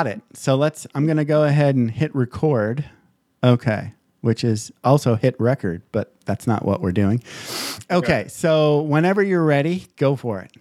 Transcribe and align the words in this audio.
Got 0.00 0.06
it. 0.06 0.22
So 0.32 0.54
let's, 0.54 0.86
I'm 0.94 1.04
going 1.04 1.18
to 1.18 1.26
go 1.26 1.44
ahead 1.44 1.76
and 1.76 1.90
hit 1.90 2.14
record. 2.14 2.86
Okay. 3.44 3.92
Which 4.22 4.44
is 4.44 4.72
also 4.82 5.14
hit 5.14 5.38
record, 5.38 5.82
but 5.92 6.14
that's 6.24 6.46
not 6.46 6.64
what 6.64 6.80
we're 6.80 6.90
doing. 6.90 7.22
Okay. 7.90 8.26
So 8.28 8.80
whenever 8.80 9.22
you're 9.22 9.44
ready, 9.44 9.88
go 9.96 10.16
for 10.16 10.40
it. 10.40 10.52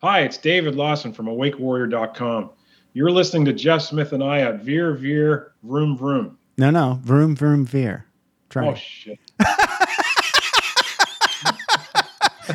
Hi, 0.00 0.20
it's 0.20 0.38
David 0.38 0.76
Lawson 0.76 1.12
from 1.12 1.26
AwakeWarrior.com. 1.26 2.50
You're 2.92 3.10
listening 3.10 3.46
to 3.46 3.52
Jeff 3.52 3.82
Smith 3.82 4.12
and 4.12 4.22
I 4.22 4.42
at 4.42 4.60
Veer 4.60 4.94
Veer 4.94 5.50
Vroom 5.64 5.98
Vroom. 5.98 6.38
No, 6.58 6.70
no. 6.70 7.00
Vroom, 7.02 7.34
vroom, 7.34 7.66
veer. 7.66 8.06
Try 8.48 8.68
Oh 8.68 8.70
it. 8.70 8.78
shit! 8.78 9.18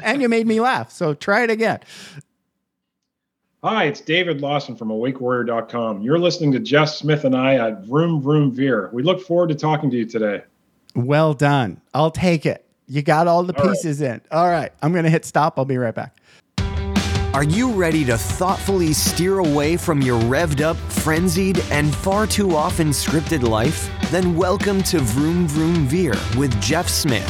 and 0.03 0.21
you 0.21 0.29
made 0.29 0.47
me 0.47 0.61
laugh. 0.61 0.89
So 0.91 1.13
try 1.13 1.43
it 1.43 1.49
again. 1.49 1.79
Hi, 3.69 3.83
it's 3.83 3.99
David 3.99 4.39
Lawson 4.39 4.77
from 4.77 4.87
AwakeWarrior.com. 4.87 6.01
You're 6.01 6.19
listening 6.19 6.53
to 6.53 6.59
Jeff 6.59 6.87
Smith 6.87 7.25
and 7.25 7.35
I 7.35 7.55
at 7.55 7.83
Vroom 7.83 8.21
Vroom 8.21 8.49
Veer. 8.49 8.89
We 8.93 9.03
look 9.03 9.19
forward 9.19 9.49
to 9.49 9.55
talking 9.55 9.91
to 9.91 9.97
you 9.97 10.05
today. 10.05 10.43
Well 10.95 11.33
done. 11.33 11.81
I'll 11.93 12.09
take 12.09 12.45
it. 12.45 12.63
You 12.87 13.01
got 13.01 13.27
all 13.27 13.43
the 13.43 13.53
All 13.57 13.65
right. 13.65 13.73
pieces 13.73 13.99
in. 13.99 14.21
All 14.31 14.47
right. 14.47 14.71
I'm 14.81 14.93
going 14.93 15.03
to 15.03 15.09
hit 15.09 15.25
stop. 15.25 15.59
I'll 15.59 15.65
be 15.65 15.75
right 15.75 15.93
back. 15.93 16.15
Are 17.33 17.43
you 17.43 17.73
ready 17.73 18.05
to 18.05 18.17
thoughtfully 18.17 18.93
steer 18.93 19.39
away 19.39 19.75
from 19.75 20.01
your 20.01 20.17
revved 20.21 20.61
up, 20.61 20.77
frenzied, 20.77 21.59
and 21.69 21.93
far 21.93 22.25
too 22.25 22.55
often 22.55 22.91
scripted 22.91 23.41
life? 23.43 23.89
Then 24.11 24.37
welcome 24.37 24.81
to 24.83 24.99
Vroom 24.99 25.45
Vroom 25.45 25.87
Veer 25.87 26.15
with 26.37 26.57
Jeff 26.61 26.87
Smith, 26.87 27.29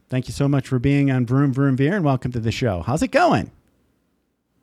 Thank 0.11 0.27
you 0.27 0.33
so 0.33 0.47
much 0.49 0.67
for 0.67 0.77
being 0.77 1.09
on 1.09 1.25
Vroom 1.25 1.53
Vroom 1.53 1.77
Veer 1.77 1.95
and 1.95 2.03
welcome 2.03 2.33
to 2.33 2.41
the 2.41 2.51
show. 2.51 2.81
How's 2.81 3.01
it 3.01 3.11
going? 3.11 3.49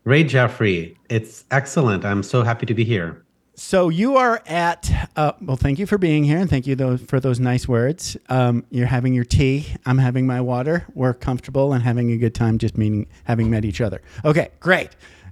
Ray 0.05 0.23
Jeffrey. 0.23 0.95
It's 1.09 1.47
excellent. 1.51 2.05
I'm 2.05 2.23
so 2.23 2.43
happy 2.43 2.67
to 2.67 2.75
be 2.75 2.85
here. 2.85 3.25
So 3.55 3.89
you 3.89 4.19
are 4.19 4.43
at. 4.47 4.93
Uh, 5.17 5.33
well, 5.41 5.57
thank 5.57 5.79
you 5.79 5.87
for 5.87 5.97
being 5.97 6.23
here, 6.23 6.37
and 6.37 6.51
thank 6.51 6.67
you 6.67 6.77
those, 6.77 7.01
for 7.01 7.19
those 7.19 7.41
nice 7.41 7.67
words. 7.67 8.15
Um, 8.29 8.67
you're 8.69 8.89
having 8.89 9.15
your 9.15 9.25
tea. 9.25 9.69
I'm 9.87 9.97
having 9.97 10.27
my 10.27 10.43
water. 10.43 10.85
We're 10.93 11.15
comfortable 11.15 11.73
and 11.73 11.83
having 11.83 12.13
a 12.13 12.19
good 12.19 12.35
time, 12.35 12.59
just 12.59 12.77
meeting, 12.77 13.07
having 13.25 13.49
met 13.49 13.65
each 13.65 13.81
other. 13.81 14.03
Okay, 14.27 14.51
great. 14.61 14.91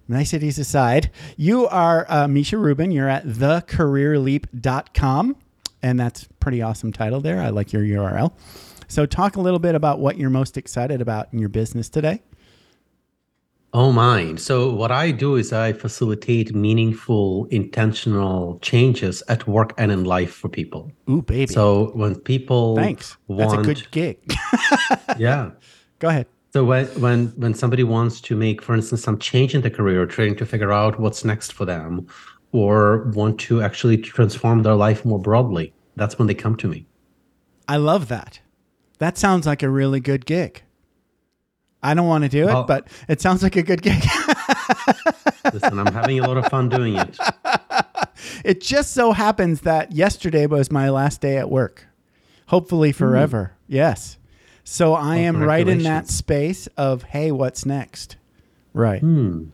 Niceties 0.08 0.58
aside, 0.58 1.10
you 1.36 1.68
are 1.68 2.06
uh, 2.08 2.26
Misha 2.26 2.56
Rubin. 2.56 2.90
You're 2.90 3.10
at 3.10 3.26
thecareerleap.com, 3.26 5.36
and 5.82 6.00
that's 6.00 6.26
pretty 6.40 6.62
awesome 6.62 6.90
title 6.90 7.20
there. 7.20 7.42
I 7.42 7.50
like 7.50 7.74
your 7.74 7.82
URL. 7.82 8.32
So, 8.88 9.06
talk 9.06 9.36
a 9.36 9.40
little 9.40 9.58
bit 9.58 9.74
about 9.74 9.98
what 9.98 10.18
you're 10.18 10.30
most 10.30 10.56
excited 10.56 11.00
about 11.00 11.28
in 11.32 11.38
your 11.38 11.48
business 11.48 11.88
today. 11.88 12.22
Oh, 13.72 13.92
mine. 13.92 14.38
So, 14.38 14.72
what 14.72 14.90
I 14.90 15.10
do 15.10 15.36
is 15.36 15.52
I 15.52 15.72
facilitate 15.72 16.54
meaningful, 16.54 17.46
intentional 17.46 18.58
changes 18.60 19.22
at 19.28 19.46
work 19.46 19.74
and 19.76 19.92
in 19.92 20.04
life 20.04 20.32
for 20.32 20.48
people. 20.48 20.90
Ooh, 21.10 21.22
baby. 21.22 21.52
So, 21.52 21.90
when 21.94 22.14
people 22.14 22.76
Thanks. 22.76 23.16
want, 23.28 23.50
That's 23.50 23.60
a 23.60 23.62
good 23.62 23.90
gig. 23.90 24.18
yeah. 25.18 25.50
Go 25.98 26.08
ahead. 26.08 26.26
So 26.56 26.64
when 26.64 26.86
when 27.02 27.26
when 27.36 27.52
somebody 27.52 27.84
wants 27.84 28.18
to 28.22 28.34
make, 28.34 28.62
for 28.62 28.74
instance, 28.74 29.02
some 29.02 29.18
change 29.18 29.54
in 29.54 29.60
their 29.60 29.70
career, 29.70 30.00
or 30.00 30.06
trying 30.06 30.36
to 30.36 30.46
figure 30.46 30.72
out 30.72 30.98
what's 30.98 31.22
next 31.22 31.52
for 31.52 31.66
them, 31.66 32.06
or 32.52 33.10
want 33.14 33.38
to 33.40 33.60
actually 33.60 33.98
transform 33.98 34.62
their 34.62 34.74
life 34.74 35.04
more 35.04 35.18
broadly, 35.18 35.74
that's 35.96 36.18
when 36.18 36.28
they 36.28 36.34
come 36.34 36.56
to 36.56 36.66
me. 36.66 36.86
I 37.68 37.76
love 37.76 38.08
that. 38.08 38.40
That 38.98 39.18
sounds 39.18 39.46
like 39.46 39.62
a 39.62 39.68
really 39.70 40.00
good 40.00 40.26
gig. 40.26 40.62
I 41.82 41.94
don't 41.94 42.06
want 42.08 42.24
to 42.24 42.28
do 42.30 42.42
it, 42.44 42.46
Well- 42.46 42.64
but 42.64 42.88
it 43.08 43.20
sounds 43.20 43.42
like 43.42 43.56
a 43.56 43.62
good 43.62 43.82
gig. 43.82 44.02
Listen, 45.52 45.78
I'm 45.78 45.92
having 45.92 46.18
a 46.18 46.26
lot 46.26 46.36
of 46.36 46.46
fun 46.48 46.68
doing 46.68 46.96
it. 46.96 47.16
it 48.44 48.60
just 48.60 48.92
so 48.92 49.12
happens 49.12 49.60
that 49.62 49.92
yesterday 49.92 50.46
was 50.46 50.70
my 50.72 50.90
last 50.90 51.20
day 51.20 51.36
at 51.36 51.50
work. 51.50 51.86
Hopefully 52.48 52.92
forever. 52.92 53.52
Yes. 53.68 54.18
So 54.64 54.94
I 54.94 55.16
am 55.18 55.40
right 55.42 55.68
in 55.68 55.82
that 55.84 56.08
space 56.08 56.66
of, 56.76 57.04
hey, 57.04 57.30
what's 57.30 57.64
next? 57.64 58.16
Right. 58.72 59.00
Hmm. 59.00 59.44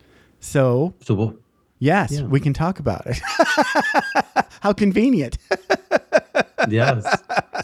So, 0.41 0.95
So 1.03 1.39
yes, 1.79 2.13
Yeah. 2.13 2.23
we 2.23 2.41
can 2.41 2.55
talk 2.55 2.79
about 2.79 3.07
it. 3.07 3.21
How 4.61 4.73
convenient. 4.73 5.39
Yes. 6.69 7.05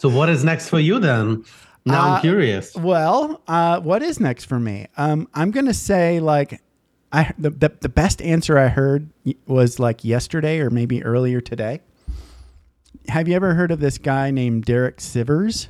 So 0.01 0.09
what 0.09 0.29
is 0.29 0.43
next 0.45 0.69
for 0.69 0.81
you 0.81 0.99
then? 0.99 1.45
Now 1.89 2.01
Uh, 2.01 2.15
I'm 2.17 2.21
curious. 2.23 2.75
Well, 2.75 3.43
uh, 3.49 3.81
what 3.81 4.03
is 4.03 4.21
next 4.21 4.45
for 4.45 4.59
me? 4.61 4.87
Um, 4.97 5.29
I'm 5.35 5.51
gonna 5.51 5.75
say 5.75 6.21
like, 6.21 6.61
I 7.13 7.33
the, 7.39 7.51
the 7.51 7.73
the 7.81 7.89
best 7.89 8.21
answer 8.23 8.59
I 8.59 8.69
heard 8.69 9.11
was 9.47 9.79
like 9.79 10.05
yesterday 10.05 10.59
or 10.61 10.71
maybe 10.71 11.03
earlier 11.03 11.41
today. 11.41 11.81
Have 13.09 13.27
you 13.29 13.35
ever 13.35 13.55
heard 13.55 13.71
of 13.71 13.81
this 13.81 13.97
guy 13.99 14.31
named 14.31 14.65
Derek 14.65 14.99
Sivers? 14.99 15.69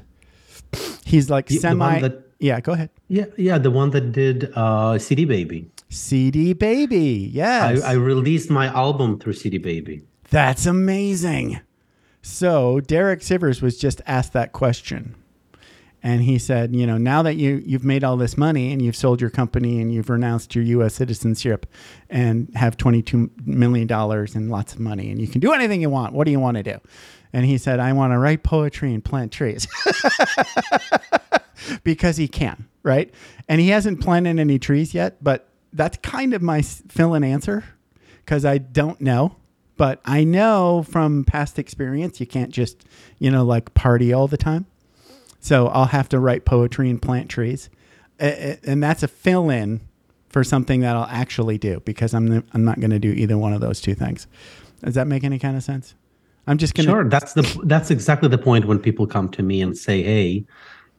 He's 1.05 1.31
like 1.31 1.47
the 1.47 1.57
semi. 1.57 2.01
that- 2.01 2.25
yeah, 2.41 2.61
go 2.61 2.73
ahead. 2.73 2.91
Yeah, 3.09 3.25
yeah, 3.37 3.59
the 3.59 3.71
one 3.71 3.91
that 3.91 4.13
did 4.13 4.53
uh, 4.55 4.97
CD 4.99 5.25
Baby. 5.25 5.69
CD 5.89 6.53
Baby. 6.53 7.29
Yes, 7.33 7.83
I, 7.83 7.91
I 7.91 7.95
released 7.95 8.49
my 8.51 8.67
album 8.67 9.19
through 9.19 9.33
CD 9.33 9.59
Baby. 9.59 10.03
that's 10.31 10.67
amazing. 10.67 11.61
So 12.23 12.79
Derek 12.81 13.21
Sivers 13.21 13.63
was 13.63 13.79
just 13.79 14.03
asked 14.07 14.33
that 14.35 14.53
question. 14.53 15.15
And 16.03 16.23
he 16.23 16.39
said, 16.39 16.75
you 16.75 16.87
know, 16.87 16.97
now 16.97 17.23
that 17.23 17.37
you 17.37 17.63
you've 17.65 17.85
made 17.85 18.05
all 18.05 18.17
this 18.17 18.37
money 18.37 18.73
and 18.73 18.81
you've 18.81 18.97
sold 18.97 19.21
your 19.21 19.31
company 19.31 19.81
and 19.81 19.93
you've 19.93 20.09
renounced 20.09 20.55
your 20.55 20.65
U.S. 20.65 20.95
citizenship 20.95 21.67
and 22.09 22.49
have 22.55 22.77
twenty 22.77 23.03
two 23.03 23.31
million 23.45 23.87
dollars 23.87 24.35
and 24.35 24.51
lots 24.51 24.73
of 24.75 24.81
money 24.81 25.11
and 25.11 25.21
you 25.21 25.27
can 25.27 25.41
do 25.41 25.53
anything 25.53 25.81
you 25.81 25.91
want. 25.91 26.15
What 26.15 26.25
do 26.25 26.31
you 26.31 26.41
want 26.41 26.57
to 26.57 26.63
do? 26.63 26.79
And 27.33 27.45
he 27.45 27.59
said, 27.59 27.81
I 27.81 27.93
want 27.93 28.13
to 28.13 28.19
write 28.19 28.43
poetry 28.43 28.95
and 28.95 29.05
plant 29.05 29.33
trees 29.33 29.67
because 31.85 32.17
he 32.17 32.29
can, 32.29 32.69
right? 32.83 33.13
And 33.49 33.61
he 33.61 33.69
hasn't 33.69 34.01
planted 34.01 34.39
any 34.39 34.59
trees 34.59 34.95
yet, 34.95 35.23
but 35.23 35.49
that's 35.73 35.99
kind 35.99 36.33
of 36.33 36.41
my 36.41 36.63
fill-in 36.63 37.25
answer 37.25 37.65
because 38.25 38.45
I 38.45 38.59
don't 38.59 39.01
know. 39.01 39.37
But 39.77 40.01
I 40.05 40.25
know 40.25 40.83
from 40.89 41.25
past 41.25 41.59
experience, 41.59 42.19
you 42.19 42.27
can't 42.27 42.51
just, 42.51 42.85
you 43.19 43.31
know, 43.31 43.45
like 43.45 43.75
party 43.75 44.13
all 44.13 44.27
the 44.27 44.37
time. 44.37 44.67
So 45.41 45.69
I'll 45.69 45.87
have 45.87 46.09
to 46.11 46.19
write 46.19 46.45
poetry 46.45 46.91
and 46.91 47.01
plant 47.01 47.29
trees. 47.31 47.71
And 48.19 48.83
that's 48.83 49.03
a 49.03 49.09
fill 49.09 49.51
in 49.51 49.81
for 50.29 50.45
something 50.45 50.81
that 50.81 50.97
I'll 50.97 51.05
actually 51.05 51.59
do 51.59 51.81
because 51.85 52.13
I'm, 52.13 52.45
I'm 52.53 52.65
not 52.65 52.81
going 52.81 52.91
to 52.91 52.99
do 52.99 53.13
either 53.13 53.39
one 53.39 53.53
of 53.53 53.61
those 53.61 53.81
two 53.81 53.95
things. 53.95 54.27
Does 54.85 54.95
that 54.95 55.07
make 55.07 55.25
any 55.25 55.39
kind 55.39 55.57
of 55.57 55.63
sense? 55.63 55.95
I'm 56.47 56.59
just 56.59 56.75
going 56.75 56.87
to. 56.87 56.93
Sure, 56.93 57.09
that's 57.09 57.35
the 57.35 57.61
that's 57.65 57.91
exactly 57.91 58.29
the 58.29 58.39
point 58.39 58.65
when 58.65 58.79
people 58.79 59.07
come 59.07 59.29
to 59.31 59.43
me 59.43 59.61
and 59.61 59.77
say, 59.77 60.03
"Hey, 60.03 60.47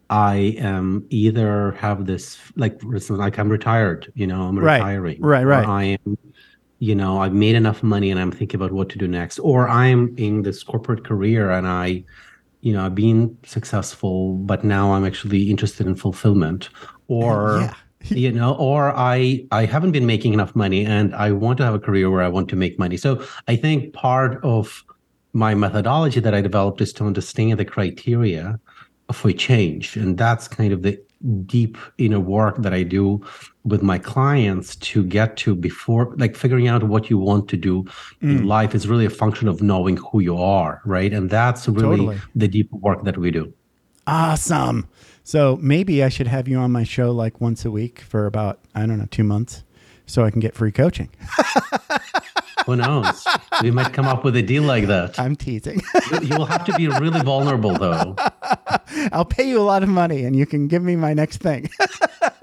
I 0.09 0.55
am 0.57 1.05
either 1.09 1.71
have 1.73 2.05
this 2.05 2.39
like 2.55 2.81
for 2.81 2.93
instance, 2.95 3.19
like 3.19 3.37
I'm 3.37 3.49
retired, 3.49 4.11
you 4.15 4.25
know, 4.27 4.43
I'm 4.43 4.57
Right, 4.57 4.77
retiring, 4.79 5.21
right, 5.21 5.43
or 5.43 5.47
right. 5.47 5.67
I 5.67 5.83
am, 6.05 6.17
you 6.79 6.95
know, 6.95 7.19
I've 7.19 7.33
made 7.33 7.55
enough 7.55 7.83
money 7.83 8.09
and 8.11 8.19
I'm 8.19 8.31
thinking 8.31 8.59
about 8.59 8.71
what 8.71 8.89
to 8.89 8.97
do 8.97 9.07
next, 9.07 9.39
or 9.39 9.67
I'm 9.69 10.15
in 10.17 10.41
this 10.41 10.63
corporate 10.63 11.03
career 11.05 11.51
and 11.51 11.67
I, 11.67 12.05
you 12.61 12.73
know, 12.73 12.85
I've 12.85 12.95
been 12.95 13.37
successful, 13.45 14.33
but 14.33 14.63
now 14.63 14.93
I'm 14.93 15.05
actually 15.05 15.49
interested 15.49 15.87
in 15.87 15.95
fulfillment, 15.95 16.69
or 17.07 17.59
Yeah. 17.61 17.73
you 18.11 18.31
know 18.31 18.55
or 18.55 18.93
i 18.95 19.45
i 19.51 19.65
haven't 19.65 19.91
been 19.91 20.05
making 20.05 20.33
enough 20.33 20.55
money 20.55 20.85
and 20.85 21.13
i 21.15 21.33
want 21.33 21.57
to 21.57 21.65
have 21.65 21.73
a 21.73 21.79
career 21.79 22.09
where 22.09 22.21
i 22.21 22.29
want 22.29 22.47
to 22.47 22.55
make 22.55 22.79
money. 22.79 22.95
So 22.95 23.21
i 23.49 23.57
think 23.57 23.93
part 23.93 24.39
of 24.41 24.85
my 25.33 25.53
methodology 25.53 26.21
that 26.21 26.33
i 26.33 26.39
developed 26.39 26.79
is 26.79 26.93
to 26.93 27.03
understand 27.05 27.59
the 27.59 27.65
criteria 27.65 28.57
for 29.11 29.33
change. 29.33 29.97
And 29.97 30.17
that's 30.17 30.47
kind 30.47 30.71
of 30.71 30.81
the 30.81 30.97
deep 31.45 31.77
inner 31.97 32.21
work 32.21 32.55
that 32.59 32.73
i 32.73 32.83
do 32.83 33.21
with 33.65 33.81
my 33.81 33.97
clients 33.97 34.75
to 34.77 35.03
get 35.03 35.35
to 35.37 35.53
before 35.53 36.13
like 36.17 36.35
figuring 36.35 36.67
out 36.67 36.83
what 36.83 37.09
you 37.09 37.17
want 37.17 37.49
to 37.49 37.57
do 37.57 37.85
in 38.21 38.39
mm. 38.39 38.45
life 38.45 38.73
is 38.73 38.87
really 38.87 39.05
a 39.05 39.09
function 39.09 39.47
of 39.47 39.61
knowing 39.61 39.97
who 39.97 40.21
you 40.21 40.37
are 40.37 40.81
right 40.85 41.13
and 41.13 41.29
that's 41.29 41.67
really 41.67 41.97
Totally. 41.97 42.17
the 42.35 42.47
deep 42.47 42.71
work 42.71 43.03
that 43.03 43.17
we 43.17 43.31
do 43.31 43.53
Awesome. 44.09 44.89
So 45.23 45.59
maybe 45.61 46.03
I 46.03 46.09
should 46.09 46.25
have 46.25 46.47
you 46.47 46.57
on 46.57 46.71
my 46.71 46.83
show 46.83 47.11
like 47.11 47.39
once 47.39 47.63
a 47.63 47.69
week 47.69 47.99
for 47.99 48.25
about, 48.25 48.59
I 48.73 48.87
don't 48.87 48.97
know, 48.97 49.07
two 49.11 49.23
months 49.23 49.63
so 50.07 50.25
I 50.25 50.31
can 50.31 50.39
get 50.39 50.55
free 50.55 50.71
coaching. 50.71 51.11
Who 52.65 52.75
knows? 52.75 53.23
we 53.61 53.69
might 53.69 53.93
come 53.93 54.05
up 54.05 54.23
with 54.23 54.35
a 54.35 54.41
deal 54.41 54.63
like 54.63 54.87
that. 54.87 55.19
I'm 55.19 55.35
teasing. 55.35 55.81
you 56.23 56.35
will 56.35 56.45
have 56.45 56.65
to 56.65 56.73
be 56.73 56.87
really 56.87 57.21
vulnerable, 57.21 57.77
though. 57.77 58.15
I'll 59.11 59.25
pay 59.25 59.47
you 59.47 59.59
a 59.59 59.61
lot 59.61 59.83
of 59.83 59.89
money 59.89 60.23
and 60.23 60.35
you 60.35 60.47
can 60.47 60.67
give 60.67 60.81
me 60.81 60.95
my 60.95 61.13
next 61.13 61.37
thing. 61.37 61.69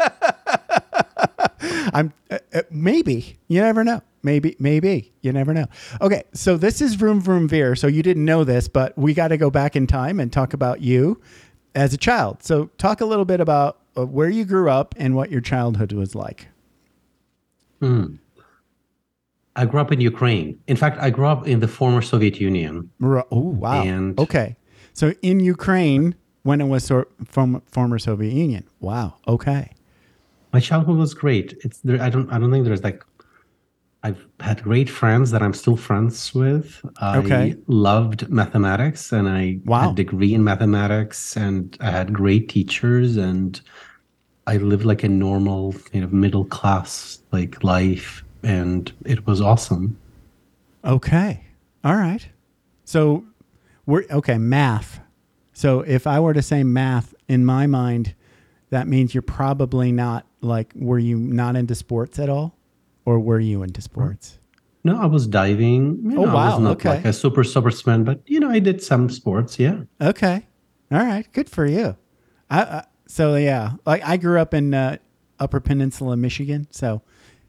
I'm 1.93 2.13
uh, 2.31 2.39
uh, 2.55 2.63
maybe 2.71 3.37
you 3.49 3.61
never 3.61 3.85
know. 3.85 4.03
Maybe 4.23 4.57
maybe 4.59 5.13
you 5.23 5.33
never 5.33 5.55
know. 5.55 5.67
Okay, 6.01 6.25
so 6.33 6.57
this 6.57 6.81
is 6.81 6.95
Vroom 6.95 7.21
Vroom 7.21 7.47
Veer. 7.49 7.77
So 7.77 7.87
you 7.87 8.03
didn't 8.03 8.25
know 8.25 8.45
this, 8.45 8.67
but 8.69 8.97
we 8.99 9.15
got 9.15 9.29
to 9.29 9.37
go 9.37 9.51
back 9.51 9.77
in 9.77 9.87
time 9.87 10.19
and 10.19 10.33
talk 10.33 10.53
about 10.53 10.81
you 10.81 11.21
as 11.75 11.95
a 11.95 11.97
child. 11.97 12.43
So 12.43 12.67
talk 12.79 13.01
a 13.01 13.05
little 13.07 13.25
bit 13.25 13.41
about 13.41 13.79
uh, 13.97 14.05
where 14.07 14.29
you 14.29 14.45
grew 14.45 14.69
up 14.71 14.95
and 14.99 15.15
what 15.15 15.31
your 15.31 15.41
childhood 15.41 15.93
was 15.93 16.15
like. 16.15 16.49
Hmm. 17.81 18.17
I 19.55 19.65
grew 19.65 19.81
up 19.81 19.91
in 19.93 20.01
Ukraine. 20.01 20.59
In 20.67 20.77
fact, 20.77 20.99
I 21.01 21.09
grew 21.11 21.27
up 21.27 21.47
in 21.47 21.61
the 21.61 21.69
former 21.69 22.03
Soviet 22.03 22.41
Union. 22.41 22.91
Oh 23.03 23.27
wow. 23.31 23.83
And- 23.83 24.19
okay, 24.19 24.57
so 24.93 25.13
in 25.23 25.41
Ukraine 25.41 26.15
when 26.43 26.61
it 26.61 26.67
was 26.67 26.85
sort 26.85 27.11
from 27.27 27.63
former 27.67 27.99
Soviet 27.99 28.33
Union. 28.33 28.65
Wow. 28.81 29.15
Okay. 29.27 29.71
My 30.53 30.61
childhood 30.61 30.97
was 30.97 31.15
great. 31.15 31.55
It's 31.65 31.79
there. 31.81 32.01
I 32.01 32.09
don't. 32.09 32.31
I 32.33 32.39
don't 32.39 32.51
think 32.51 32.65
there's 32.65 32.85
like. 32.85 33.03
I've 34.03 34.25
had 34.39 34.63
great 34.63 34.89
friends 34.89 35.33
that 35.33 35.43
I'm 35.43 35.53
still 35.55 35.77
friends 35.77 36.33
with. 36.33 36.81
I 37.01 37.57
loved 37.67 38.29
mathematics, 38.29 39.11
and 39.13 39.29
I 39.29 39.59
Wow. 39.65 39.81
had 39.81 39.91
a 39.93 39.95
degree 39.95 40.33
in 40.33 40.45
mathematics, 40.45 41.37
and 41.37 41.77
I 41.81 41.91
had 41.91 42.13
great 42.13 42.49
teachers, 42.49 43.17
and 43.17 43.61
I 44.47 44.59
lived 44.59 44.85
like 44.85 45.03
a 45.03 45.09
normal 45.09 45.73
kind 45.93 46.05
of 46.05 46.13
middle 46.13 46.45
class 46.45 47.19
like 47.33 47.65
life, 47.65 48.23
and 48.45 48.93
it 49.05 49.27
was 49.27 49.41
awesome. 49.41 49.99
Okay. 50.85 51.43
All 51.83 51.97
right. 51.97 52.29
So 52.85 53.25
we're 53.87 54.05
okay, 54.11 54.39
math. 54.39 55.01
So 55.53 55.81
if 55.81 56.07
I 56.07 56.21
were 56.21 56.35
to 56.35 56.43
say 56.43 56.63
math 56.63 57.13
in 57.27 57.45
my 57.45 57.67
mind, 57.67 58.15
that 58.71 58.89
means 58.89 59.15
you're 59.15 59.23
probably 59.23 59.93
not 59.93 60.27
like 60.41 60.73
were 60.75 60.99
you 60.99 61.17
not 61.17 61.57
into 61.57 61.75
sports 61.75 62.19
at 62.19 62.29
all? 62.29 62.57
Or 63.05 63.21
were 63.21 63.39
you 63.41 63.63
into 63.63 63.81
sports? 63.81 64.39
No, 64.83 65.01
I 65.01 65.07
was 65.07 65.27
diving. 65.27 66.01
You 66.11 66.19
Oh, 66.21 66.25
know, 66.25 66.31
I 66.31 66.35
wow, 66.35 66.51
was 66.55 66.61
not 66.61 66.71
okay. 66.77 66.89
like 66.91 67.05
a 67.05 67.13
super 67.13 67.45
sportsman, 67.45 68.05
but 68.05 68.21
you 68.27 68.41
know, 68.41 68.51
I 68.51 68.59
did 68.59 68.83
some 68.83 69.09
sports. 69.11 69.59
Yeah. 69.59 69.83
Okay. 70.01 70.47
All 70.93 70.99
right. 70.99 71.27
Good 71.33 71.49
for 71.49 71.67
you. 71.67 71.97
I, 72.51 72.63
I 72.63 72.85
so 73.09 73.37
yeah, 73.37 73.73
like 73.85 74.03
I 74.05 74.17
grew 74.17 74.41
up 74.41 74.53
in 74.55 74.75
uh, 74.75 74.97
Upper 75.39 75.61
Peninsula, 75.61 76.17
Michigan, 76.17 76.67
so 76.71 77.03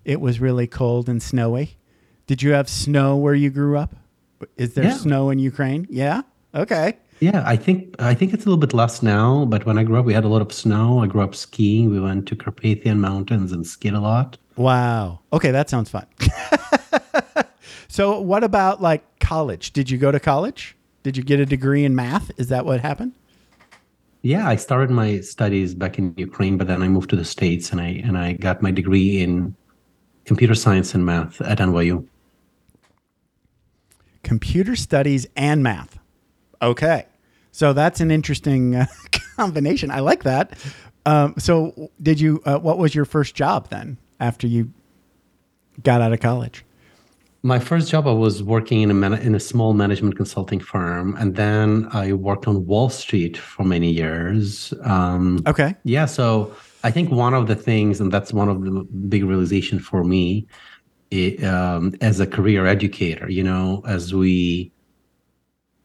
it 0.06 0.22
was 0.22 0.40
really 0.40 0.68
cold 0.68 1.10
and 1.10 1.22
snowy. 1.22 1.78
Did 2.28 2.42
you 2.44 2.52
have 2.54 2.70
snow 2.70 3.16
where 3.18 3.34
you 3.34 3.50
grew 3.50 3.78
up? 3.78 3.96
Is 4.56 4.74
there 4.76 4.86
Yeah. 4.86 4.94
snow 4.98 5.30
in 5.32 5.40
Ukraine? 5.40 5.88
Yeah. 5.90 6.22
Okay. 6.54 6.98
Yeah, 7.20 7.44
I 7.46 7.56
think 7.56 7.96
I 8.00 8.14
think 8.14 8.34
it's 8.34 8.46
a 8.46 8.50
little 8.50 8.60
bit 8.60 8.74
less 8.74 9.02
now, 9.02 9.46
but 9.46 9.66
when 9.66 9.78
I 9.78 9.84
grew 9.84 9.98
up, 9.98 10.06
we 10.06 10.14
had 10.14 10.24
a 10.24 10.28
lot 10.28 10.42
of 10.42 10.54
snow. 10.54 11.00
I 11.00 11.08
grew 11.08 11.22
up 11.22 11.34
skiing. 11.34 11.90
We 11.90 12.00
went 12.00 12.28
to 12.28 12.36
Carpathian 12.36 13.02
Mountains 13.02 13.52
and 13.52 13.66
skied 13.66 13.94
a 13.94 14.00
lot. 14.00 14.38
Wow. 14.56 15.20
Okay, 15.34 15.52
that 15.52 15.70
sounds 15.70 15.90
fun. 15.90 16.06
so, 17.88 18.20
what 18.20 18.44
about 18.44 18.82
like 18.82 19.20
college? 19.20 19.72
Did 19.72 19.90
you 19.90 19.98
go 19.98 20.12
to 20.12 20.20
college? 20.20 20.76
Did 21.02 21.18
you 21.18 21.24
get 21.24 21.40
a 21.40 21.46
degree 21.46 21.86
in 21.86 21.96
math? 21.96 22.32
Is 22.38 22.50
that 22.50 22.66
what 22.66 22.82
happened? 22.82 23.14
Yeah, 24.22 24.48
I 24.48 24.56
started 24.56 24.92
my 24.92 25.22
studies 25.22 25.74
back 25.74 25.98
in 25.98 26.14
Ukraine, 26.18 26.58
but 26.58 26.68
then 26.68 26.84
I 26.84 26.88
moved 26.88 27.10
to 27.12 27.16
the 27.16 27.26
states 27.26 27.72
and 27.72 27.82
I 27.82 28.02
and 28.04 28.18
I 28.18 28.34
got 28.34 28.62
my 28.62 28.72
degree 28.72 29.22
in 29.22 29.56
computer 30.26 30.54
science 30.54 30.94
and 30.94 31.06
math 31.06 31.42
at 31.42 31.58
NYU. 31.58 32.06
Computer 34.24 34.76
studies 34.76 35.26
and 35.36 35.64
math. 35.64 35.97
Okay. 36.62 37.06
So, 37.52 37.74
that's 37.74 38.00
an 38.02 38.12
interesting 38.12 38.76
uh, 38.76 38.86
combination. 39.36 39.92
I 39.92 40.00
like 40.00 40.24
that. 40.24 40.58
Um, 41.06 41.34
so, 41.38 41.90
did 42.02 42.20
you, 42.20 42.42
uh, 42.46 42.60
what 42.60 42.78
was 42.78 42.94
your 42.94 43.06
first 43.06 43.36
job 43.36 43.70
then 43.70 43.98
after 44.20 44.48
you 44.48 44.72
got 45.84 46.02
out 46.02 46.14
of 46.14 46.20
college? 46.20 46.64
My 47.44 47.60
first 47.60 47.90
job, 47.90 48.08
I 48.08 48.12
was 48.12 48.44
working 48.44 48.82
in 48.82 48.92
a 48.92 48.94
man- 48.94 49.14
in 49.14 49.36
a 49.36 49.40
small 49.40 49.74
management 49.74 50.18
consulting 50.18 50.60
firm, 50.60 51.16
and 51.18 51.36
then 51.36 51.88
I 51.94 52.14
worked 52.14 52.48
on 52.48 52.66
Wall 52.66 52.90
Street 52.90 53.38
for 53.38 53.64
many 53.64 53.92
years. 53.92 54.74
Um, 54.84 55.42
Okay. 55.48 55.76
Yeah, 55.84 56.08
so 56.08 56.52
I 56.84 56.92
think 56.92 57.10
one 57.12 57.34
of 57.34 57.48
the 57.48 57.56
things, 57.56 58.02
and 58.02 58.12
that's 58.12 58.34
one 58.34 58.50
of 58.50 58.64
the 58.64 58.84
big 59.08 59.24
realization 59.24 59.80
for 59.80 60.04
me, 60.04 60.48
i 61.14 61.38
um, 61.44 61.94
as 62.02 62.20
a 62.20 62.28
career 62.28 62.66
educator. 62.66 63.30
You 63.30 63.44
know, 63.44 63.84
as 63.88 64.14
we, 64.14 64.72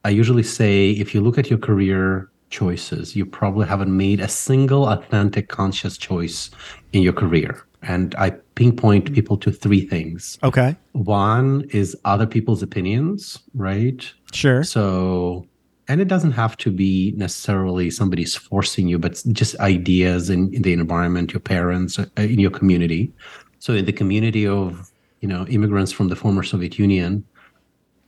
I 0.04 0.10
usually 0.10 0.42
say, 0.42 0.90
if 0.90 1.14
you 1.14 1.20
look 1.20 1.38
at 1.38 1.48
your 1.48 1.58
career 1.58 2.28
choices, 2.50 3.16
you 3.16 3.24
probably 3.24 3.66
haven't 3.66 3.96
made 3.96 4.20
a 4.20 4.28
single 4.28 4.86
authentic, 4.88 5.48
conscious 5.48 5.96
choice 5.96 6.50
in 6.92 7.02
your 7.02 7.12
career. 7.12 7.64
And 7.82 8.14
I 8.16 8.30
pinpoint 8.54 9.12
people 9.12 9.36
to 9.38 9.50
three 9.50 9.84
things. 9.86 10.38
Okay. 10.42 10.76
One 10.92 11.66
is 11.70 11.96
other 12.04 12.26
people's 12.26 12.62
opinions, 12.62 13.40
right? 13.54 14.08
Sure. 14.32 14.62
So, 14.62 15.46
and 15.88 16.00
it 16.00 16.06
doesn't 16.06 16.32
have 16.32 16.56
to 16.58 16.70
be 16.70 17.12
necessarily 17.16 17.90
somebody's 17.90 18.36
forcing 18.36 18.86
you, 18.86 18.98
but 18.98 19.20
just 19.32 19.58
ideas 19.58 20.30
in, 20.30 20.54
in 20.54 20.62
the 20.62 20.72
environment, 20.72 21.32
your 21.32 21.40
parents, 21.40 21.98
uh, 21.98 22.06
in 22.16 22.38
your 22.38 22.52
community. 22.52 23.12
So, 23.58 23.72
in 23.72 23.84
the 23.84 23.92
community 23.92 24.46
of 24.46 24.92
you 25.20 25.28
know 25.28 25.44
immigrants 25.46 25.90
from 25.90 26.08
the 26.08 26.16
former 26.16 26.44
Soviet 26.44 26.78
Union, 26.78 27.24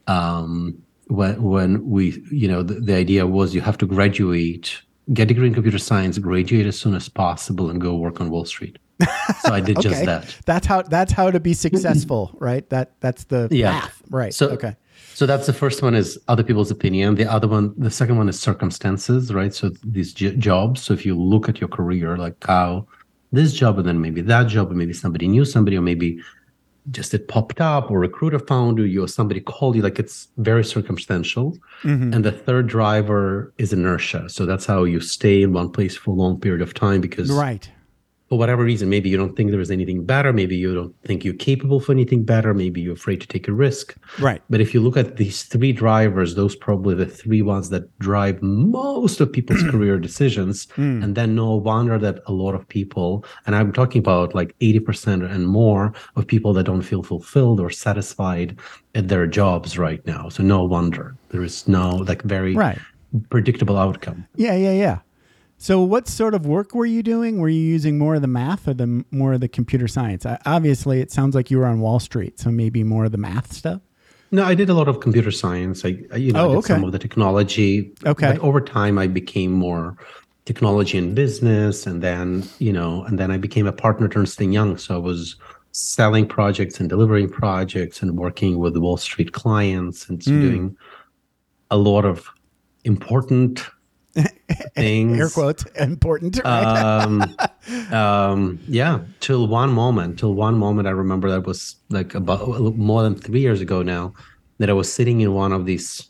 um, 0.07 0.84
when 1.09 1.43
when 1.43 1.89
we 1.89 2.23
you 2.31 2.49
know 2.49 2.63
the, 2.63 2.75
the 2.75 2.95
idea 2.95 3.27
was 3.27 3.55
you 3.55 3.61
have 3.61 3.79
to 3.79 3.87
graduate, 3.87 4.81
get 5.13 5.25
a 5.25 5.27
degree 5.27 5.49
in 5.49 5.55
computer 5.55 5.79
science, 5.79 6.19
graduate 6.19 6.67
as 6.67 6.79
soon 6.79 6.95
as 6.95 7.09
possible, 7.09 7.71
and 7.71 7.81
go 7.81 7.95
work 7.97 8.21
on 8.21 8.31
Wall 8.31 8.45
Street. 8.45 8.79
So 9.41 9.53
I 9.53 9.61
did 9.61 9.81
just 9.89 10.05
that. 10.05 10.35
That's 10.47 10.67
how 10.67 10.83
that's 10.83 11.13
how 11.13 11.31
to 11.31 11.41
be 11.41 11.53
successful, 11.55 12.37
right? 12.41 12.69
That 12.71 12.95
that's 13.01 13.25
the 13.25 13.49
Yeah. 13.51 13.81
path, 13.81 14.03
right? 14.11 14.33
So 14.35 14.49
okay. 14.51 14.77
So 15.15 15.27
that's 15.27 15.47
the 15.47 15.53
first 15.53 15.83
one 15.83 15.95
is 15.95 16.19
other 16.29 16.43
people's 16.43 16.71
opinion. 16.73 17.15
The 17.15 17.31
other 17.31 17.47
one, 17.47 17.73
the 17.79 17.91
second 17.91 18.17
one 18.17 18.29
is 18.29 18.39
circumstances, 18.41 19.33
right? 19.33 19.55
So 19.55 19.71
these 19.85 20.13
j- 20.13 20.35
jobs. 20.37 20.83
So 20.83 20.93
if 20.93 21.07
you 21.07 21.15
look 21.17 21.49
at 21.49 21.61
your 21.61 21.69
career, 21.69 22.17
like 22.17 22.43
how 22.45 22.87
this 23.31 23.53
job 23.53 23.79
and 23.79 23.87
then 23.87 24.01
maybe 24.01 24.23
that 24.23 24.49
job, 24.49 24.71
or 24.73 24.75
maybe 24.75 24.93
somebody 24.93 25.29
knew 25.29 25.45
somebody, 25.45 25.77
or 25.77 25.83
maybe 25.83 26.21
just 26.91 27.15
it 27.15 27.29
popped 27.29 27.61
up, 27.61 27.91
or 27.91 27.99
recruiter 27.99 28.39
found 28.39 28.79
you, 28.79 29.03
or 29.05 29.09
somebody 29.09 29.41
called 29.41 29.75
you. 29.77 29.83
Like 29.83 29.99
it's 29.99 30.29
very 30.39 30.65
circumstantial. 30.65 31.57
Mhm. 31.83 32.15
And 32.15 32.25
the 32.25 32.33
third 32.33 32.67
driver 32.67 33.53
is 33.59 33.73
inertia. 33.73 34.29
So 34.29 34.45
that's 34.47 34.67
how 34.67 34.85
you 34.85 35.01
stay 35.01 35.43
in 35.43 35.53
one 35.53 35.71
place 35.71 35.97
for 35.97 36.11
a 36.11 36.15
long 36.15 36.39
period 36.41 36.63
of 36.63 36.75
time 36.75 37.01
because 37.01 37.31
Right. 37.31 37.71
For 38.29 38.39
whatever 38.39 38.65
reason, 38.65 38.89
maybe 38.89 39.11
you 39.11 39.19
don't 39.19 39.37
think 39.37 39.51
there 39.51 39.61
is 39.61 39.71
anything 39.71 40.05
better. 40.05 40.33
Maybe 40.33 40.57
you 40.57 40.75
don't 40.75 40.95
think 41.05 41.25
you're 41.25 41.35
capable 41.35 41.79
for 41.79 41.93
anything 41.93 42.25
better. 42.25 42.55
Maybe 42.55 42.81
you're 42.81 42.95
afraid 42.95 43.21
to 43.21 43.27
take 43.27 43.49
a 43.49 43.53
risk. 43.53 43.95
Right. 44.19 44.41
But 44.49 44.63
if 44.63 44.73
you 44.73 44.81
look 44.81 44.97
at 44.97 45.17
these 45.17 45.43
three 45.43 45.73
drivers, 45.73 46.35
those 46.35 46.57
probably 46.57 46.95
the 46.95 47.05
three 47.07 47.43
ones 47.43 47.69
that 47.69 47.97
drive 47.99 48.41
most 48.43 49.21
of 49.21 49.31
people's 49.31 49.63
career 49.71 49.99
decisions. 49.99 50.67
Mm. 50.77 51.05
And 51.05 51.15
then 51.15 51.35
no 51.35 51.55
wonder 51.57 51.99
that 51.99 52.21
a 52.27 52.33
lot 52.33 52.55
of 52.55 52.67
people, 52.67 53.27
and 53.47 53.55
I'm 53.55 53.73
talking 53.73 53.99
about 54.01 54.35
like 54.35 54.59
80% 54.61 55.31
and 55.31 55.47
more 55.47 55.93
of 56.17 56.27
people 56.27 56.55
that 56.55 56.65
don't 56.65 56.83
feel 56.83 57.03
fulfilled 57.03 57.61
or 57.61 57.69
satisfied 57.69 58.59
at 58.95 59.09
their 59.09 59.27
jobs 59.27 59.77
right 59.77 60.05
now. 60.07 60.31
So 60.31 60.43
no 60.43 60.65
wonder 60.65 61.15
there 61.29 61.43
is 61.43 61.69
no 61.69 61.97
like 61.97 62.23
very 62.23 62.55
Right. 62.55 62.79
predictable 63.29 63.77
outcome. 63.77 64.27
Yeah, 64.37 64.55
yeah, 64.57 64.73
yeah. 64.73 64.99
So, 65.57 65.81
what 65.81 66.09
sort 66.09 66.35
of 66.35 66.47
work 66.47 66.75
were 66.75 66.85
you 66.87 67.03
doing? 67.03 67.39
Were 67.39 67.49
you 67.49 67.61
using 67.61 67.97
more 67.97 68.17
of 68.17 68.21
the 68.23 68.29
math 68.29 68.69
or 68.69 68.75
the 68.75 69.05
more 69.11 69.33
of 69.33 69.41
the 69.41 69.49
computer 69.49 69.89
science? 69.89 70.27
I, 70.27 70.39
obviously, 70.45 71.01
it 71.01 71.11
sounds 71.11 71.35
like 71.35 71.51
you 71.51 71.59
were 71.59 71.67
on 71.67 71.81
Wall 71.81 72.01
Street, 72.01 72.39
so 72.39 72.51
maybe 72.51 72.83
more 72.85 73.05
of 73.07 73.13
the 73.13 73.19
math 73.19 73.53
stuff. 73.53 73.81
No, 74.31 74.45
I 74.45 74.55
did 74.55 74.69
a 74.69 74.75
lot 74.75 74.89
of 74.89 75.01
computer 75.01 75.31
science. 75.31 75.85
I, 75.85 75.97
I- 76.13 76.17
you 76.17 76.33
know, 76.33 76.51
Oh, 76.51 76.57
okay. 76.59 76.75
some 76.75 76.85
of 76.85 76.93
the 76.93 76.99
technology. 76.99 77.93
Okay. 78.05 78.33
But 78.33 78.41
over 78.41 78.61
time, 78.61 78.99
I 78.99 79.07
became 79.07 79.53
more 79.53 79.97
technology 80.45 80.99
and 80.99 81.15
business, 81.15 81.87
and 81.87 82.03
then 82.03 82.45
you 82.59 82.73
know, 82.73 83.05
and 83.05 83.19
then 83.19 83.31
I 83.31 83.39
became 83.39 83.67
a 83.67 83.73
partner 83.73 84.07
at 84.07 84.17
Ernst 84.17 84.39
Young. 84.41 84.77
So 84.77 84.95
I 84.97 84.99
was 84.99 85.37
selling 85.73 86.27
projects 86.27 86.79
and 86.79 86.89
delivering 86.89 87.29
projects 87.31 88.03
and 88.03 88.19
working 88.19 88.59
with 88.59 88.77
Wall 88.77 88.97
Street 88.97 89.33
clients 89.33 90.09
and 90.09 90.19
Mm. 90.21 90.25
doing 90.25 90.77
a 91.71 91.77
lot 91.79 92.05
of 92.05 92.29
important 92.85 93.65
things. 94.75 95.19
Air 95.21 95.29
quotes 95.29 95.65
important, 95.79 96.41
right? 96.45 96.65
um, 96.65 97.37
um, 97.93 98.59
yeah, 98.69 99.01
till 99.21 99.47
one 99.47 99.73
moment, 99.73 100.19
till 100.19 100.35
one 100.35 100.57
moment, 100.57 100.89
I 100.89 100.93
remember 100.93 101.31
that 101.31 101.47
was 101.47 101.77
like 101.91 102.15
about 102.15 102.77
more 102.77 103.03
than 103.03 103.15
three 103.15 103.41
years 103.41 103.61
ago 103.61 103.83
now, 103.83 104.15
that 104.59 104.71
I 104.71 104.73
was 104.73 104.93
sitting 104.93 105.21
in 105.21 105.35
one 105.35 105.53
of 105.53 105.67
these 105.67 106.09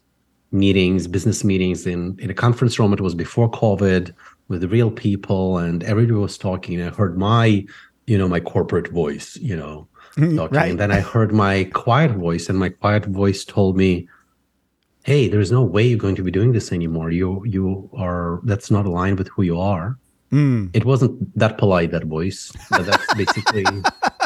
meetings, 0.52 1.06
business 1.06 1.44
meetings 1.44 1.86
in 1.86 2.18
in 2.20 2.30
a 2.30 2.34
conference 2.34 2.78
room. 2.78 2.92
It 2.92 3.00
was 3.00 3.14
before 3.14 3.50
COVID 3.50 4.14
with 4.48 4.64
real 4.70 4.90
people, 4.90 5.58
and 5.58 5.82
everybody 5.84 6.18
was 6.18 6.38
talking. 6.38 6.80
I 6.82 6.90
heard 6.90 7.18
my, 7.18 7.64
you 8.06 8.18
know, 8.18 8.28
my 8.28 8.40
corporate 8.40 8.88
voice, 8.88 9.36
you 9.36 9.56
know, 9.56 9.88
talking. 10.16 10.36
Right. 10.36 10.70
And 10.70 10.78
then 10.78 10.92
I 10.92 11.00
heard 11.00 11.32
my 11.32 11.64
quiet 11.72 12.12
voice, 12.12 12.48
and 12.48 12.58
my 12.58 12.68
quiet 12.68 13.06
voice 13.06 13.44
told 13.44 13.76
me, 13.76 14.08
"Hey, 15.04 15.28
there's 15.32 15.52
no 15.58 15.62
way 15.74 15.84
you're 15.88 16.04
going 16.06 16.16
to 16.20 16.26
be 16.28 16.34
doing 16.38 16.52
this 16.56 16.68
anymore. 16.78 17.08
You 17.20 17.28
you 17.54 17.64
are 18.06 18.40
that's 18.50 18.70
not 18.76 18.84
aligned 18.90 19.18
with 19.20 19.28
who 19.32 19.42
you 19.50 19.58
are." 19.74 19.88
Mm. 20.32 20.70
It 20.78 20.84
wasn't 20.84 21.14
that 21.38 21.58
polite 21.62 21.90
that 21.92 22.06
voice, 22.16 22.40
but 22.70 22.82
that's 22.88 23.08
basically 23.22 23.64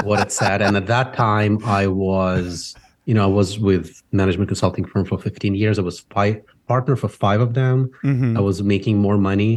what 0.08 0.18
it 0.24 0.32
said. 0.32 0.58
And 0.62 0.74
at 0.76 0.86
that 0.86 1.08
time, 1.14 1.54
I 1.64 1.86
was, 1.86 2.74
you 3.04 3.14
know, 3.14 3.24
I 3.24 3.32
was 3.40 3.58
with 3.58 3.86
management 4.12 4.48
consulting 4.48 4.84
firm 4.86 5.04
for 5.04 5.18
15 5.18 5.54
years. 5.54 5.78
I 5.78 5.82
was 5.82 6.00
five, 6.16 6.40
partner 6.66 6.96
for 6.96 7.08
five 7.08 7.40
of 7.46 7.50
them. 7.60 7.90
Mhm. 8.04 8.36
I 8.38 8.40
was 8.40 8.62
making 8.62 8.96
more 9.06 9.18
money 9.18 9.52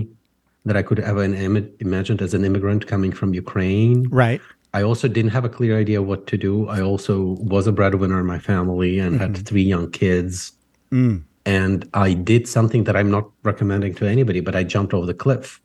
that 0.65 0.75
I 0.75 0.83
could 0.87 0.99
ever 0.99 1.23
im- 1.23 1.69
imagined 1.79 2.21
as 2.21 2.33
an 2.33 2.43
immigrant 2.49 2.85
coming 2.87 3.11
from 3.19 3.33
Ukraine. 3.33 4.07
Right. 4.09 4.41
I 4.73 4.81
also 4.83 5.07
didn't 5.07 5.31
have 5.37 5.45
a 5.45 5.49
clear 5.57 5.77
idea 5.77 6.01
what 6.01 6.27
to 6.31 6.37
do. 6.37 6.67
I 6.67 6.81
also 6.81 7.35
was 7.53 7.67
a 7.67 7.71
breadwinner 7.71 8.19
in 8.19 8.25
my 8.25 8.39
family 8.39 8.99
and 8.99 9.19
had 9.19 9.37
three 9.49 9.63
young 9.63 9.89
kids. 9.91 10.53
Mm. 10.91 11.23
And 11.45 11.89
I 11.93 12.13
did 12.13 12.47
something 12.47 12.83
that 12.83 12.95
I'm 12.95 13.09
not 13.09 13.29
recommending 13.43 13.95
to 13.95 14.05
anybody, 14.05 14.41
but 14.41 14.55
I 14.55 14.63
jumped 14.63 14.93
over 14.93 15.05
the 15.05 15.13
cliff. 15.13 15.59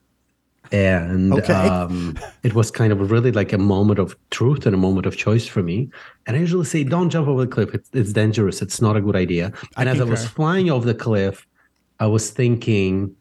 And 0.72 1.32
Okay. 1.32 1.52
um, 1.52 2.18
it 2.42 2.54
was 2.54 2.70
kind 2.70 2.92
of 2.92 3.10
really 3.10 3.30
like 3.30 3.52
a 3.52 3.58
moment 3.58 3.98
of 3.98 4.16
truth 4.30 4.66
and 4.66 4.74
a 4.74 4.78
moment 4.78 5.06
of 5.06 5.16
choice 5.16 5.46
for 5.46 5.62
me. 5.62 5.90
And 6.26 6.36
I 6.36 6.40
usually 6.40 6.64
say, 6.64 6.82
don't 6.82 7.10
jump 7.10 7.28
over 7.28 7.44
the 7.44 7.50
cliff. 7.50 7.74
It's, 7.74 7.88
it's 7.92 8.12
dangerous. 8.12 8.62
It's 8.62 8.80
not 8.80 8.96
a 8.96 9.00
good 9.00 9.16
idea. 9.16 9.52
And 9.76 9.88
as 9.88 10.00
I 10.00 10.04
was 10.04 10.26
flying 10.26 10.70
over 10.70 10.86
the 10.86 10.94
cliff, 10.94 11.46
I 12.00 12.06
was 12.06 12.30
thinking 12.30 13.14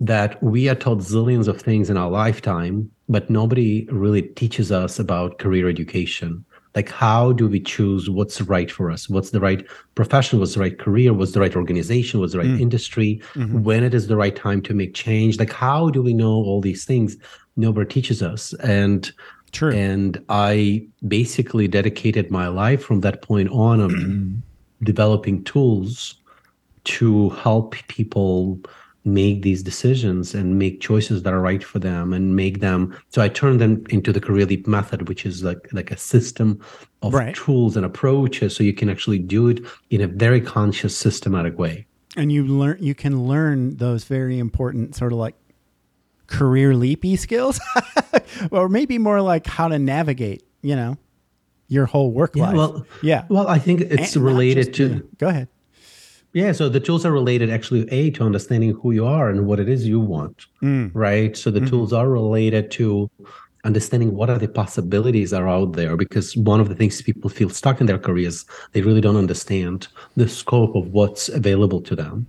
that 0.00 0.42
we 0.42 0.68
are 0.68 0.74
taught 0.74 0.98
zillions 0.98 1.46
of 1.46 1.62
things 1.62 1.88
in 1.88 1.96
our 1.96 2.10
lifetime, 2.10 2.90
but 3.08 3.30
nobody 3.30 3.86
really 3.90 4.22
teaches 4.22 4.72
us 4.72 4.98
about 4.98 5.38
career 5.38 5.68
education. 5.68 6.44
Like, 6.74 6.88
how 6.88 7.32
do 7.32 7.48
we 7.48 7.60
choose 7.60 8.08
what's 8.08 8.40
right 8.40 8.70
for 8.70 8.90
us? 8.90 9.08
What's 9.08 9.30
the 9.30 9.40
right 9.40 9.66
profession? 9.94 10.38
What's 10.38 10.54
the 10.54 10.60
right 10.60 10.78
career? 10.78 11.12
What's 11.12 11.32
the 11.32 11.40
right 11.40 11.54
organization? 11.54 12.20
What's 12.20 12.32
the 12.32 12.38
right 12.38 12.48
mm. 12.48 12.60
industry? 12.60 13.20
Mm-hmm. 13.34 13.62
When 13.62 13.84
it 13.84 13.94
is 13.94 14.06
the 14.06 14.16
right 14.16 14.34
time 14.34 14.62
to 14.62 14.74
make 14.74 14.94
change? 14.94 15.38
Like, 15.38 15.52
how 15.52 15.90
do 15.90 16.02
we 16.02 16.14
know 16.14 16.32
all 16.32 16.60
these 16.60 16.84
things? 16.84 17.16
Nobody 17.56 17.92
teaches 17.92 18.22
us. 18.22 18.54
And 18.54 19.12
True. 19.52 19.72
and 19.72 20.22
I 20.30 20.86
basically 21.06 21.68
dedicated 21.68 22.30
my 22.30 22.48
life 22.48 22.82
from 22.82 23.00
that 23.00 23.20
point 23.20 23.50
on 23.50 23.80
of 23.80 23.92
developing 24.82 25.44
tools 25.44 26.14
to 26.84 27.30
help 27.30 27.76
people 27.88 28.58
make 29.04 29.42
these 29.42 29.62
decisions 29.64 30.32
and 30.34 30.58
make 30.58 30.80
choices 30.80 31.22
that 31.24 31.32
are 31.32 31.40
right 31.40 31.64
for 31.64 31.78
them 31.80 32.12
and 32.12 32.36
make 32.36 32.60
them 32.60 32.96
so 33.08 33.20
i 33.20 33.28
turn 33.28 33.58
them 33.58 33.84
into 33.90 34.12
the 34.12 34.20
career 34.20 34.46
leap 34.46 34.66
method 34.66 35.08
which 35.08 35.26
is 35.26 35.42
like 35.42 35.68
like 35.72 35.90
a 35.90 35.96
system 35.96 36.60
of 37.02 37.12
Right. 37.12 37.34
tools 37.34 37.76
and 37.76 37.84
approaches 37.84 38.54
so 38.54 38.62
you 38.62 38.72
can 38.72 38.88
actually 38.88 39.18
do 39.18 39.48
it 39.48 39.60
in 39.90 40.00
a 40.00 40.06
very 40.06 40.40
conscious 40.40 40.96
systematic 40.96 41.58
way 41.58 41.86
and 42.16 42.30
you 42.30 42.46
learn 42.46 42.78
you 42.80 42.94
can 42.94 43.24
learn 43.26 43.76
those 43.78 44.04
very 44.04 44.38
important 44.38 44.94
sort 44.94 45.12
of 45.12 45.18
like 45.18 45.34
career 46.28 46.74
leapy 46.74 47.16
skills 47.16 47.60
or 48.52 48.68
maybe 48.68 48.98
more 48.98 49.20
like 49.20 49.46
how 49.46 49.66
to 49.68 49.78
navigate 49.78 50.44
you 50.62 50.76
know 50.76 50.96
your 51.68 51.86
whole 51.86 52.12
work 52.12 52.36
Yeah, 52.36 52.42
life 52.44 52.54
well- 52.56 52.86
yeah 53.02 53.24
well 53.28 53.48
i 53.48 53.58
think 53.58 53.80
it's 53.80 54.14
And 54.14 54.24
related 54.24 54.66
just- 54.66 54.76
to 54.76 54.88
yeah. 54.88 54.98
go 55.18 55.28
ahead 55.28 55.48
Yeah, 56.34 56.52
so 56.52 56.68
the 56.68 56.80
tools 56.80 57.04
are 57.04 57.12
related 57.12 57.50
actually 57.50 57.86
a 57.90 58.10
to 58.12 58.24
understanding 58.24 58.70
who 58.80 58.92
you 58.92 59.04
are 59.06 59.28
and 59.28 59.46
what 59.46 59.60
it 59.60 59.68
is 59.68 59.86
you 59.86 60.00
want, 60.00 60.46
Mm. 60.62 60.90
right? 60.94 61.36
So 61.36 61.50
the 61.50 61.60
tools 61.60 61.92
are 61.92 62.08
related 62.08 62.70
to 62.72 63.10
understanding 63.64 64.14
what 64.14 64.28
are 64.30 64.38
the 64.38 64.48
possibilities 64.48 65.32
are 65.32 65.48
out 65.48 65.74
there 65.74 65.96
because 65.96 66.36
one 66.36 66.60
of 66.60 66.68
the 66.68 66.74
things 66.74 67.00
people 67.02 67.30
feel 67.30 67.48
stuck 67.48 67.80
in 67.80 67.86
their 67.86 67.98
careers 67.98 68.44
they 68.72 68.80
really 68.82 69.00
don't 69.00 69.16
understand 69.16 69.86
the 70.16 70.28
scope 70.28 70.74
of 70.74 70.88
what's 70.88 71.28
available 71.28 71.80
to 71.80 71.94
them 71.94 72.26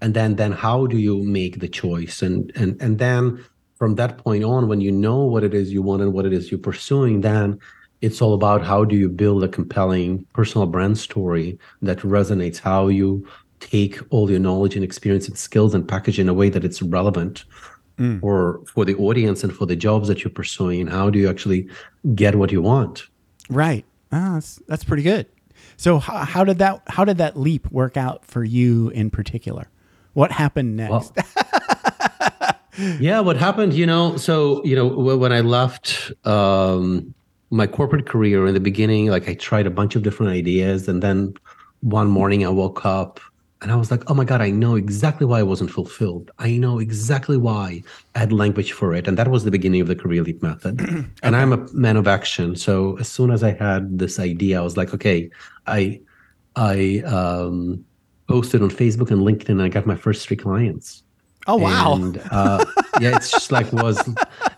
and 0.00 0.14
then 0.14 0.36
then 0.36 0.52
how 0.52 0.86
do 0.86 0.96
you 0.98 1.24
make 1.24 1.58
the 1.58 1.66
choice 1.66 2.22
and 2.22 2.52
and 2.54 2.80
and 2.80 3.00
then 3.00 3.44
from 3.74 3.96
that 3.96 4.18
point 4.18 4.44
on 4.44 4.68
when 4.68 4.80
you 4.80 4.92
know 4.92 5.24
what 5.24 5.42
it 5.42 5.54
is 5.54 5.72
you 5.72 5.82
want 5.82 6.02
and 6.02 6.12
what 6.12 6.24
it 6.24 6.32
is 6.32 6.52
you're 6.52 6.60
pursuing 6.70 7.20
then 7.20 7.58
it's 8.00 8.22
all 8.22 8.34
about 8.34 8.62
how 8.62 8.84
do 8.84 8.94
you 8.94 9.08
build 9.08 9.42
a 9.42 9.48
compelling 9.48 10.24
personal 10.34 10.68
brand 10.68 10.96
story 10.96 11.58
that 11.82 11.98
resonates 12.00 12.60
how 12.60 12.86
you 12.86 13.26
take 13.60 13.98
all 14.10 14.30
your 14.30 14.40
knowledge 14.40 14.74
and 14.74 14.84
experience 14.84 15.28
and 15.28 15.36
skills 15.36 15.74
and 15.74 15.86
package 15.86 16.18
in 16.18 16.28
a 16.28 16.34
way 16.34 16.48
that 16.50 16.64
it's 16.64 16.82
relevant 16.82 17.44
for 18.20 18.60
for 18.66 18.84
the 18.84 18.94
audience 18.96 19.42
and 19.42 19.56
for 19.56 19.64
the 19.64 19.76
jobs 19.76 20.08
that 20.08 20.22
you're 20.22 20.30
pursuing. 20.30 20.80
And 20.82 20.90
how 20.90 21.08
do 21.10 21.18
you 21.18 21.28
actually 21.30 21.68
get 22.14 22.34
what 22.34 22.52
you 22.52 22.60
want? 22.60 23.04
Right. 23.48 23.84
Ah, 24.12 24.34
that's, 24.34 24.60
that's 24.68 24.84
pretty 24.84 25.02
good. 25.02 25.26
So 25.76 25.98
how, 25.98 26.18
how 26.18 26.44
did 26.44 26.58
that 26.58 26.82
how 26.88 27.04
did 27.04 27.18
that 27.18 27.38
leap 27.38 27.70
work 27.70 27.96
out 27.96 28.24
for 28.24 28.44
you 28.44 28.90
in 28.90 29.10
particular? 29.10 29.68
What 30.12 30.32
happened 30.32 30.76
next? 30.76 31.12
Well, 31.16 32.56
yeah, 33.00 33.20
what 33.20 33.36
happened, 33.36 33.74
you 33.74 33.86
know, 33.86 34.16
so, 34.16 34.64
you 34.64 34.74
know, 34.74 34.86
when 34.86 35.32
I 35.32 35.40
left 35.40 36.12
um, 36.24 37.14
my 37.50 37.66
corporate 37.66 38.06
career 38.06 38.46
in 38.46 38.54
the 38.54 38.60
beginning, 38.60 39.08
like 39.08 39.28
I 39.28 39.34
tried 39.34 39.66
a 39.66 39.70
bunch 39.70 39.94
of 39.94 40.02
different 40.02 40.32
ideas. 40.32 40.88
And 40.88 41.02
then 41.02 41.34
one 41.80 42.08
morning 42.08 42.44
I 42.44 42.48
woke 42.48 42.84
up 42.84 43.20
and 43.62 43.72
I 43.72 43.76
was 43.76 43.90
like, 43.90 44.08
oh 44.10 44.14
my 44.14 44.24
God, 44.24 44.42
I 44.42 44.50
know 44.50 44.74
exactly 44.74 45.26
why 45.26 45.40
I 45.40 45.42
wasn't 45.42 45.70
fulfilled. 45.70 46.30
I 46.38 46.58
know 46.58 46.78
exactly 46.78 47.38
why 47.38 47.82
I 48.14 48.18
had 48.18 48.32
language 48.32 48.72
for 48.72 48.94
it. 48.94 49.08
And 49.08 49.16
that 49.16 49.28
was 49.28 49.44
the 49.44 49.50
beginning 49.50 49.80
of 49.80 49.88
the 49.88 49.96
Career 49.96 50.22
Leap 50.22 50.42
method. 50.42 50.80
And 51.22 51.34
I'm 51.34 51.52
a 51.52 51.72
man 51.72 51.96
of 51.96 52.06
action. 52.06 52.54
So 52.54 52.98
as 52.98 53.08
soon 53.08 53.30
as 53.30 53.42
I 53.42 53.52
had 53.52 53.98
this 53.98 54.18
idea, 54.18 54.60
I 54.60 54.62
was 54.62 54.76
like, 54.76 54.92
okay, 54.92 55.30
I, 55.66 56.00
I, 56.54 57.02
um, 57.06 57.84
posted 58.28 58.62
on 58.62 58.70
Facebook 58.70 59.10
and 59.10 59.22
LinkedIn 59.22 59.50
and 59.50 59.62
I 59.62 59.68
got 59.68 59.86
my 59.86 59.96
first 59.96 60.26
three 60.26 60.36
clients. 60.36 61.02
Oh 61.48 61.56
wow 61.56 61.94
And, 61.94 62.18
uh, 62.30 62.64
yeah, 63.00 63.16
it's 63.16 63.30
just 63.30 63.52
like 63.52 63.72
was, 63.72 63.98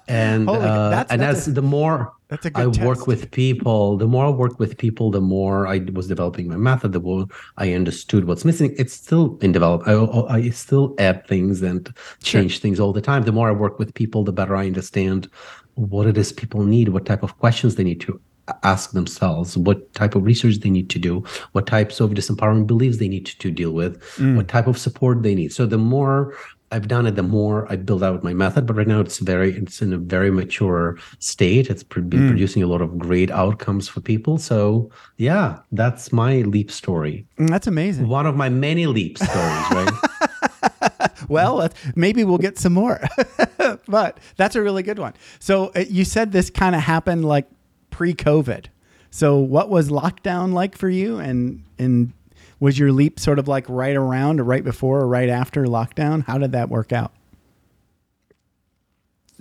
and 0.06 0.48
uh, 0.48 0.90
that's- 0.90 1.06
and 1.10 1.20
that's 1.20 1.38
as 1.40 1.48
a- 1.48 1.52
the 1.52 1.62
more 1.62 2.12
I 2.30 2.36
good 2.64 2.78
work 2.84 2.98
test. 2.98 3.06
with 3.06 3.30
people, 3.30 3.96
the 3.96 4.06
more 4.06 4.26
I 4.26 4.30
work 4.30 4.58
with 4.58 4.76
people, 4.76 5.10
the 5.10 5.20
more 5.20 5.66
I 5.66 5.78
was 5.92 6.06
developing 6.08 6.46
my 6.48 6.56
method, 6.56 6.92
the 6.92 7.00
more 7.00 7.26
I 7.56 7.72
understood 7.72 8.26
what's 8.26 8.44
missing. 8.44 8.74
It's 8.78 8.92
still 8.92 9.38
in 9.40 9.52
develop. 9.52 9.88
I, 9.88 9.94
I 10.38 10.50
still 10.50 10.94
add 10.98 11.26
things 11.26 11.62
and 11.62 11.90
change 12.22 12.58
things 12.60 12.78
all 12.80 12.92
the 12.92 13.00
time. 13.00 13.22
The 13.24 13.32
more 13.32 13.48
I 13.48 13.52
work 13.52 13.78
with 13.78 13.94
people, 13.94 14.24
the 14.24 14.32
better 14.32 14.54
I 14.56 14.66
understand 14.66 15.28
what 15.74 16.06
it 16.06 16.18
is 16.18 16.32
people 16.32 16.62
need, 16.64 16.88
what 16.90 17.06
type 17.06 17.22
of 17.22 17.38
questions 17.38 17.76
they 17.76 17.84
need 17.84 18.00
to 18.02 18.20
ask 18.62 18.92
themselves, 18.92 19.56
what 19.56 19.92
type 19.94 20.14
of 20.14 20.24
research 20.24 20.56
they 20.60 20.70
need 20.70 20.88
to 20.90 20.98
do, 20.98 21.22
what 21.52 21.66
types 21.66 22.00
of 22.00 22.10
disempowering 22.10 22.66
beliefs 22.66 22.98
they 22.98 23.08
need 23.08 23.26
to 23.26 23.50
deal 23.50 23.72
with, 23.72 23.92
what 24.36 24.48
type 24.48 24.66
of 24.66 24.76
support 24.78 25.22
they 25.22 25.34
need. 25.34 25.52
So 25.52 25.64
the 25.66 25.78
more 25.78 26.34
I've 26.70 26.88
done 26.88 27.06
it, 27.06 27.16
the 27.16 27.22
more 27.22 27.70
I 27.70 27.76
build 27.76 28.02
out 28.02 28.22
my 28.22 28.34
method. 28.34 28.66
But 28.66 28.76
right 28.76 28.86
now, 28.86 29.00
it's 29.00 29.18
very, 29.18 29.56
it's 29.56 29.80
in 29.80 29.92
a 29.92 29.98
very 29.98 30.30
mature 30.30 30.98
state. 31.18 31.70
It's 31.70 31.82
been 31.82 32.28
producing 32.28 32.62
a 32.62 32.66
lot 32.66 32.82
of 32.82 32.98
great 32.98 33.30
outcomes 33.30 33.88
for 33.88 34.00
people. 34.00 34.38
So 34.38 34.90
yeah, 35.16 35.58
that's 35.72 36.12
my 36.12 36.42
leap 36.42 36.70
story. 36.70 37.26
Mm, 37.38 37.48
that's 37.48 37.66
amazing 37.66 38.08
One 38.08 38.26
of 38.26 38.36
my 38.36 38.48
many 38.48 38.86
leap 38.86 39.18
stories, 39.18 39.70
right? 39.70 39.92
well 41.28 41.68
maybe 41.94 42.24
we'll 42.24 42.38
get 42.38 42.58
some 42.58 42.72
more 42.72 43.00
but 43.86 44.18
that's 44.36 44.56
a 44.56 44.62
really 44.62 44.82
good 44.82 44.98
one 44.98 45.12
so 45.38 45.70
uh, 45.76 45.84
you 45.88 46.04
said 46.04 46.32
this 46.32 46.50
kind 46.50 46.74
of 46.74 46.80
happened 46.80 47.24
like 47.24 47.46
pre-covid 47.90 48.66
so 49.10 49.36
what 49.36 49.68
was 49.68 49.90
lockdown 49.90 50.52
like 50.52 50.76
for 50.76 50.88
you 50.88 51.18
and 51.18 51.62
and 51.78 52.12
was 52.60 52.78
your 52.78 52.92
leap 52.92 53.18
sort 53.20 53.38
of 53.38 53.46
like 53.48 53.64
right 53.68 53.96
around 53.96 54.40
or 54.40 54.44
right 54.44 54.64
before 54.64 55.00
or 55.00 55.06
right 55.08 55.28
after 55.28 55.64
lockdown 55.64 56.24
how 56.26 56.38
did 56.38 56.52
that 56.52 56.68
work 56.68 56.92
out 56.92 57.12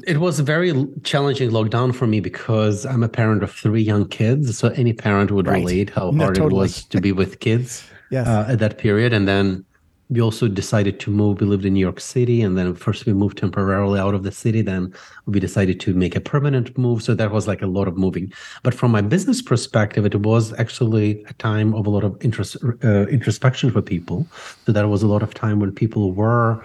It 0.06 0.20
was 0.20 0.40
a 0.40 0.44
very 0.44 0.72
challenging 1.04 1.50
lockdown 1.50 1.94
for 1.96 2.06
me 2.06 2.20
because 2.20 2.86
I'm 2.86 3.02
a 3.02 3.10
parent 3.10 3.42
of 3.42 3.52
three 3.52 3.82
young 3.82 4.08
kids. 4.08 4.56
So 4.58 4.68
any 4.70 4.94
parent 4.94 5.32
would 5.32 5.48
Right. 5.48 5.58
relate 5.62 5.90
how 5.90 6.12
No, 6.12 6.26
hard 6.26 6.36
totally. 6.36 6.60
it 6.60 6.62
was 6.70 6.84
to 6.86 7.02
be 7.02 7.12
with 7.12 7.40
kids 7.40 7.84
Yes. 8.12 8.28
uh, 8.28 8.46
at 8.48 8.60
that 8.60 8.78
period. 8.78 9.12
And 9.12 9.28
then 9.28 9.66
we 10.10 10.22
also 10.22 10.48
decided 10.48 11.00
to 11.02 11.12
move. 11.12 11.42
We 11.42 11.48
lived 11.48 11.66
in 11.66 11.74
New 11.74 11.82
York 11.82 12.00
City, 12.00 12.42
and 12.42 12.58
then 12.58 12.74
first 12.76 13.06
we 13.06 13.14
moved 13.14 13.38
temporarily 13.38 14.00
out 14.00 14.14
of 14.14 14.24
the 14.24 14.32
city. 14.32 14.62
Then 14.62 14.94
we 15.26 15.40
decided 15.40 15.80
to 15.82 15.94
make 15.94 16.16
a 16.16 16.22
permanent 16.22 16.78
move. 16.78 17.04
So 17.04 17.14
that 17.14 17.32
was 17.32 17.48
like 17.48 17.62
a 17.62 17.68
lot 17.68 17.88
of 17.88 17.98
moving. 17.98 18.32
But 18.64 18.74
from 18.74 18.92
my 18.92 19.02
business 19.02 19.42
perspective, 19.42 20.06
it 20.06 20.16
was 20.16 20.58
actually 20.60 21.24
a 21.26 21.34
time 21.34 21.74
of 21.76 21.86
a 21.86 21.90
lot 21.90 22.04
of 22.04 22.18
interest, 22.22 22.56
uh, 22.84 23.08
introspection 23.08 23.72
for 23.72 23.82
people. 23.82 24.28
So 24.66 24.72
that 24.72 24.88
was 24.88 25.04
a 25.04 25.08
lot 25.08 25.24
of 25.24 25.34
time 25.34 25.60
when 25.60 25.72
people 25.72 26.14
were 26.14 26.64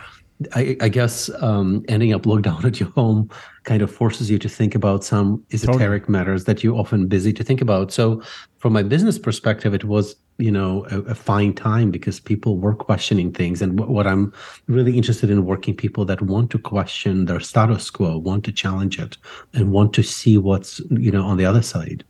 I, 0.54 0.76
I 0.80 0.88
guess 0.88 1.30
um, 1.40 1.84
ending 1.88 2.12
up 2.12 2.26
locked 2.26 2.42
down 2.42 2.64
at 2.66 2.80
your 2.80 2.90
home 2.90 3.30
kind 3.64 3.82
of 3.82 3.90
forces 3.90 4.30
you 4.30 4.38
to 4.38 4.48
think 4.48 4.74
about 4.74 5.04
some 5.04 5.42
esoteric 5.52 6.08
matters 6.08 6.44
that 6.44 6.64
you're 6.64 6.76
often 6.76 7.06
busy 7.06 7.32
to 7.32 7.44
think 7.44 7.60
about. 7.60 7.92
So, 7.92 8.22
from 8.58 8.72
my 8.72 8.82
business 8.82 9.18
perspective, 9.18 9.74
it 9.74 9.84
was 9.84 10.16
you 10.38 10.50
know 10.50 10.86
a, 10.90 11.00
a 11.02 11.14
fine 11.14 11.54
time 11.54 11.90
because 11.90 12.20
people 12.20 12.56
were 12.58 12.74
questioning 12.74 13.32
things, 13.32 13.62
and 13.62 13.78
what, 13.78 13.88
what 13.88 14.06
I'm 14.06 14.32
really 14.66 14.96
interested 14.96 15.30
in 15.30 15.46
working 15.46 15.76
people 15.76 16.04
that 16.06 16.22
want 16.22 16.50
to 16.52 16.58
question 16.58 17.26
their 17.26 17.40
status 17.40 17.90
quo, 17.90 18.18
want 18.18 18.44
to 18.44 18.52
challenge 18.52 18.98
it, 18.98 19.16
and 19.52 19.72
want 19.72 19.92
to 19.94 20.02
see 20.02 20.38
what's 20.38 20.80
you 20.90 21.10
know 21.10 21.24
on 21.24 21.36
the 21.36 21.44
other 21.44 21.62
side. 21.62 22.04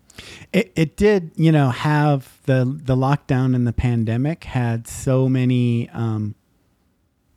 It, 0.53 0.73
it 0.77 0.97
did, 0.97 1.33
you 1.37 1.53
know, 1.53 1.71
have 1.71 2.39
the 2.45 2.65
the 2.65 2.97
lockdown 2.97 3.55
and 3.55 3.67
the 3.67 3.73
pandemic 3.73 4.45
had 4.45 4.87
so 4.87 5.29
many 5.29 5.89
um, 5.91 6.35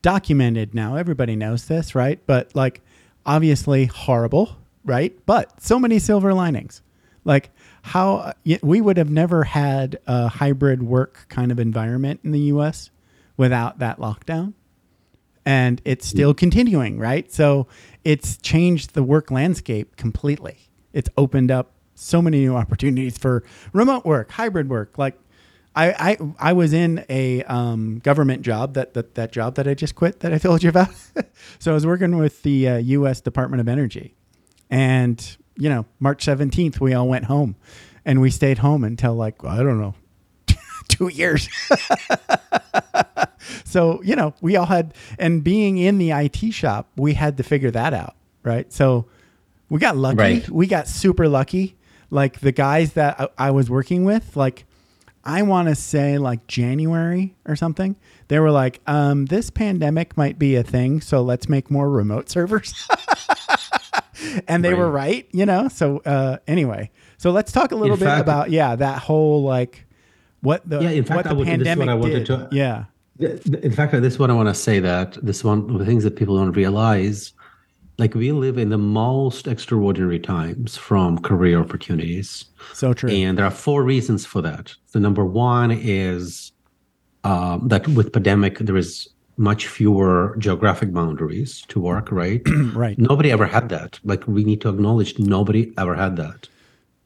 documented 0.01 0.75
now. 0.75 0.96
Everybody 0.96 1.36
knows 1.36 1.65
this, 1.68 1.96
right? 1.96 2.20
But 2.25 2.56
like, 2.56 2.82
obviously 3.25 3.86
horrible, 3.86 4.58
right? 4.84 5.18
But 5.25 5.62
so 5.62 5.80
many 5.80 6.00
silver 6.00 6.34
linings. 6.34 6.82
Like 7.24 7.50
how 7.86 8.34
we 8.63 8.82
would 8.82 8.98
have 8.98 9.12
never 9.12 9.44
had 9.44 10.00
a 10.08 10.27
hybrid 10.27 10.82
work 10.82 11.27
kind 11.30 11.51
of 11.51 11.60
environment 11.60 12.20
in 12.24 12.32
the 12.32 12.39
U.S. 12.39 12.89
without 13.38 13.77
that 13.77 14.00
lockdown, 14.00 14.54
and 15.46 15.80
it's 15.86 16.08
still 16.08 16.34
continuing, 16.34 16.98
right? 16.98 17.32
So 17.32 17.68
it's 18.04 18.38
changed 18.38 18.96
the 18.96 19.04
work 19.04 19.30
landscape 19.30 19.98
completely. 19.98 20.58
It's 20.94 21.12
opened 21.15 21.51
up 21.51 21.74
so 21.94 22.24
many 22.24 22.39
new 22.39 22.56
opportunities 22.56 23.20
for 23.20 23.44
remote 23.72 24.04
work, 24.04 24.32
hybrid 24.32 24.68
work. 24.68 24.98
Like 24.98 25.20
I, 25.75 25.92
I, 25.92 26.18
I 26.39 26.54
was 26.54 26.74
in 26.74 27.06
a 27.08 27.44
um, 27.44 28.00
government 28.00 28.42
job 28.42 28.74
that, 28.74 28.96
that 28.96 29.13
that 29.13 29.32
job 29.32 29.56
that 29.56 29.68
I 29.68 29.75
just 29.75 29.94
quit 29.94 30.22
that 30.22 30.34
I 30.34 30.38
told 30.39 30.63
you 30.63 30.70
about. 30.70 30.89
so 31.60 31.70
I 31.70 31.75
was 31.75 31.86
working 31.86 32.18
with 32.18 32.42
the 32.42 32.68
uh, 32.68 32.77
U.S. 32.77 33.22
Department 33.22 33.62
of 33.62 33.68
Energy, 33.68 34.15
and 34.72 35.38
you 35.58 35.70
know 35.70 35.86
March 36.00 36.24
seventeenth 36.24 36.80
we 36.80 36.94
all 36.94 37.08
went 37.08 37.26
home, 37.26 37.56
and 38.06 38.22
we 38.22 38.30
stayed 38.30 38.60
home 38.60 38.84
until 38.84 39.16
like 39.16 39.44
I 39.44 39.58
don't 39.58 39.80
know, 39.80 39.96
two 40.88 41.08
years. 41.08 41.50
so 43.64 44.02
you 44.04 44.16
know 44.16 44.34
we 44.42 44.56
all 44.56 44.66
had, 44.66 44.94
and 45.18 45.44
being 45.44 45.78
in 45.78 45.98
the 45.98 46.12
IT 46.12 46.54
shop, 46.54 46.90
we 46.96 47.14
had 47.14 47.38
to 47.38 47.44
figure 47.44 47.72
that 47.72 47.94
out, 47.94 48.16
right? 48.44 48.72
So 48.72 49.08
we 49.70 49.80
got 49.80 49.98
lucky. 49.98 50.18
Right. 50.18 50.50
We 50.50 50.68
got 50.68 50.88
super 50.88 51.28
lucky. 51.28 51.76
Like 52.10 52.40
the 52.40 52.52
guys 52.52 52.94
that 52.94 53.20
I, 53.20 53.30
I 53.38 53.52
was 53.52 53.70
working 53.70 54.06
with, 54.06 54.38
like 54.38 54.66
I 55.24 55.42
want 55.42 55.70
to 55.70 55.76
say 55.76 56.20
like 56.20 56.46
January 56.48 57.36
or 57.48 57.56
something. 57.56 57.96
They 58.28 58.40
were 58.40 58.52
like, 58.52 58.80
um, 58.86 59.26
this 59.26 59.50
pandemic 59.50 60.16
might 60.18 60.38
be 60.38 60.56
a 60.56 60.64
thing, 60.64 61.02
so 61.02 61.22
let's 61.22 61.50
make 61.50 61.72
more 61.72 61.90
remote 61.90 62.30
servers. 62.30 62.74
and 64.48 64.63
they 64.63 64.74
right. 64.74 64.79
were 64.79 64.91
right, 64.91 65.27
you 65.31 65.45
know. 65.45 65.67
So 65.67 66.00
uh, 66.05 66.38
anyway, 66.48 66.91
so 67.17 67.31
let's 67.31 67.51
talk 67.51 67.72
a 67.72 67.75
little 67.75 67.95
in 67.95 68.00
bit 68.00 68.05
fact, 68.05 68.22
about 68.22 68.51
yeah 68.51 68.75
that 68.75 69.00
whole 69.00 69.43
like 69.43 69.86
what 70.41 70.67
the 70.67 70.81
yeah 70.81 70.89
in 70.89 71.03
fact 71.03 71.27
what 71.27 71.38
the 71.38 71.45
pandemic 71.45 71.89
I 71.89 72.00
did. 72.00 72.25
To, 72.27 72.48
yeah. 72.51 72.86
In 73.17 73.72
fact, 73.72 73.93
this 73.93 74.13
is 74.13 74.19
what 74.19 74.29
I 74.29 74.34
want 74.34 74.50
to 74.50 74.53
say 74.53 74.79
that 74.79 75.13
this 75.25 75.43
one 75.43 75.69
of 75.69 75.79
the 75.79 75.86
things 75.86 76.03
that 76.03 76.17
people 76.17 76.36
don't 76.38 76.51
realize 76.51 77.31
like 77.98 78.13
we 78.13 78.31
live 78.31 78.57
in 78.57 78.69
the 78.69 78.77
most 78.77 79.48
extraordinary 79.48 80.19
times 80.19 80.75
from 80.75 81.19
career 81.19 81.60
opportunities. 81.60 82.45
So 82.74 82.93
true. 82.93 83.10
And 83.10 83.38
there 83.38 83.45
are 83.45 83.51
four 83.51 83.84
reasons 83.84 84.25
for 84.25 84.41
that. 84.41 84.74
The 84.91 85.00
number 85.00 85.24
one 85.25 85.72
is 85.72 86.51
um, 87.24 87.67
that 87.69 87.88
with 87.89 88.12
pandemic 88.12 88.60
there 88.60 88.77
is 88.77 89.07
much 89.38 89.68
fewer 89.68 90.36
geographic 90.39 90.94
boundaries 90.94 91.63
to 91.68 91.80
work. 91.80 92.12
Right. 92.12 92.42
right. 92.74 92.98
Nobody 92.98 93.32
ever 93.32 93.46
had 93.46 93.70
that. 93.70 94.00
Like 94.04 94.27
we 94.27 94.44
need 94.44 94.62
to 94.62 94.70
acknowledge 94.70 95.20
nobody 95.20 95.74
ever 95.77 95.96
had 95.96 96.15
that. 96.18 96.48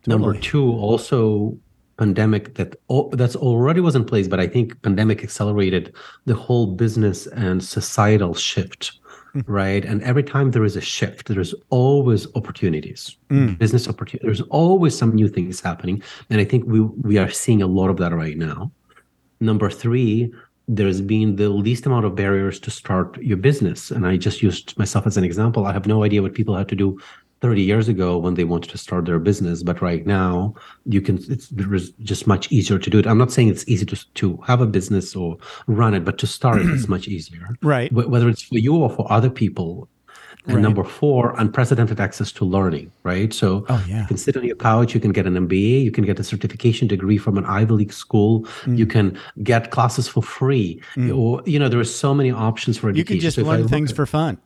Totally. 0.03 0.07
Number 0.07 0.39
two, 0.39 0.71
also 0.71 1.57
pandemic 1.98 2.55
that 2.55 2.75
that's 3.12 3.36
already 3.36 3.81
was 3.81 3.95
in 3.95 4.05
place, 4.05 4.27
but 4.27 4.39
I 4.39 4.48
think 4.48 4.81
pandemic 4.81 5.24
accelerated 5.24 5.93
the 6.25 6.36
whole 6.36 6.67
business 6.67 7.27
and 7.27 7.63
societal 7.63 8.33
shift 8.33 9.00
Mm-hmm. 9.36 9.51
right? 9.51 9.86
And 9.86 10.01
every 10.01 10.24
time 10.24 10.51
there 10.51 10.63
is 10.63 10.75
a 10.75 10.81
shift, 10.81 11.27
there's 11.27 11.53
always 11.69 12.25
opportunities, 12.33 13.15
mm. 13.29 13.55
business 13.59 13.88
opportunities. 13.88 14.25
There's 14.25 14.50
always 14.50 14.98
some 14.98 15.13
new 15.13 15.27
things 15.27 15.62
happening, 15.62 16.01
and 16.31 16.41
I 16.41 16.45
think 16.45 16.65
we 16.65 16.81
we 16.81 17.19
are 17.19 17.29
seeing 17.29 17.62
a 17.62 17.67
lot 17.67 17.91
of 17.91 17.98
that 17.98 18.12
right 18.12 18.36
now. 18.36 18.71
Number 19.39 19.69
three, 19.69 20.33
there's 20.69 21.01
been 21.01 21.35
the 21.35 21.49
least 21.49 21.88
amount 21.88 22.05
of 22.05 22.15
barriers 22.15 22.59
to 22.59 22.69
start 22.69 23.17
your 23.17 23.38
business, 23.38 23.89
and 23.89 24.05
I 24.05 24.17
just 24.17 24.43
used 24.43 24.77
myself 24.77 25.07
as 25.07 25.17
an 25.17 25.24
example. 25.24 25.65
I 25.65 25.74
have 25.74 25.87
no 25.87 26.03
idea 26.03 26.22
what 26.22 26.35
people 26.35 26.55
had 26.55 26.70
to 26.70 26.75
do 26.75 27.00
30 27.41 27.61
years 27.63 27.87
ago 27.87 28.17
when 28.17 28.35
they 28.35 28.44
wanted 28.44 28.70
to 28.70 28.77
start 28.77 29.05
their 29.05 29.17
business. 29.17 29.63
But 29.63 29.81
right 29.81 30.05
now 30.05 30.53
you 30.85 31.01
can 31.01 31.17
it's 31.27 31.50
just 32.03 32.27
much 32.27 32.51
easier 32.51 32.77
to 32.77 32.89
do 32.89 33.00
it. 33.00 33.07
I'm 33.07 33.17
not 33.17 33.31
saying 33.31 33.48
it's 33.48 33.67
easy 33.67 33.85
to, 33.87 34.13
to 34.15 34.37
have 34.46 34.61
a 34.61 34.67
business 34.67 35.15
or 35.15 35.37
run 35.67 35.94
it 35.94 36.05
but 36.05 36.17
to 36.20 36.27
start 36.27 36.61
it 36.61 36.70
is 36.70 36.87
much 36.96 37.07
easier. 37.07 37.48
Right. 37.61 37.91
Whether 37.91 38.29
it's 38.29 38.44
for 38.44 38.59
you 38.59 38.75
or 38.75 38.89
for 38.89 39.11
other 39.11 39.29
people 39.29 39.87
and 40.50 40.57
right. 40.57 40.64
number 40.64 40.83
four, 40.83 41.35
unprecedented 41.38 42.00
access 42.00 42.31
to 42.31 42.44
learning, 42.44 42.92
right? 43.03 43.31
So 43.31 43.66
oh, 43.70 43.85
yeah. 43.88 44.01
you 44.01 44.07
can 44.07 44.18
sit 44.18 44.35
on 44.35 44.44
your 44.44 44.55
couch, 44.55 44.96
you 44.96 45.00
can 45.00 45.12
get 45.12 45.27
an 45.27 45.35
MBA, 45.35 45.83
you 45.83 45.92
can 45.92 46.03
get 46.03 46.20
a 46.20 46.24
certification 46.24 46.88
degree 46.88 47.18
from 47.18 47.38
an 47.38 47.46
Ivy 47.46 47.74
League 47.74 47.94
school, 47.94 48.42
mm. 48.64 48.77
you 48.77 48.88
can 48.88 49.18
get 49.44 49.70
classes 49.70 50.07
for 50.07 50.24
free. 50.24 50.81
Mm. 50.96 51.16
Or, 51.16 51.44
you 51.46 51.59
know, 51.59 51.70
there 51.70 51.79
are 51.79 51.83
so 51.83 52.14
many 52.16 52.31
options 52.31 52.77
for 52.79 52.90
education. 52.90 53.16
You 53.16 53.20
can 53.20 53.24
just 53.24 53.35
so 53.35 53.44
learn 53.44 53.68
things 53.68 53.92
at, 53.92 53.96
for 53.96 54.07
fun. 54.07 54.40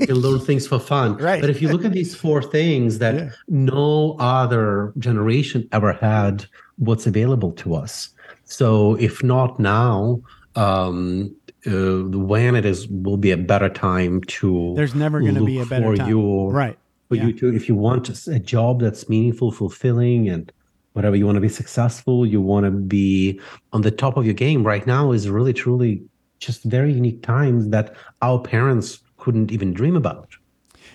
you 0.00 0.06
can 0.06 0.16
learn 0.16 0.40
things 0.40 0.66
for 0.66 0.78
fun. 0.78 1.16
Right. 1.28 1.40
But 1.40 1.50
if 1.50 1.60
you 1.60 1.68
look 1.68 1.84
at 1.84 1.92
these 1.92 2.14
four 2.14 2.42
things 2.42 2.98
that 2.98 3.14
yeah. 3.14 3.30
no 3.48 4.16
other 4.18 4.94
generation 4.98 5.68
ever 5.72 5.92
had 5.92 6.46
what's 6.76 7.06
available 7.06 7.52
to 7.52 7.74
us. 7.74 8.10
So 8.44 8.94
if 8.94 9.22
not 9.22 9.60
now, 9.60 10.22
um, 10.54 11.34
uh, 11.66 12.02
when 12.04 12.54
it 12.54 12.64
is 12.64 12.86
will 12.88 13.16
be 13.16 13.30
a 13.30 13.36
better 13.36 13.68
time 13.68 14.22
to 14.22 14.72
there's 14.76 14.94
never 14.94 15.20
going 15.20 15.34
to 15.34 15.44
be 15.44 15.58
a 15.58 15.66
better 15.66 15.96
time. 15.96 16.08
you 16.08 16.48
right. 16.50 16.78
for 17.08 17.16
yeah. 17.16 17.26
you 17.26 17.32
to 17.32 17.54
if 17.54 17.68
you 17.68 17.74
want 17.74 18.08
a 18.28 18.38
job 18.38 18.80
that's 18.80 19.08
meaningful 19.08 19.50
fulfilling 19.50 20.28
and 20.28 20.52
whatever 20.92 21.16
you 21.16 21.26
want 21.26 21.36
to 21.36 21.40
be 21.40 21.48
successful 21.48 22.24
you 22.24 22.40
want 22.40 22.64
to 22.64 22.70
be 22.70 23.40
on 23.72 23.82
the 23.82 23.90
top 23.90 24.16
of 24.16 24.24
your 24.24 24.34
game 24.34 24.64
right 24.64 24.86
now 24.86 25.10
is 25.10 25.28
really 25.28 25.52
truly 25.52 26.02
just 26.38 26.62
very 26.62 26.92
unique 26.92 27.22
times 27.22 27.68
that 27.70 27.94
our 28.22 28.38
parents 28.38 29.00
couldn't 29.16 29.50
even 29.50 29.74
dream 29.74 29.96
about. 29.96 30.28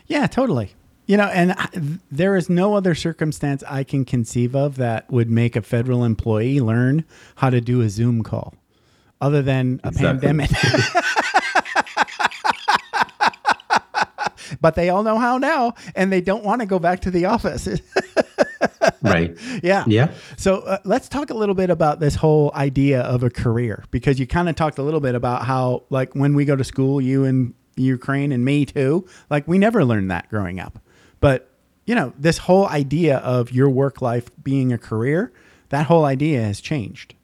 Yeah 0.07 0.27
totally. 0.27 0.73
You 1.05 1.17
know 1.17 1.25
and 1.25 1.99
there 2.09 2.37
is 2.37 2.49
no 2.49 2.75
other 2.75 2.95
circumstance 2.95 3.61
i 3.67 3.83
can 3.83 4.05
conceive 4.05 4.55
of 4.55 4.77
that 4.77 5.11
would 5.11 5.29
make 5.29 5.57
a 5.57 5.61
federal 5.61 6.05
employee 6.05 6.61
learn 6.61 7.03
how 7.35 7.49
to 7.49 7.59
do 7.59 7.81
a 7.81 7.89
zoom 7.89 8.23
call 8.23 8.53
other 9.23 9.41
than 9.41 9.79
a 9.85 9.87
exactly. 9.87 10.27
pandemic. 10.27 10.51
but 14.61 14.75
they 14.75 14.89
all 14.89 15.03
know 15.03 15.17
how 15.17 15.37
now, 15.37 15.73
and 15.95 16.11
they 16.11 16.19
don't 16.19 16.43
want 16.43 16.59
to 16.59 16.65
go 16.65 16.77
back 16.77 16.99
to 17.01 17.11
the 17.11 17.25
office. 17.25 17.69
right. 19.01 19.37
Yeah. 19.63 19.85
Yeah. 19.87 20.11
So 20.35 20.59
uh, 20.59 20.79
let's 20.83 21.07
talk 21.07 21.29
a 21.29 21.33
little 21.33 21.55
bit 21.55 21.69
about 21.69 22.01
this 22.01 22.15
whole 22.15 22.51
idea 22.53 23.01
of 23.01 23.23
a 23.23 23.29
career 23.29 23.85
because 23.91 24.19
you 24.19 24.27
kind 24.27 24.49
of 24.49 24.55
talked 24.55 24.77
a 24.77 24.83
little 24.83 24.99
bit 24.99 25.15
about 25.15 25.45
how, 25.45 25.83
like, 25.89 26.13
when 26.15 26.33
we 26.33 26.43
go 26.43 26.57
to 26.57 26.65
school, 26.65 26.99
you 26.99 27.23
and 27.23 27.53
Ukraine 27.77 28.33
and 28.33 28.43
me 28.43 28.65
too, 28.65 29.07
like, 29.29 29.47
we 29.47 29.57
never 29.57 29.85
learned 29.85 30.11
that 30.11 30.29
growing 30.29 30.59
up. 30.59 30.79
But, 31.21 31.49
you 31.85 31.95
know, 31.95 32.11
this 32.19 32.39
whole 32.39 32.67
idea 32.67 33.19
of 33.19 33.53
your 33.53 33.69
work 33.69 34.01
life 34.01 34.29
being 34.43 34.73
a 34.73 34.77
career, 34.77 35.31
that 35.69 35.85
whole 35.85 36.03
idea 36.03 36.41
has 36.41 36.59
changed 36.59 37.15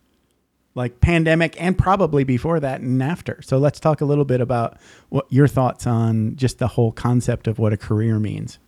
like 0.80 1.02
pandemic 1.02 1.62
and 1.62 1.78
probably 1.78 2.24
before 2.24 2.60
that 2.62 2.80
and 2.80 3.04
after. 3.04 3.42
So 3.42 3.58
let's 3.58 3.82
talk 3.82 4.00
a 4.00 4.06
little 4.06 4.24
bit 4.24 4.40
about 4.40 4.80
what 5.10 5.26
your 5.30 5.48
thoughts 5.48 5.86
on 5.86 6.38
just 6.38 6.58
the 6.58 6.68
whole 6.68 6.94
concept 6.94 7.48
of 7.48 7.60
what 7.60 7.74
a 7.74 7.78
career 7.78 8.18
means. 8.18 8.60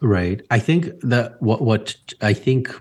Right. 0.00 0.40
I 0.50 0.58
think 0.58 0.88
that 1.02 1.40
what 1.40 1.60
what 1.60 1.94
I 2.22 2.32
think 2.32 2.74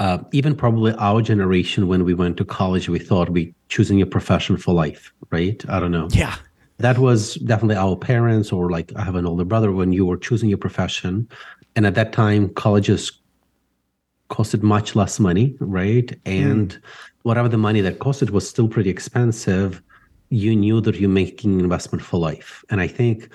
uh, 0.00 0.18
even 0.32 0.56
probably 0.56 0.92
our 0.98 1.22
generation 1.22 1.86
when 1.86 2.04
we 2.04 2.12
went 2.12 2.36
to 2.38 2.44
college 2.44 2.88
we 2.88 2.98
thought 2.98 3.30
we 3.30 3.54
choosing 3.68 4.02
a 4.02 4.06
profession 4.06 4.56
for 4.56 4.74
life, 4.74 5.12
right? 5.30 5.64
I 5.68 5.78
don't 5.78 5.92
know. 5.92 6.08
Yeah. 6.10 6.34
That 6.78 6.98
was 6.98 7.34
definitely 7.36 7.76
our 7.76 7.96
parents 7.96 8.52
or 8.52 8.68
like 8.68 8.92
I 8.96 9.02
have 9.04 9.14
an 9.14 9.26
older 9.26 9.44
brother 9.44 9.70
when 9.70 9.92
you 9.92 10.04
were 10.04 10.16
choosing 10.16 10.48
your 10.48 10.58
profession 10.58 11.28
and 11.76 11.86
at 11.86 11.94
that 11.94 12.12
time 12.12 12.48
colleges 12.54 13.12
costed 14.28 14.62
much 14.62 14.94
less 14.94 15.18
money, 15.20 15.56
right? 15.60 16.18
And 16.26 16.70
mm 16.70 16.80
whatever 17.28 17.48
the 17.48 17.58
money 17.58 17.82
that 17.82 17.98
cost 17.98 18.22
it 18.22 18.30
was 18.30 18.48
still 18.48 18.68
pretty 18.68 18.88
expensive, 18.88 19.82
you 20.30 20.56
knew 20.56 20.80
that 20.80 20.96
you're 20.96 21.10
making 21.10 21.52
an 21.52 21.60
investment 21.60 22.02
for 22.02 22.18
life. 22.18 22.64
And 22.70 22.80
I 22.80 22.88
think 22.88 23.28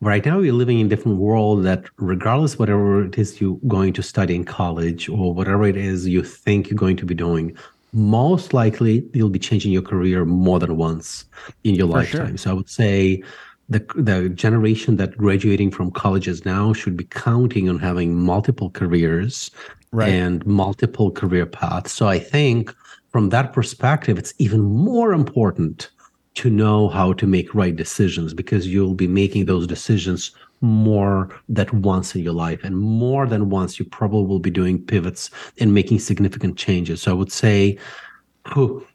right 0.00 0.24
now 0.26 0.38
we're 0.38 0.52
living 0.52 0.80
in 0.80 0.86
a 0.86 0.88
different 0.88 1.18
world 1.18 1.64
that 1.64 1.84
regardless 1.98 2.58
whatever 2.58 3.04
it 3.04 3.16
is 3.16 3.40
you're 3.40 3.60
going 3.68 3.92
to 3.92 4.02
study 4.02 4.34
in 4.34 4.44
college 4.44 5.08
or 5.08 5.32
whatever 5.32 5.64
it 5.72 5.76
is 5.76 6.08
you 6.08 6.24
think 6.24 6.68
you're 6.68 6.84
going 6.86 6.96
to 6.96 7.06
be 7.06 7.14
doing, 7.14 7.56
most 7.92 8.52
likely 8.52 9.08
you'll 9.14 9.36
be 9.38 9.38
changing 9.38 9.70
your 9.70 9.86
career 9.92 10.24
more 10.24 10.58
than 10.58 10.76
once 10.76 11.24
in 11.62 11.76
your 11.76 11.86
for 11.86 11.98
lifetime. 11.98 12.36
Sure. 12.36 12.38
So 12.38 12.50
I 12.50 12.54
would 12.54 12.68
say 12.68 13.22
the 13.68 13.80
the 13.94 14.30
generation 14.30 14.96
that 14.96 15.16
graduating 15.16 15.70
from 15.70 15.92
colleges 15.92 16.44
now 16.44 16.72
should 16.72 16.96
be 16.96 17.04
counting 17.04 17.68
on 17.68 17.78
having 17.78 18.16
multiple 18.16 18.70
careers 18.70 19.52
right. 19.92 20.08
and 20.08 20.44
multiple 20.44 21.10
career 21.12 21.46
paths. 21.46 21.92
So 21.92 22.08
I 22.08 22.18
think 22.18 22.74
from 23.10 23.30
that 23.30 23.52
perspective, 23.52 24.18
it's 24.18 24.34
even 24.38 24.60
more 24.62 25.12
important 25.12 25.90
to 26.34 26.50
know 26.50 26.88
how 26.88 27.12
to 27.14 27.26
make 27.26 27.54
right 27.54 27.74
decisions 27.74 28.32
because 28.32 28.68
you'll 28.68 28.94
be 28.94 29.08
making 29.08 29.46
those 29.46 29.66
decisions 29.66 30.30
more 30.60 31.34
than 31.48 31.82
once 31.82 32.14
in 32.14 32.22
your 32.22 32.32
life 32.32 32.62
and 32.64 32.76
more 32.76 33.26
than 33.26 33.48
once 33.50 33.78
you 33.78 33.84
probably 33.84 34.26
will 34.26 34.38
be 34.38 34.50
doing 34.50 34.80
pivots 34.80 35.30
and 35.58 35.74
making 35.74 35.98
significant 35.98 36.56
changes. 36.56 37.02
So 37.02 37.10
i 37.10 37.14
would 37.14 37.32
say 37.32 37.78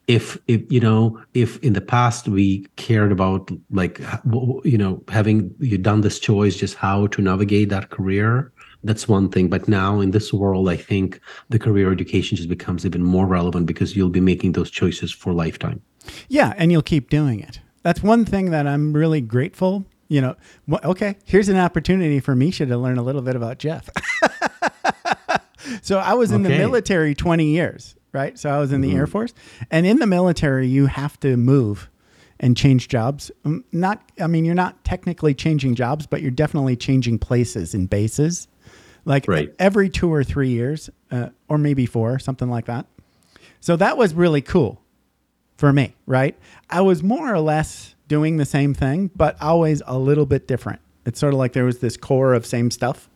if 0.07 0.37
if 0.47 0.71
you 0.71 0.79
know 0.79 1.21
if 1.33 1.59
in 1.59 1.73
the 1.73 1.81
past 1.81 2.27
we 2.27 2.65
cared 2.75 3.11
about 3.11 3.51
like 3.71 4.01
you 4.63 4.77
know 4.77 5.01
having 5.09 5.53
you 5.59 5.77
done 5.77 6.01
this 6.01 6.19
choice 6.19 6.55
just 6.55 6.75
how 6.75 7.07
to 7.07 7.21
navigate 7.21 7.69
that 7.69 7.89
career 7.89 8.51
that's 8.83 9.07
one 9.07 9.29
thing 9.29 9.47
but 9.47 9.67
now 9.67 9.99
in 9.99 10.11
this 10.11 10.33
world 10.33 10.69
i 10.69 10.75
think 10.75 11.19
the 11.49 11.59
career 11.59 11.91
education 11.91 12.35
just 12.35 12.49
becomes 12.49 12.85
even 12.85 13.03
more 13.03 13.25
relevant 13.25 13.65
because 13.65 13.95
you'll 13.95 14.09
be 14.09 14.19
making 14.19 14.53
those 14.53 14.69
choices 14.69 15.11
for 15.11 15.33
lifetime 15.33 15.81
yeah 16.29 16.53
and 16.57 16.71
you'll 16.71 16.81
keep 16.81 17.09
doing 17.09 17.39
it 17.39 17.59
that's 17.83 18.01
one 18.01 18.25
thing 18.25 18.51
that 18.51 18.67
i'm 18.67 18.93
really 18.93 19.21
grateful 19.21 19.85
you 20.07 20.21
know 20.21 20.35
okay 20.83 21.15
here's 21.25 21.49
an 21.49 21.57
opportunity 21.57 22.19
for 22.19 22.35
misha 22.35 22.65
to 22.65 22.77
learn 22.77 22.97
a 22.97 23.03
little 23.03 23.21
bit 23.21 23.35
about 23.35 23.57
jeff 23.57 23.89
so 25.81 25.97
i 25.99 26.13
was 26.13 26.31
in 26.31 26.45
okay. 26.45 26.53
the 26.53 26.59
military 26.59 27.15
20 27.15 27.45
years 27.45 27.95
right? 28.13 28.37
So 28.39 28.49
I 28.49 28.59
was 28.59 28.71
in 28.71 28.81
the 28.81 28.89
mm-hmm. 28.89 28.97
Air 28.97 29.07
Force, 29.07 29.33
and 29.69 29.85
in 29.85 29.99
the 29.99 30.07
military, 30.07 30.67
you 30.67 30.85
have 30.85 31.19
to 31.21 31.35
move 31.35 31.89
and 32.39 32.55
change 32.55 32.87
jobs. 32.87 33.31
Um, 33.43 33.65
not, 33.71 34.11
I 34.21 34.27
mean, 34.27 34.45
you're 34.45 34.55
not 34.55 34.83
technically 34.85 35.33
changing 35.33 35.75
jobs, 35.75 36.07
but 36.07 36.21
you're 36.21 36.31
definitely 36.31 36.75
changing 36.75 37.19
places 37.19 37.73
and 37.73 37.89
bases, 37.89 38.47
like 39.05 39.27
right. 39.27 39.53
every 39.59 39.89
two 39.89 40.11
or 40.13 40.23
three 40.23 40.49
years, 40.49 40.89
uh, 41.11 41.29
or 41.47 41.57
maybe 41.57 41.85
four, 41.85 42.19
something 42.19 42.49
like 42.49 42.65
that. 42.65 42.85
So 43.59 43.75
that 43.77 43.97
was 43.97 44.13
really 44.13 44.41
cool 44.41 44.81
for 45.57 45.71
me, 45.71 45.95
right? 46.05 46.37
I 46.69 46.81
was 46.81 47.03
more 47.03 47.33
or 47.33 47.39
less 47.39 47.95
doing 48.07 48.37
the 48.37 48.45
same 48.45 48.73
thing, 48.73 49.09
but 49.15 49.41
always 49.41 49.81
a 49.85 49.97
little 49.97 50.25
bit 50.25 50.47
different. 50.47 50.81
It's 51.05 51.19
sort 51.19 51.33
of 51.33 51.39
like 51.39 51.53
there 51.53 51.65
was 51.65 51.79
this 51.79 51.97
core 51.97 52.33
of 52.33 52.45
same 52.45 52.71
stuff, 52.71 53.09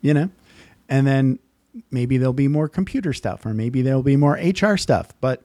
you 0.00 0.14
know, 0.14 0.30
and 0.88 1.06
then 1.06 1.38
maybe 1.90 2.18
there'll 2.18 2.32
be 2.32 2.48
more 2.48 2.68
computer 2.68 3.12
stuff 3.12 3.46
or 3.46 3.54
maybe 3.54 3.82
there'll 3.82 4.02
be 4.02 4.16
more 4.16 4.34
HR 4.34 4.76
stuff. 4.76 5.08
But 5.20 5.42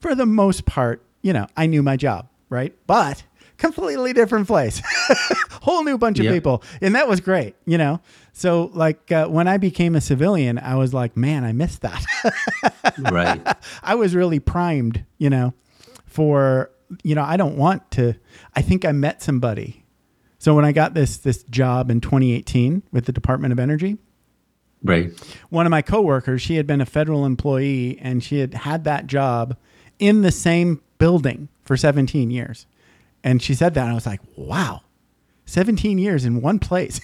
for 0.00 0.14
the 0.14 0.26
most 0.26 0.66
part, 0.66 1.02
you 1.22 1.32
know, 1.32 1.46
I 1.56 1.66
knew 1.66 1.82
my 1.82 1.96
job, 1.96 2.28
right? 2.48 2.74
But 2.86 3.24
completely 3.58 4.12
different 4.12 4.46
place, 4.46 4.82
whole 5.62 5.84
new 5.84 5.98
bunch 5.98 6.18
of 6.18 6.26
people. 6.26 6.62
And 6.80 6.94
that 6.94 7.08
was 7.08 7.20
great, 7.20 7.54
you 7.64 7.78
know? 7.78 8.00
So, 8.32 8.70
like, 8.74 9.10
uh, 9.10 9.28
when 9.28 9.48
I 9.48 9.56
became 9.56 9.94
a 9.94 10.00
civilian, 10.00 10.58
I 10.58 10.76
was 10.76 10.92
like, 10.92 11.16
man, 11.16 11.44
I 11.44 11.52
missed 11.52 11.82
that. 11.82 12.04
right. 12.98 13.40
I 13.82 13.94
was 13.94 14.14
really 14.14 14.40
primed, 14.40 15.04
you 15.18 15.30
know, 15.30 15.54
for, 16.04 16.70
you 17.02 17.14
know, 17.14 17.22
I 17.22 17.36
don't 17.36 17.56
want 17.56 17.90
to, 17.92 18.14
I 18.54 18.62
think 18.62 18.84
I 18.84 18.92
met 18.92 19.22
somebody. 19.22 19.84
So 20.38 20.54
when 20.54 20.64
I 20.64 20.72
got 20.72 20.94
this 20.94 21.16
this 21.16 21.42
job 21.44 21.90
in 21.90 22.00
2018 22.00 22.82
with 22.92 23.06
the 23.06 23.12
Department 23.12 23.52
of 23.52 23.58
Energy, 23.58 23.96
Right. 24.82 25.12
One 25.50 25.66
of 25.66 25.70
my 25.70 25.82
coworkers, 25.82 26.42
she 26.42 26.56
had 26.56 26.66
been 26.66 26.80
a 26.80 26.86
federal 26.86 27.24
employee 27.24 27.98
and 28.00 28.22
she 28.22 28.38
had 28.38 28.54
had 28.54 28.84
that 28.84 29.06
job 29.06 29.56
in 29.98 30.22
the 30.22 30.30
same 30.30 30.82
building 30.98 31.48
for 31.64 31.76
17 31.76 32.30
years. 32.30 32.66
And 33.26 33.42
she 33.42 33.54
said 33.54 33.74
that, 33.74 33.82
and 33.82 33.90
I 33.90 33.94
was 33.94 34.06
like, 34.06 34.20
wow, 34.36 34.82
17 35.46 35.98
years 35.98 36.24
in 36.24 36.40
one 36.40 36.60
place. 36.60 37.00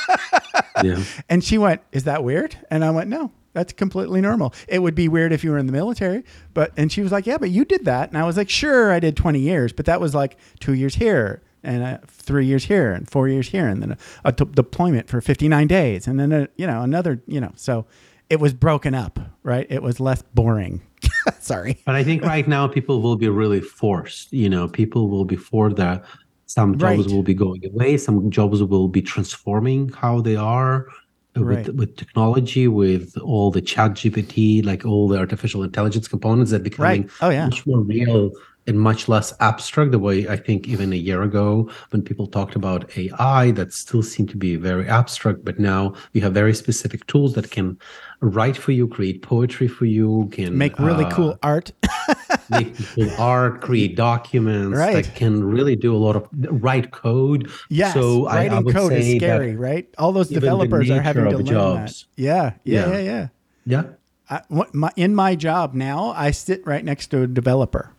yeah. 0.82 1.04
And 1.28 1.44
she 1.44 1.58
went, 1.58 1.82
Is 1.92 2.04
that 2.04 2.24
weird? 2.24 2.56
And 2.70 2.82
I 2.82 2.90
went, 2.90 3.10
No, 3.10 3.32
that's 3.52 3.74
completely 3.74 4.22
normal. 4.22 4.54
It 4.66 4.78
would 4.78 4.94
be 4.94 5.08
weird 5.08 5.30
if 5.30 5.44
you 5.44 5.50
were 5.50 5.58
in 5.58 5.66
the 5.66 5.72
military, 5.72 6.24
but 6.54 6.72
and 6.78 6.90
she 6.90 7.02
was 7.02 7.12
like, 7.12 7.26
"Yeah, 7.26 7.36
but 7.36 7.50
you 7.50 7.66
did 7.66 7.84
that." 7.84 8.08
And 8.08 8.16
I 8.16 8.24
was 8.24 8.38
like, 8.38 8.48
"Sure, 8.48 8.90
I 8.90 8.98
did 8.98 9.14
20 9.14 9.40
years, 9.40 9.74
but 9.74 9.84
that 9.84 10.00
was 10.00 10.14
like 10.14 10.38
2 10.60 10.72
years 10.72 10.94
here, 10.94 11.42
and 11.62 11.82
uh, 11.82 11.98
three 12.08 12.46
years 12.46 12.64
here 12.64 12.92
and 12.92 13.10
four 13.10 13.28
years 13.28 13.48
here, 13.48 13.68
and 13.68 13.82
then 13.82 13.92
a, 13.92 13.98
a 14.24 14.32
t- 14.32 14.46
deployment 14.46 15.10
for 15.10 15.20
59 15.20 15.66
days, 15.66 16.06
and 16.06 16.18
then 16.18 16.32
a, 16.32 16.48
you 16.56 16.66
know 16.66 16.80
another, 16.80 17.20
you 17.26 17.42
know. 17.42 17.52
So 17.56 17.84
it 18.32 18.40
was 18.40 18.54
broken 18.54 18.94
up, 18.94 19.18
right? 19.42 19.66
It 19.68 19.82
was 19.82 20.00
less 20.00 20.22
boring. 20.32 20.80
Sorry, 21.38 21.78
but 21.84 21.94
I 21.94 22.02
think 22.02 22.22
right 22.22 22.48
now 22.48 22.66
people 22.66 23.02
will 23.02 23.16
be 23.16 23.28
really 23.28 23.60
forced. 23.60 24.32
You 24.32 24.48
know, 24.48 24.68
people 24.68 25.10
will 25.10 25.26
be 25.26 25.36
for 25.36 25.70
that. 25.74 26.02
Some 26.46 26.78
jobs 26.78 27.04
right. 27.04 27.14
will 27.14 27.22
be 27.22 27.34
going 27.34 27.62
away. 27.66 27.98
Some 27.98 28.30
jobs 28.30 28.62
will 28.62 28.88
be 28.88 29.02
transforming 29.02 29.90
how 29.90 30.22
they 30.22 30.36
are. 30.36 30.86
Right. 31.34 31.66
With, 31.66 31.76
with 31.76 31.96
technology, 31.96 32.68
with 32.68 33.16
all 33.18 33.50
the 33.50 33.62
ChatGPT, 33.62 34.64
like 34.64 34.84
all 34.84 35.08
the 35.08 35.18
artificial 35.18 35.62
intelligence 35.62 36.06
components 36.06 36.50
that 36.50 36.62
becoming 36.62 37.02
right. 37.02 37.10
oh, 37.22 37.30
yeah. 37.30 37.46
much 37.46 37.66
more 37.66 37.80
real 37.80 38.30
and 38.66 38.80
much 38.80 39.08
less 39.08 39.32
abstract 39.40 39.90
the 39.90 39.98
way 39.98 40.28
i 40.28 40.36
think 40.36 40.68
even 40.68 40.92
a 40.92 40.96
year 40.96 41.22
ago 41.22 41.70
when 41.90 42.02
people 42.02 42.26
talked 42.26 42.56
about 42.56 42.96
ai 42.96 43.50
that 43.52 43.72
still 43.72 44.02
seemed 44.02 44.28
to 44.28 44.36
be 44.36 44.56
very 44.56 44.88
abstract 44.88 45.44
but 45.44 45.58
now 45.58 45.92
you 46.12 46.20
have 46.20 46.32
very 46.32 46.54
specific 46.54 47.06
tools 47.06 47.34
that 47.34 47.50
can 47.50 47.78
write 48.22 48.56
for 48.56 48.70
you 48.70 48.86
create 48.86 49.20
poetry 49.20 49.66
for 49.66 49.84
you 49.84 50.28
can 50.32 50.56
make 50.56 50.78
really 50.78 51.04
uh, 51.04 51.10
cool 51.10 51.38
art. 51.42 51.72
make 52.50 52.74
cool 52.94 53.10
art 53.18 53.60
create 53.60 53.96
documents 54.10 54.78
right. 54.78 55.04
that 55.04 55.14
can 55.16 55.42
really 55.42 55.74
do 55.74 55.94
a 55.94 55.98
lot 55.98 56.14
of 56.14 56.28
write 56.62 56.92
code. 56.92 57.50
Yes 57.68 57.94
so 57.94 58.26
writing 58.26 58.52
I, 58.52 58.70
I 58.70 58.72
code 58.72 58.92
is 58.92 59.16
scary 59.16 59.56
right? 59.56 59.92
All 59.98 60.12
those 60.12 60.28
developers 60.28 60.88
are 60.88 61.02
having 61.02 61.24
to 61.24 61.30
learn 61.30 61.44
jobs. 61.44 62.06
that 62.16 62.22
yeah 62.22 62.52
yeah. 62.64 62.90
yeah 62.90 62.98
yeah. 62.98 63.28
Yeah, 63.64 63.82
I, 64.28 64.42
my, 64.72 64.90
in 64.96 65.14
my 65.14 65.36
job 65.36 65.72
now 65.74 66.12
i 66.16 66.32
sit 66.32 66.66
right 66.66 66.84
next 66.84 67.08
to 67.08 67.22
a 67.22 67.26
developer 67.28 67.94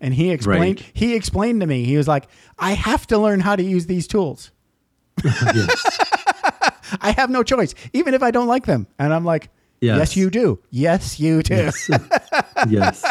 and 0.00 0.14
he 0.14 0.30
explained 0.30 0.80
right. 0.80 0.90
he 0.94 1.14
explained 1.14 1.60
to 1.60 1.66
me. 1.66 1.84
He 1.84 1.96
was 1.96 2.08
like, 2.08 2.28
"I 2.58 2.72
have 2.72 3.06
to 3.08 3.18
learn 3.18 3.40
how 3.40 3.56
to 3.56 3.62
use 3.62 3.86
these 3.86 4.06
tools. 4.06 4.50
I 7.00 7.12
have 7.16 7.30
no 7.30 7.42
choice, 7.42 7.74
even 7.92 8.14
if 8.14 8.22
I 8.22 8.30
don't 8.30 8.46
like 8.46 8.66
them." 8.66 8.86
And 8.98 9.12
I'm 9.12 9.24
like, 9.24 9.50
"Yes, 9.80 9.98
yes 9.98 10.16
you 10.16 10.30
do. 10.30 10.60
Yes, 10.70 11.18
you 11.20 11.42
do." 11.42 11.54
Yes. 11.54 11.90
yes. 12.68 13.04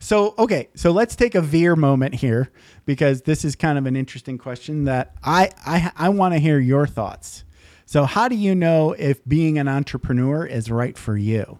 so, 0.00 0.34
okay, 0.38 0.68
so 0.74 0.90
let's 0.90 1.16
take 1.16 1.34
a 1.34 1.40
veer 1.40 1.76
moment 1.76 2.14
here 2.14 2.50
because 2.84 3.22
this 3.22 3.44
is 3.44 3.56
kind 3.56 3.78
of 3.78 3.86
an 3.86 3.96
interesting 3.96 4.38
question 4.38 4.84
that 4.84 5.14
I 5.22 5.50
I, 5.64 5.92
I 5.96 6.08
want 6.10 6.34
to 6.34 6.40
hear 6.40 6.58
your 6.58 6.86
thoughts. 6.86 7.44
So, 7.86 8.04
how 8.04 8.28
do 8.28 8.34
you 8.34 8.54
know 8.54 8.92
if 8.92 9.24
being 9.26 9.58
an 9.58 9.68
entrepreneur 9.68 10.46
is 10.46 10.70
right 10.70 10.96
for 10.96 11.16
you? 11.16 11.58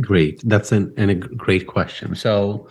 Great. 0.00 0.42
That's 0.44 0.72
an, 0.72 0.92
a 0.98 1.14
great 1.14 1.66
question. 1.66 2.14
So, 2.14 2.68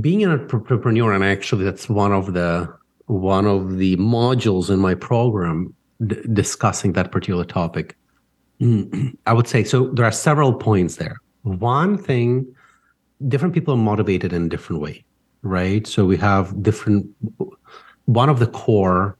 being 0.00 0.22
an 0.22 0.30
entrepreneur, 0.30 1.12
and 1.12 1.24
actually, 1.24 1.64
that's 1.64 1.88
one 1.88 2.12
of 2.12 2.34
the 2.34 2.72
one 3.06 3.46
of 3.46 3.78
the 3.78 3.96
modules 3.96 4.70
in 4.70 4.78
my 4.78 4.94
program 4.94 5.74
d- 6.06 6.20
discussing 6.32 6.92
that 6.92 7.10
particular 7.10 7.44
topic. 7.44 7.96
I 9.26 9.32
would 9.32 9.48
say 9.48 9.64
so. 9.64 9.88
There 9.88 10.04
are 10.04 10.12
several 10.12 10.52
points 10.52 10.96
there. 10.96 11.16
One 11.42 11.96
thing, 11.96 12.54
different 13.28 13.54
people 13.54 13.74
are 13.74 13.78
motivated 13.78 14.32
in 14.34 14.44
a 14.44 14.48
different 14.48 14.82
way, 14.82 15.02
right? 15.42 15.86
So 15.86 16.04
we 16.04 16.18
have 16.18 16.62
different. 16.62 17.06
One 18.04 18.28
of 18.28 18.38
the 18.38 18.48
core 18.48 19.16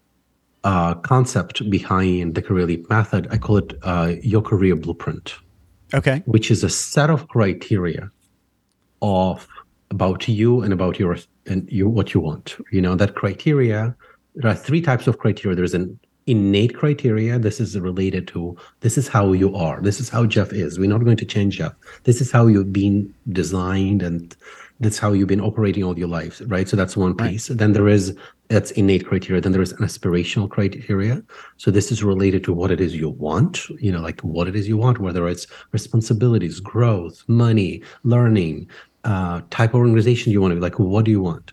uh, 0.64 0.94
concept 0.96 1.68
behind 1.70 2.34
the 2.34 2.42
career 2.42 2.66
leap 2.66 2.90
method, 2.90 3.28
I 3.30 3.38
call 3.38 3.56
it 3.56 3.72
uh, 3.82 4.14
your 4.22 4.42
career 4.42 4.76
blueprint 4.76 5.34
Okay. 5.94 6.22
Which 6.26 6.50
is 6.50 6.64
a 6.64 6.70
set 6.70 7.10
of 7.10 7.28
criteria 7.28 8.10
of 9.02 9.48
about 9.90 10.28
you 10.28 10.62
and 10.62 10.72
about 10.72 10.98
your 10.98 11.16
and 11.46 11.70
you 11.70 11.88
what 11.88 12.14
you 12.14 12.20
want. 12.20 12.56
You 12.70 12.80
know, 12.80 12.94
that 12.94 13.14
criteria, 13.14 13.94
there 14.36 14.50
are 14.50 14.54
three 14.54 14.80
types 14.80 15.06
of 15.06 15.18
criteria. 15.18 15.56
There's 15.56 15.74
an 15.74 15.98
innate 16.26 16.76
criteria. 16.76 17.38
This 17.38 17.60
is 17.60 17.78
related 17.78 18.28
to 18.28 18.56
this 18.80 18.96
is 18.96 19.08
how 19.08 19.32
you 19.32 19.54
are. 19.56 19.80
This 19.80 20.00
is 20.00 20.08
how 20.08 20.26
Jeff 20.26 20.52
is. 20.52 20.78
We're 20.78 20.88
not 20.88 21.04
going 21.04 21.16
to 21.16 21.24
change 21.24 21.58
Jeff. 21.58 21.74
This 22.04 22.20
is 22.20 22.30
how 22.30 22.46
you've 22.46 22.72
been 22.72 23.12
designed 23.30 24.02
and 24.02 24.36
that's 24.78 24.98
how 24.98 25.12
you've 25.12 25.28
been 25.28 25.40
operating 25.40 25.84
all 25.84 25.98
your 25.98 26.08
life, 26.08 26.40
right? 26.46 26.68
So 26.68 26.76
that's 26.76 26.96
one 26.96 27.14
piece. 27.16 27.50
Right. 27.50 27.58
Then 27.58 27.72
there 27.72 27.88
is 27.88 28.16
that's 28.50 28.72
innate 28.72 29.06
criteria. 29.06 29.40
Then 29.40 29.52
there 29.52 29.62
is 29.62 29.72
an 29.72 29.78
aspirational 29.78 30.50
criteria. 30.50 31.22
So 31.56 31.70
this 31.70 31.90
is 31.92 32.02
related 32.02 32.42
to 32.44 32.52
what 32.52 32.72
it 32.72 32.80
is 32.80 32.96
you 32.96 33.10
want, 33.10 33.68
you 33.78 33.92
know, 33.92 34.00
like 34.00 34.20
what 34.20 34.48
it 34.48 34.56
is 34.56 34.68
you 34.68 34.76
want, 34.76 34.98
whether 34.98 35.28
it's 35.28 35.46
responsibilities, 35.70 36.58
growth, 36.58 37.22
money, 37.28 37.82
learning, 38.02 38.68
uh, 39.04 39.40
type 39.50 39.70
of 39.70 39.76
organization 39.76 40.32
you 40.32 40.40
want 40.40 40.50
to 40.50 40.56
be, 40.56 40.60
like 40.60 40.78
what 40.78 41.04
do 41.04 41.10
you 41.10 41.22
want? 41.22 41.52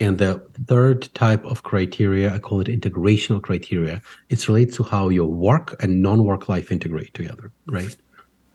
And 0.00 0.18
the 0.18 0.44
third 0.66 1.08
type 1.14 1.44
of 1.44 1.62
criteria, 1.62 2.34
I 2.34 2.40
call 2.40 2.60
it 2.60 2.66
integrational 2.66 3.40
criteria. 3.40 4.02
It's 4.28 4.48
related 4.48 4.74
to 4.74 4.82
how 4.82 5.10
your 5.10 5.28
work 5.28 5.76
and 5.80 6.02
non-work 6.02 6.48
life 6.48 6.72
integrate 6.72 7.14
together, 7.14 7.52
right? 7.66 7.96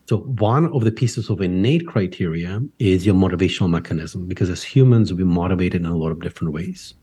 So 0.10 0.18
one 0.18 0.66
of 0.74 0.84
the 0.84 0.92
pieces 0.92 1.30
of 1.30 1.40
innate 1.40 1.88
criteria 1.88 2.62
is 2.80 3.06
your 3.06 3.16
motivational 3.16 3.70
mechanism, 3.70 4.28
because 4.28 4.50
as 4.50 4.62
humans, 4.62 5.14
we're 5.14 5.26
motivated 5.26 5.82
in 5.82 5.88
a 5.88 5.96
lot 5.96 6.12
of 6.12 6.22
different 6.22 6.54
ways. 6.54 6.94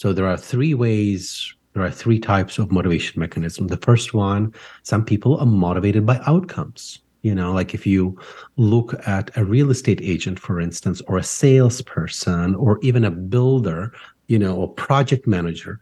So 0.00 0.14
there 0.14 0.26
are 0.26 0.38
three 0.38 0.72
ways, 0.72 1.54
there 1.74 1.82
are 1.82 1.90
three 1.90 2.18
types 2.18 2.56
of 2.56 2.72
motivation 2.72 3.20
mechanism. 3.20 3.66
The 3.66 3.76
first 3.76 4.14
one, 4.14 4.54
some 4.82 5.04
people 5.04 5.36
are 5.36 5.44
motivated 5.44 6.06
by 6.06 6.22
outcomes. 6.26 7.00
You 7.20 7.34
know, 7.34 7.52
like 7.52 7.74
if 7.74 7.86
you 7.86 8.18
look 8.56 8.94
at 9.06 9.30
a 9.36 9.44
real 9.44 9.70
estate 9.70 10.00
agent, 10.02 10.38
for 10.38 10.58
instance, 10.58 11.02
or 11.02 11.18
a 11.18 11.22
salesperson, 11.22 12.54
or 12.54 12.78
even 12.80 13.04
a 13.04 13.10
builder, 13.10 13.92
you 14.26 14.38
know, 14.38 14.56
or 14.56 14.72
project 14.72 15.26
manager, 15.26 15.78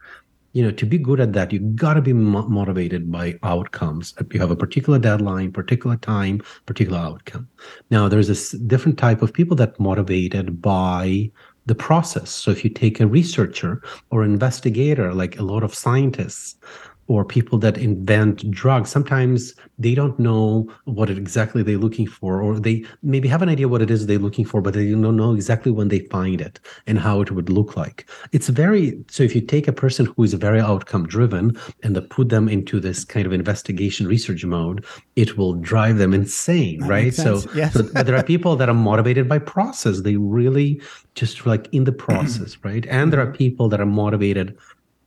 you 0.51 0.63
know, 0.63 0.71
to 0.71 0.85
be 0.85 0.97
good 0.97 1.21
at 1.21 1.31
that, 1.31 1.53
you 1.53 1.59
got 1.59 1.93
to 1.93 2.01
be 2.01 2.11
mo- 2.11 2.49
motivated 2.49 3.09
by 3.09 3.39
outcomes. 3.43 4.13
You 4.33 4.41
have 4.41 4.51
a 4.51 4.55
particular 4.55 4.99
deadline, 4.99 5.53
particular 5.53 5.95
time, 5.95 6.41
particular 6.65 6.99
outcome. 6.99 7.47
Now, 7.89 8.09
there's 8.09 8.27
this 8.27 8.51
different 8.51 8.97
type 8.97 9.21
of 9.21 9.31
people 9.31 9.55
that 9.57 9.79
motivated 9.79 10.61
by 10.61 11.31
the 11.69 11.75
process. 11.75 12.31
So 12.31 12.51
if 12.51 12.63
you 12.63 12.69
take 12.69 12.99
a 12.99 13.07
researcher 13.07 13.81
or 14.09 14.23
investigator, 14.23 15.13
like 15.13 15.39
a 15.39 15.43
lot 15.43 15.63
of 15.63 15.73
scientists, 15.73 16.55
or 17.09 17.25
people 17.25 17.57
that 17.57 17.77
invent 17.77 18.49
drugs 18.51 18.89
sometimes 18.89 19.55
they 19.79 19.95
don't 19.95 20.19
know 20.19 20.71
what 20.85 21.09
exactly 21.09 21.63
they're 21.63 21.77
looking 21.77 22.07
for 22.07 22.41
or 22.41 22.59
they 22.59 22.85
maybe 23.01 23.27
have 23.27 23.41
an 23.41 23.49
idea 23.49 23.67
what 23.67 23.81
it 23.81 23.89
is 23.91 24.05
they're 24.05 24.19
looking 24.19 24.45
for 24.45 24.61
but 24.61 24.73
they 24.73 24.91
don't 24.91 25.17
know 25.17 25.33
exactly 25.33 25.71
when 25.71 25.87
they 25.89 25.99
find 26.11 26.39
it 26.39 26.59
and 26.85 26.99
how 26.99 27.19
it 27.19 27.31
would 27.31 27.49
look 27.49 27.75
like. 27.75 28.07
It's 28.31 28.47
very 28.47 29.03
so 29.09 29.23
if 29.23 29.35
you 29.35 29.41
take 29.41 29.67
a 29.67 29.73
person 29.73 30.05
who 30.05 30.23
is 30.23 30.33
very 30.35 30.61
outcome 30.61 31.07
driven 31.07 31.59
and 31.83 32.09
put 32.09 32.29
them 32.29 32.47
into 32.47 32.79
this 32.79 33.03
kind 33.03 33.25
of 33.25 33.33
investigation 33.33 34.07
research 34.07 34.45
mode 34.45 34.85
it 35.15 35.35
will 35.37 35.55
drive 35.55 35.97
them 35.97 36.13
insane 36.13 36.79
That 36.81 36.89
right? 36.89 37.13
so. 37.13 37.41
Yes. 37.55 37.73
so 37.73 37.81
there 37.81 38.15
are 38.15 38.23
people 38.33 38.55
that 38.57 38.69
are 38.69 38.73
motivated 38.75 39.27
by 39.27 39.39
process. 39.39 40.01
They 40.01 40.15
really 40.15 40.79
just 41.15 41.45
like 41.45 41.67
in 41.71 41.85
the 41.85 41.91
process 41.91 42.57
right? 42.63 42.85
And 42.87 43.11
there 43.11 43.19
are 43.19 43.25
mm-hmm. 43.25 43.45
people 43.45 43.67
that 43.69 43.81
are 43.81 43.85
motivated 43.85 44.55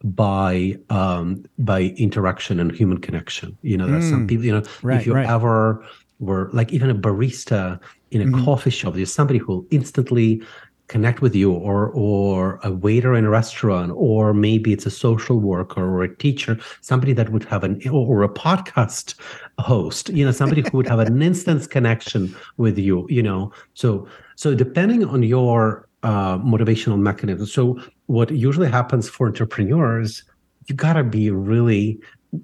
by 0.05 0.77
um 0.91 1.45
by 1.59 1.83
interaction 1.97 2.59
and 2.61 2.73
human 2.73 2.99
connection 2.99 3.57
you 3.63 3.77
know 3.77 3.87
there's 3.89 4.09
some 4.09 4.25
Mm. 4.25 4.29
people 4.29 4.45
you 4.45 4.53
know 4.53 4.63
Right, 4.83 5.01
if 5.01 5.07
you 5.07 5.15
right. 5.15 5.29
ever 5.29 5.85
were 6.19 6.51
like 6.53 6.73
even 6.73 6.91
a 6.91 6.95
barista 6.95 7.79
in 8.11 8.21
a 8.23 8.27
Mhm. 8.27 8.45
coffee 8.45 8.71
shop 8.71 8.95
there's 8.95 9.13
somebody 9.15 9.39
who 9.39 9.47
will 9.53 9.67
instantly 9.71 10.43
connect 10.89 11.23
with 11.23 11.35
you 11.35 11.53
or 11.53 11.91
or 11.95 12.59
a 12.65 12.71
waiter 12.73 13.15
in 13.15 13.25
a 13.25 13.31
restaurant 13.31 13.93
or 13.95 14.35
maybe 14.35 14.73
it's 14.73 14.85
a 14.85 14.91
social 14.91 15.39
worker 15.39 15.83
or 15.83 16.03
a 16.03 16.17
teacher 16.19 16.59
somebody 16.83 17.13
that 17.15 17.31
would 17.31 17.45
have 17.45 17.65
an 17.65 17.81
or 17.91 18.23
a 18.25 18.29
podcast 18.29 19.15
host 19.59 20.09
you 20.11 20.25
know 20.25 20.33
somebody 20.33 20.61
who 20.63 20.77
would 20.77 20.87
have 20.89 20.99
an 20.99 21.23
instant 21.31 21.71
connection 21.71 22.35
with 22.59 22.77
you 22.79 23.07
you 23.09 23.23
know 23.23 23.51
so 23.75 24.07
so 24.37 24.55
depending 24.55 25.05
on 25.05 25.23
your 25.23 25.89
uh, 26.03 26.39
motivational 26.39 26.99
mechanism 26.99 27.47
so 27.47 27.81
what 28.07 28.31
usually 28.31 28.69
happens 28.69 29.09
for 29.09 29.27
entrepreneurs 29.29 30.25
you 30.67 30.75
got 30.75 30.95
to 30.95 31.05
be 31.05 31.31
really 31.31 31.99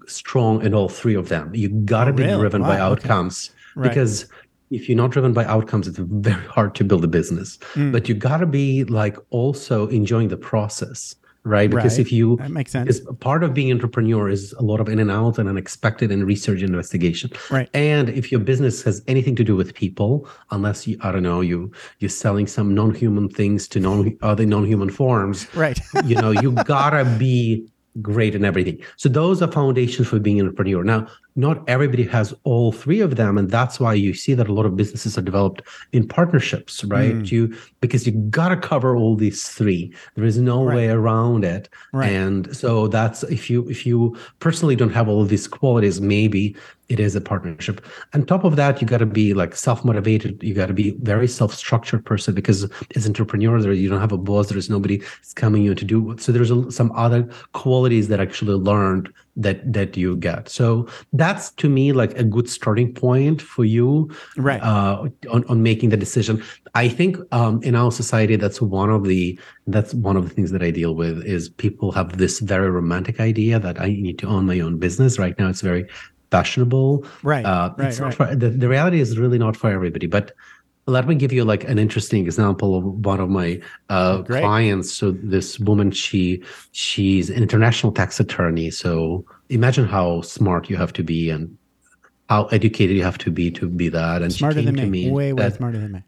strong 0.07 0.63
in 0.65 0.75
all 0.75 0.89
three 0.89 1.15
of 1.15 1.29
them 1.29 1.53
you 1.55 1.69
got 1.69 2.05
to 2.05 2.11
Oh, 2.11 2.15
be 2.15 2.23
really? 2.25 2.39
driven 2.39 2.63
by 2.63 2.79
Wow, 2.79 2.93
okay. 2.93 3.03
outcomes 3.09 3.51
Right. 3.75 3.89
because 3.89 4.27
if 4.71 4.89
you're 4.89 4.97
not 4.97 5.11
driven 5.11 5.33
by 5.33 5.45
outcomes 5.47 5.89
it's 5.89 5.99
very 5.99 6.45
hard 6.47 6.75
to 6.77 6.85
build 6.85 7.03
a 7.05 7.09
business 7.09 7.59
Mm. 7.75 7.91
but 7.93 8.09
you 8.09 8.15
got 8.15 8.39
to 8.39 8.47
be 8.47 8.85
like 8.85 9.17
also 9.31 9.89
enjoying 9.89 10.29
the 10.29 10.37
process 10.37 11.15
right 11.45 11.71
because 11.71 11.95
Right. 11.99 12.07
if 12.07 12.13
you 12.13 12.37
that 12.39 12.51
makes 12.51 12.73
sense. 12.73 13.01
because 13.01 13.17
part 13.21 13.43
of 13.45 13.55
being 13.55 13.71
entrepreneur 13.73 14.29
is 14.29 14.53
a 14.55 14.63
lot 14.63 14.81
of 14.81 14.89
in 14.89 14.99
and 14.99 15.11
out 15.11 15.39
and 15.39 15.49
unexpected 15.49 16.11
and 16.11 16.27
research 16.27 16.61
and 16.61 16.71
investigation 16.71 17.31
Right. 17.51 17.69
and 17.75 18.09
if 18.09 18.31
your 18.33 18.41
business 18.41 18.83
has 18.83 19.03
anything 19.07 19.37
to 19.37 19.45
do 19.45 19.55
with 19.57 19.75
people 19.75 20.29
unless 20.51 20.87
you 20.87 20.97
i 21.01 21.13
don't 21.13 21.23
know 21.23 21.41
you 21.41 21.71
you're 22.01 22.09
selling 22.09 22.47
some 22.47 22.75
non-human 22.75 23.29
things 23.29 23.69
to 23.69 23.81
non 23.81 24.17
other 24.23 24.45
non-human 24.47 24.91
forms 24.91 25.47
Right. 25.55 25.79
you 26.05 26.17
know 26.17 26.31
you 26.33 26.53
gotta 26.65 27.05
be 27.19 27.67
great 28.03 28.35
in 28.35 28.45
everything 28.45 28.79
so 28.97 29.09
those 29.09 29.43
are 29.43 29.51
foundations 29.51 30.07
for 30.09 30.19
being 30.21 30.39
an 30.41 30.47
entrepreneur 30.47 30.85
now 30.85 31.07
not 31.45 31.57
everybody 31.69 32.05
has 32.17 32.35
all 32.51 32.73
three 32.73 33.01
of 33.01 33.15
them 33.21 33.39
and 33.39 33.49
that's 33.51 33.79
why 33.83 33.95
you 33.95 34.13
see 34.13 34.35
that 34.35 34.49
a 34.49 34.53
lot 34.59 34.67
of 34.67 34.77
businesses 34.77 35.17
are 35.17 35.23
developed 35.31 35.63
in 35.93 36.03
partnerships 36.07 36.85
right? 36.97 37.15
Mm. 37.15 37.31
you 37.33 37.57
because 37.81 38.03
you 38.07 38.13
gotta 38.39 38.57
cover 38.71 38.91
all 38.97 39.15
these 39.17 39.41
three. 39.57 39.83
There 40.17 40.25
is 40.25 40.39
no 40.39 40.59
Right. 40.65 40.77
way 40.77 40.89
around 40.89 41.45
it. 41.45 41.65
Right. 41.93 42.11
and 42.13 42.41
so 42.61 42.71
that's 42.89 43.23
if 43.39 43.49
you 43.51 43.59
if 43.75 43.81
you 43.89 44.17
personally 44.47 44.77
don't 44.81 44.93
have 44.99 45.09
all 45.09 45.23
of 45.23 45.29
these 45.35 45.47
qualities 45.47 45.97
maybe 46.01 46.57
it 46.89 46.99
is 46.99 47.15
a 47.15 47.21
partnership. 47.21 47.77
On 48.15 48.25
top 48.25 48.45
of 48.45 48.57
that 48.57 48.81
you 48.81 48.87
got 48.95 48.99
to 49.07 49.07
be 49.07 49.35
like 49.35 49.55
self-motivated. 49.55 50.43
You 50.43 50.55
got 50.55 50.69
to 50.73 50.75
be 50.75 50.97
very 51.03 51.29
self-structured 51.29 52.03
person 52.11 52.35
because 52.35 52.61
as 52.97 53.07
entrepreneurs 53.07 53.67
you 53.83 53.89
don't 53.91 54.01
have 54.01 54.17
a 54.21 54.23
boss. 54.29 54.49
There's 54.49 54.71
nobody 54.71 54.97
that's 54.99 55.35
coming 55.35 55.63
you 55.63 55.75
to 55.75 55.85
do 55.85 56.01
what. 56.01 56.21
So 56.23 56.33
there's 56.33 56.51
a, 56.51 56.59
some 56.73 56.91
other 57.07 57.29
qualities 57.53 58.09
that 58.09 58.21
actually 58.21 58.55
learned 58.55 59.13
that 59.39 59.73
that 59.73 59.97
you 59.97 60.17
get 60.17 60.49
so 60.49 60.87
that's 61.13 61.51
to 61.53 61.69
me 61.69 61.93
like 61.93 62.13
a 62.19 62.25
good 62.25 62.49
starting 62.51 62.93
point 62.93 63.41
for 63.41 63.65
you 63.65 64.11
Right. 64.37 64.61
uh, 64.63 65.09
on, 65.31 65.45
on 65.49 65.63
making 65.63 65.91
the 65.91 65.97
decision. 65.97 66.43
I 66.75 66.89
think 66.89 67.17
um, 67.33 67.63
in 67.63 67.75
our 67.75 67.91
society, 67.93 68.37
that's 68.37 68.61
one 68.61 68.91
of 68.91 69.05
the 69.05 69.39
that's 69.67 69.95
one 69.95 70.17
of 70.17 70.29
the 70.29 70.35
things 70.35 70.51
that 70.51 70.63
I 70.63 70.71
deal 70.71 70.95
with 70.95 71.25
is 71.25 71.49
people 71.49 71.93
have 71.93 72.19
this 72.19 72.41
very 72.41 72.71
romantic 72.71 73.21
idea 73.21 73.59
that 73.59 73.81
I 73.81 73.89
need 73.89 74.19
to 74.21 74.27
own 74.27 74.47
my 74.47 74.61
own 74.61 74.79
business. 74.79 75.19
Right 75.19 75.39
now, 75.39 75.49
it's 75.49 75.61
very 75.61 75.87
fashionable. 76.31 77.07
right. 77.23 77.45
Uh, 77.45 77.75
right. 77.79 77.89
it's 77.89 78.01
right. 78.01 78.07
not 78.07 78.15
for, 78.15 78.35
the, 78.35 78.51
the 78.51 78.69
reality 78.69 79.01
is 79.01 79.19
really 79.19 79.39
not 79.39 79.57
for 79.57 79.71
everybody, 79.71 80.07
but. 80.07 80.33
Let 80.89 81.07
me 81.07 81.15
give 81.15 81.33
you 81.35 81.45
like 81.45 81.65
an 81.65 81.79
interesting 81.79 82.25
example 82.25 82.75
of 82.79 82.85
one 83.05 83.21
of 83.21 83.29
my 83.29 83.61
uh, 83.91 84.23
clients. 84.23 84.91
So 84.91 85.11
this 85.13 85.59
woman, 85.61 85.91
she 85.91 86.43
she's 86.73 87.29
an 87.29 87.37
international 87.37 87.93
tax 87.93 88.19
attorney. 88.19 88.71
So 88.71 89.25
imagine 89.51 89.87
how 89.87 90.23
smart 90.23 90.71
you 90.71 90.77
have 90.77 90.95
to 90.95 91.03
be 91.05 91.29
and 91.29 91.57
how 92.31 92.47
educated 92.47 92.97
you 92.97 93.05
have 93.05 93.19
to 93.19 93.31
be 93.31 93.51
to 93.53 93.69
be 93.69 93.91
that. 93.91 94.23
And 94.23 94.33
Smarter 94.33 94.61
she 94.61 94.65
came 94.67 94.77
than 94.77 94.85
to 94.87 94.91
me. 94.91 95.05
me, 95.07 95.11
Way, 95.11 95.33
way 95.35 95.43
that- 95.43 95.57
smarter 95.57 95.79
than 95.79 95.93
me. 95.93 96.03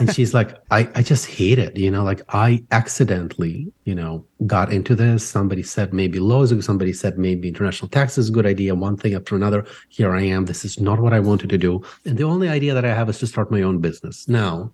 And 0.00 0.14
she's 0.14 0.34
like, 0.34 0.56
I, 0.70 0.88
I 0.94 1.02
just 1.02 1.26
hate 1.26 1.58
it. 1.58 1.76
You 1.76 1.90
know, 1.90 2.04
like 2.04 2.22
I 2.28 2.64
accidentally, 2.70 3.72
you 3.84 3.94
know, 3.94 4.24
got 4.46 4.72
into 4.72 4.94
this. 4.94 5.26
Somebody 5.26 5.62
said 5.62 5.92
maybe 5.92 6.18
laws, 6.18 6.52
somebody 6.64 6.92
said 6.92 7.18
maybe 7.18 7.48
international 7.48 7.88
tax 7.88 8.18
is 8.18 8.28
a 8.28 8.32
good 8.32 8.46
idea, 8.46 8.74
one 8.74 8.96
thing 8.96 9.14
after 9.14 9.36
another. 9.36 9.66
Here 9.88 10.14
I 10.14 10.22
am. 10.22 10.44
This 10.46 10.64
is 10.64 10.80
not 10.80 11.00
what 11.00 11.12
I 11.12 11.20
wanted 11.20 11.50
to 11.50 11.58
do. 11.58 11.82
And 12.04 12.18
the 12.18 12.24
only 12.24 12.48
idea 12.48 12.74
that 12.74 12.84
I 12.84 12.94
have 12.94 13.08
is 13.08 13.18
to 13.20 13.26
start 13.26 13.50
my 13.50 13.62
own 13.62 13.78
business. 13.78 14.28
Now, 14.28 14.72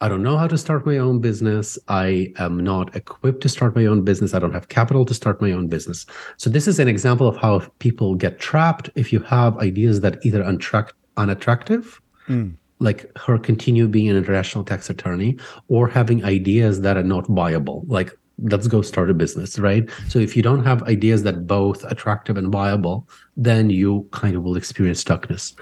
I 0.00 0.08
don't 0.08 0.22
know 0.22 0.36
how 0.36 0.46
to 0.46 0.58
start 0.58 0.84
my 0.84 0.98
own 0.98 1.20
business. 1.20 1.78
I 1.88 2.32
am 2.38 2.62
not 2.62 2.94
equipped 2.94 3.40
to 3.42 3.48
start 3.48 3.74
my 3.74 3.86
own 3.86 4.02
business. 4.02 4.34
I 4.34 4.38
don't 4.38 4.52
have 4.52 4.68
capital 4.68 5.06
to 5.06 5.14
start 5.14 5.40
my 5.40 5.52
own 5.52 5.68
business. 5.68 6.04
So 6.36 6.50
this 6.50 6.68
is 6.68 6.78
an 6.78 6.86
example 6.86 7.26
of 7.26 7.36
how 7.38 7.60
people 7.78 8.14
get 8.14 8.38
trapped 8.38 8.90
if 8.94 9.10
you 9.10 9.20
have 9.20 9.56
ideas 9.58 10.02
that 10.02 10.24
either 10.24 10.42
untract, 10.42 10.92
unattractive, 11.16 12.00
Mm. 12.28 12.56
Like 12.78 13.10
her 13.18 13.38
continue 13.38 13.88
being 13.88 14.08
an 14.08 14.16
international 14.16 14.64
tax 14.64 14.90
attorney, 14.90 15.36
or 15.68 15.88
having 15.88 16.24
ideas 16.24 16.80
that 16.82 16.96
are 16.96 17.02
not 17.02 17.26
viable, 17.26 17.84
like 17.86 18.16
let's 18.42 18.68
go 18.68 18.82
start 18.82 19.10
a 19.10 19.14
business, 19.14 19.58
right? 19.58 19.88
So 20.08 20.18
if 20.18 20.36
you 20.36 20.42
don't 20.42 20.64
have 20.64 20.82
ideas 20.82 21.22
that 21.22 21.46
both 21.46 21.84
attractive 21.84 22.36
and 22.36 22.52
viable, 22.52 23.08
then 23.36 23.70
you 23.70 24.06
kind 24.12 24.36
of 24.36 24.42
will 24.42 24.56
experience 24.56 25.02
stuckness. 25.02 25.54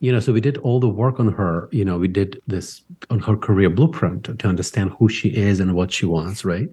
You 0.00 0.12
know, 0.12 0.20
so 0.20 0.32
we 0.32 0.40
did 0.40 0.56
all 0.58 0.80
the 0.80 0.88
work 0.88 1.20
on 1.20 1.30
her, 1.32 1.68
you 1.72 1.84
know, 1.84 1.98
we 1.98 2.08
did 2.08 2.40
this 2.46 2.82
on 3.10 3.20
her 3.20 3.36
career 3.36 3.68
blueprint 3.68 4.38
to 4.38 4.48
understand 4.48 4.92
who 4.98 5.08
she 5.08 5.28
is 5.28 5.60
and 5.60 5.74
what 5.74 5.92
she 5.92 6.06
wants, 6.06 6.44
right? 6.44 6.70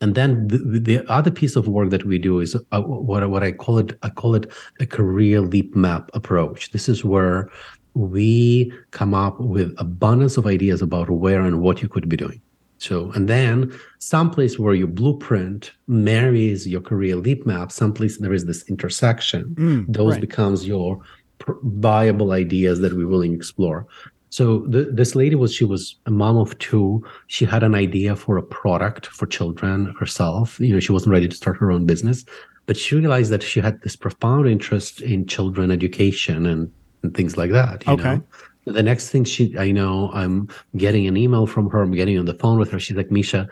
And 0.00 0.14
then 0.14 0.46
the, 0.46 0.78
the 0.78 1.10
other 1.10 1.30
piece 1.30 1.56
of 1.56 1.66
work 1.66 1.90
that 1.90 2.04
we 2.04 2.18
do 2.18 2.38
is 2.38 2.54
uh, 2.70 2.80
what 2.82 3.28
what 3.28 3.42
I 3.42 3.50
call 3.50 3.78
it 3.78 3.98
I 4.02 4.10
call 4.10 4.36
it 4.36 4.52
a 4.78 4.86
career 4.86 5.40
leap 5.40 5.74
map 5.74 6.10
approach. 6.14 6.70
This 6.70 6.88
is 6.88 7.04
where 7.04 7.50
we 7.98 8.72
come 8.92 9.12
up 9.12 9.40
with 9.40 9.74
abundance 9.78 10.36
of 10.36 10.46
ideas 10.46 10.80
about 10.82 11.10
where 11.10 11.42
and 11.42 11.60
what 11.60 11.82
you 11.82 11.88
could 11.88 12.08
be 12.08 12.16
doing. 12.16 12.40
So, 12.78 13.10
and 13.12 13.28
then 13.28 13.76
someplace 13.98 14.56
where 14.56 14.74
your 14.74 14.86
blueprint 14.86 15.72
marries 15.88 16.66
your 16.66 16.80
career 16.80 17.16
leap 17.16 17.44
map, 17.44 17.72
someplace 17.72 18.18
there 18.18 18.32
is 18.32 18.44
this 18.44 18.62
intersection. 18.68 19.56
Mm, 19.56 19.86
Those 19.88 20.12
right. 20.12 20.20
becomes 20.20 20.64
your 20.64 21.00
pr- 21.40 21.54
viable 21.64 22.30
ideas 22.30 22.78
that 22.80 22.92
we 22.92 23.04
will 23.04 23.22
explore. 23.22 23.88
So 24.30 24.60
th- 24.66 24.88
this 24.92 25.16
lady 25.16 25.34
was 25.34 25.52
she 25.52 25.64
was 25.64 25.96
a 26.06 26.12
mom 26.12 26.36
of 26.36 26.56
two. 26.58 27.04
She 27.26 27.44
had 27.44 27.64
an 27.64 27.74
idea 27.74 28.14
for 28.14 28.36
a 28.36 28.42
product 28.44 29.06
for 29.06 29.26
children 29.26 29.92
herself. 29.98 30.60
You 30.60 30.74
know, 30.74 30.80
she 30.80 30.92
wasn't 30.92 31.12
ready 31.12 31.26
to 31.26 31.34
start 31.34 31.56
her 31.56 31.72
own 31.72 31.84
business, 31.84 32.24
but 32.66 32.76
she 32.76 32.94
realized 32.94 33.32
that 33.32 33.42
she 33.42 33.58
had 33.58 33.82
this 33.82 33.96
profound 33.96 34.46
interest 34.48 35.00
in 35.00 35.26
children 35.26 35.72
education 35.72 36.46
and, 36.46 36.70
and 37.08 37.16
things 37.16 37.36
like 37.36 37.50
that. 37.50 37.86
You 37.86 37.94
Okay. 37.94 38.14
know? 38.16 38.24
The 38.72 38.82
next 38.82 39.08
thing 39.08 39.24
she, 39.24 39.56
I 39.58 39.72
know, 39.72 40.10
I'm 40.12 40.48
getting 40.76 41.06
an 41.06 41.16
email 41.16 41.46
from 41.46 41.70
her. 41.70 41.80
I'm 41.80 41.92
getting 41.92 42.18
on 42.18 42.26
the 42.26 42.34
phone 42.34 42.58
with 42.58 42.70
her. 42.72 42.78
She's 42.78 42.96
like, 42.96 43.10
Misha, 43.10 43.48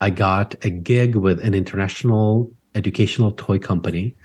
I 0.00 0.08
got 0.10 0.54
a 0.64 0.70
gig 0.70 1.16
with 1.16 1.38
an 1.44 1.54
international 1.54 2.50
educational 2.74 3.32
toy 3.32 3.58
company 3.58 4.16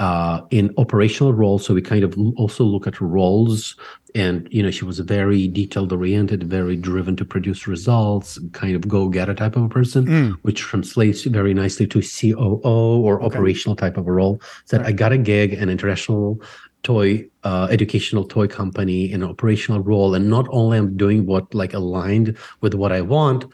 uh, 0.00 0.40
in 0.50 0.74
operational 0.76 1.32
roles. 1.32 1.64
So 1.64 1.72
we 1.72 1.80
kind 1.82 2.04
of 2.04 2.18
also 2.36 2.64
look 2.64 2.86
at 2.86 3.00
roles. 3.00 3.76
And, 4.14 4.46
you 4.50 4.62
know, 4.62 4.70
she 4.70 4.84
was 4.84 4.98
very 4.98 5.46
detailed 5.46 5.92
oriented, 5.92 6.42
very 6.50 6.76
driven 6.76 7.14
to 7.16 7.24
produce 7.24 7.66
results, 7.68 8.38
kind 8.52 8.74
of 8.74 8.88
go 8.88 9.08
getter 9.08 9.34
type 9.34 9.56
of 9.56 9.62
a 9.62 9.68
person, 9.68 10.06
Mm. 10.06 10.32
which 10.42 10.60
translates 10.60 11.22
very 11.24 11.54
nicely 11.54 11.86
to 11.86 12.02
COO 12.02 12.60
or 13.06 13.22
Okay. 13.22 13.26
operational 13.26 13.76
type 13.76 13.96
of 13.96 14.06
a 14.08 14.12
role. 14.12 14.40
Said, 14.64 14.80
Right. 14.80 14.88
I 14.88 14.92
got 14.92 15.12
a 15.12 15.18
gig, 15.18 15.52
an 15.54 15.68
international 15.70 16.40
toy 16.86 17.08
uh, 17.42 17.66
educational 17.70 18.24
toy 18.24 18.46
company 18.46 19.10
in 19.12 19.22
an 19.22 19.28
operational 19.28 19.80
role. 19.80 20.14
And 20.14 20.30
not 20.30 20.46
only 20.50 20.78
i'm 20.78 20.96
doing 20.96 21.26
what 21.26 21.44
like 21.62 21.74
aligned 21.74 22.36
with 22.60 22.74
what 22.74 22.92
i 22.92 23.00
want 23.00 23.44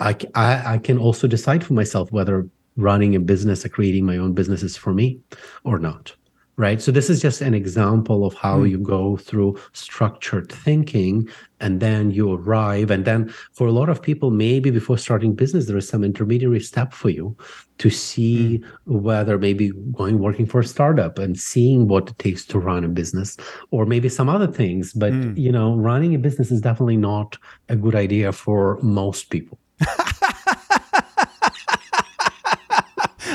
I, 0.00 0.16
I, 0.34 0.74
I 0.74 0.78
can 0.78 0.98
also 0.98 1.26
decide 1.26 1.64
for 1.64 1.74
myself 1.74 2.10
whether 2.10 2.48
running 2.76 3.14
a 3.14 3.20
business 3.20 3.64
or 3.64 3.68
creating 3.68 4.04
my 4.04 4.16
own 4.18 4.32
business 4.34 4.62
is 4.62 4.76
for 4.76 4.92
me 4.92 5.20
or 5.62 5.78
not 5.78 6.12
right 6.56 6.80
so 6.80 6.92
this 6.92 7.10
is 7.10 7.20
just 7.20 7.40
an 7.40 7.54
example 7.54 8.24
of 8.24 8.34
how 8.34 8.60
mm. 8.60 8.70
you 8.70 8.78
go 8.78 9.16
through 9.16 9.58
structured 9.72 10.50
thinking 10.50 11.28
and 11.60 11.80
then 11.80 12.10
you 12.10 12.32
arrive 12.32 12.90
and 12.90 13.04
then 13.04 13.28
for 13.52 13.66
a 13.66 13.72
lot 13.72 13.88
of 13.88 14.00
people 14.00 14.30
maybe 14.30 14.70
before 14.70 14.96
starting 14.96 15.34
business 15.34 15.66
there 15.66 15.76
is 15.76 15.88
some 15.88 16.04
intermediary 16.04 16.60
step 16.60 16.92
for 16.92 17.10
you 17.10 17.36
to 17.78 17.90
see 17.90 18.58
mm. 18.58 19.02
whether 19.02 19.38
maybe 19.38 19.72
going 19.92 20.18
working 20.18 20.46
for 20.46 20.60
a 20.60 20.66
startup 20.66 21.18
and 21.18 21.38
seeing 21.38 21.88
what 21.88 22.08
it 22.08 22.18
takes 22.18 22.44
to 22.44 22.58
run 22.58 22.84
a 22.84 22.88
business 22.88 23.36
or 23.70 23.84
maybe 23.84 24.08
some 24.08 24.28
other 24.28 24.46
things 24.46 24.92
but 24.92 25.12
mm. 25.12 25.36
you 25.36 25.50
know 25.50 25.74
running 25.74 26.14
a 26.14 26.18
business 26.18 26.50
is 26.50 26.60
definitely 26.60 26.96
not 26.96 27.36
a 27.68 27.76
good 27.76 27.94
idea 27.94 28.30
for 28.30 28.78
most 28.80 29.30
people 29.30 29.58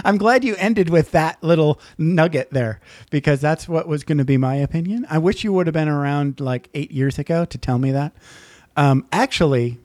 I'm 0.03 0.17
glad 0.17 0.43
you 0.43 0.55
ended 0.57 0.89
with 0.89 1.11
that 1.11 1.41
little 1.43 1.79
nugget 1.97 2.49
there 2.51 2.79
because 3.09 3.41
that's 3.41 3.67
what 3.67 3.87
was 3.87 4.03
going 4.03 4.17
to 4.17 4.25
be 4.25 4.37
my 4.37 4.55
opinion. 4.55 5.05
I 5.09 5.17
wish 5.17 5.43
you 5.43 5.53
would 5.53 5.67
have 5.67 5.73
been 5.73 5.87
around 5.89 6.39
like 6.39 6.69
eight 6.73 6.91
years 6.91 7.19
ago 7.19 7.45
to 7.45 7.57
tell 7.57 7.77
me 7.79 7.91
that. 7.91 8.13
Um, 8.75 9.05
actually, 9.11 9.79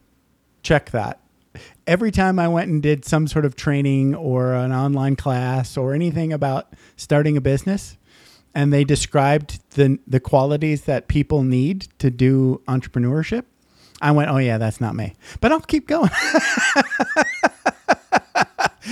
check 0.62 0.90
that. 0.90 1.20
Every 1.86 2.10
time 2.10 2.38
I 2.38 2.48
went 2.48 2.70
and 2.70 2.82
did 2.82 3.04
some 3.04 3.26
sort 3.26 3.44
of 3.44 3.54
training 3.56 4.14
or 4.14 4.54
an 4.54 4.72
online 4.72 5.16
class 5.16 5.76
or 5.76 5.94
anything 5.94 6.32
about 6.32 6.72
starting 6.96 7.36
a 7.36 7.40
business, 7.40 7.96
and 8.54 8.72
they 8.72 8.84
described 8.84 9.60
the 9.70 9.98
the 10.06 10.20
qualities 10.20 10.82
that 10.82 11.08
people 11.08 11.42
need 11.42 11.88
to 11.98 12.10
do 12.10 12.62
entrepreneurship, 12.66 13.44
I 14.00 14.12
went, 14.12 14.30
"Oh 14.30 14.38
yeah, 14.38 14.58
that's 14.58 14.80
not 14.80 14.94
me." 14.94 15.14
But 15.40 15.52
I'll 15.52 15.60
keep 15.60 15.86
going. 15.86 16.10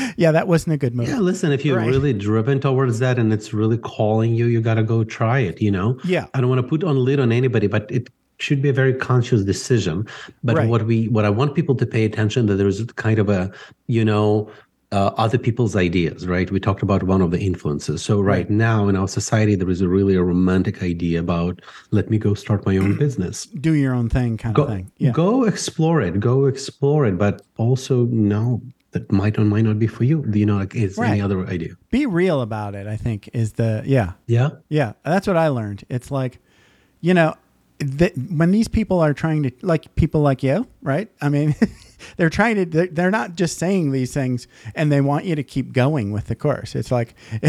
yeah, 0.16 0.33
that 0.33 0.48
wasn't 0.48 0.74
a 0.74 0.76
good 0.76 0.94
move. 0.94 1.09
Yeah, 1.09 1.18
listen, 1.18 1.52
if 1.52 1.64
you're 1.64 1.78
right. 1.78 1.88
really 1.88 2.12
driven 2.12 2.61
towards 2.61 2.98
that 3.00 3.18
and 3.18 3.33
it's 3.33 3.52
really 3.52 3.78
calling 3.78 4.35
you, 4.35 4.46
you 4.46 4.61
got 4.61 4.74
to 4.74 4.83
go 4.83 5.05
try 5.05 5.40
it, 5.40 5.61
you 5.61 5.70
know? 5.70 5.98
Yeah. 6.05 6.26
I 6.35 6.40
don't 6.40 6.50
want 6.50 6.61
to 6.61 6.66
put 6.66 6.85
on 6.85 6.96
lid 6.96 7.20
on 7.20 7.33
anybody, 7.33 7.66
but 7.66 7.90
it 7.90 8.09
should 8.38 8.61
be 8.61 8.68
a 8.68 8.72
very 8.72 8.94
conscious 8.94 9.44
decision. 9.44 10.07
But 10.42 10.57
right. 10.57 10.68
what 10.68 10.85
we 10.85 11.09
what 11.09 11.24
I 11.24 11.31
want 11.31 11.55
people 11.55 11.74
to 11.76 11.87
pay 11.87 12.05
attention 12.05 12.46
that 12.46 12.57
there's 12.57 12.85
kind 12.92 13.18
of 13.18 13.28
a, 13.28 13.50
you 13.87 14.05
know, 14.05 14.50
uh, 14.92 15.11
other 15.16 15.38
people's 15.38 15.74
ideas, 15.74 16.26
right? 16.26 16.50
We 16.50 16.61
talked 16.61 16.83
about 16.83 17.02
one 17.05 17.22
of 17.22 17.31
the 17.31 17.40
influences. 17.40 18.02
So 18.02 18.20
right, 18.20 18.38
right, 18.38 18.50
now 18.50 18.88
in 18.88 18.96
our 18.96 19.09
society, 19.09 19.55
there 19.55 19.70
is 19.70 19.81
a 19.81 19.88
really 19.88 20.14
a 20.14 20.22
romantic 20.22 20.83
idea 20.83 21.20
about 21.20 21.62
let 21.92 22.11
me 22.11 22.18
go 22.18 22.35
start 22.35 22.66
my 22.66 22.76
own 22.76 22.96
business, 22.98 23.46
do 23.46 23.72
your 23.72 23.94
own 23.94 24.11
thing, 24.11 24.37
kind 24.37 24.55
go, 24.55 24.64
of 24.64 24.68
thing. 24.68 24.92
Yeah. 24.98 25.12
Go 25.12 25.44
explore 25.44 26.02
it, 26.02 26.20
go 26.20 26.44
explore 26.44 27.07
it, 27.07 27.16
but 27.16 27.40
also 27.57 28.05
know 28.07 28.61
that 28.92 29.11
might 29.11 29.38
or 29.38 29.44
might 29.44 29.64
not 29.64 29.78
be 29.78 29.87
for 29.87 30.05
you. 30.05 30.24
Do 30.28 30.38
You 30.38 30.46
know, 30.46 30.59
like 30.59 30.74
it's 30.74 30.96
right. 30.96 31.11
any 31.11 31.20
other 31.20 31.46
idea. 31.46 31.74
Be 31.90 32.07
real 32.07 32.40
about 32.40 32.74
it. 32.74 32.87
I 32.87 32.96
think 32.96 33.28
is 33.33 33.55
the 33.55 33.83
yeah 33.85 34.12
yeah 34.26 34.50
yeah. 34.68 34.92
That's 35.05 35.26
what 35.26 35.37
I 35.37 35.48
learned. 35.48 35.85
It's 35.88 36.11
like, 36.11 36.38
you 37.00 37.14
know, 37.14 37.35
that 37.78 38.12
when 38.16 38.50
these 38.50 38.68
people 38.68 39.00
are 39.00 39.14
trying 39.14 39.42
to 39.44 39.52
like 39.62 39.94
people 39.96 40.20
like 40.20 40.42
you, 40.42 40.66
right? 40.83 41.11
I 41.20 41.28
mean, 41.31 41.55
they're 42.16 42.31
trying 42.31 42.57
to. 42.57 42.64
They're, 42.66 42.87
they're 42.87 43.11
not 43.11 43.35
just 43.35 43.59
saying 43.59 43.92
these 43.92 44.12
things, 44.12 44.46
and 44.74 44.92
they 44.92 45.00
want 45.00 45.24
you 45.24 45.35
to 45.35 45.42
keep 45.42 45.72
going 45.72 46.12
with 46.12 46.26
the 46.26 46.37
course. 46.37 46.74
It's 46.74 46.92
like 46.92 47.14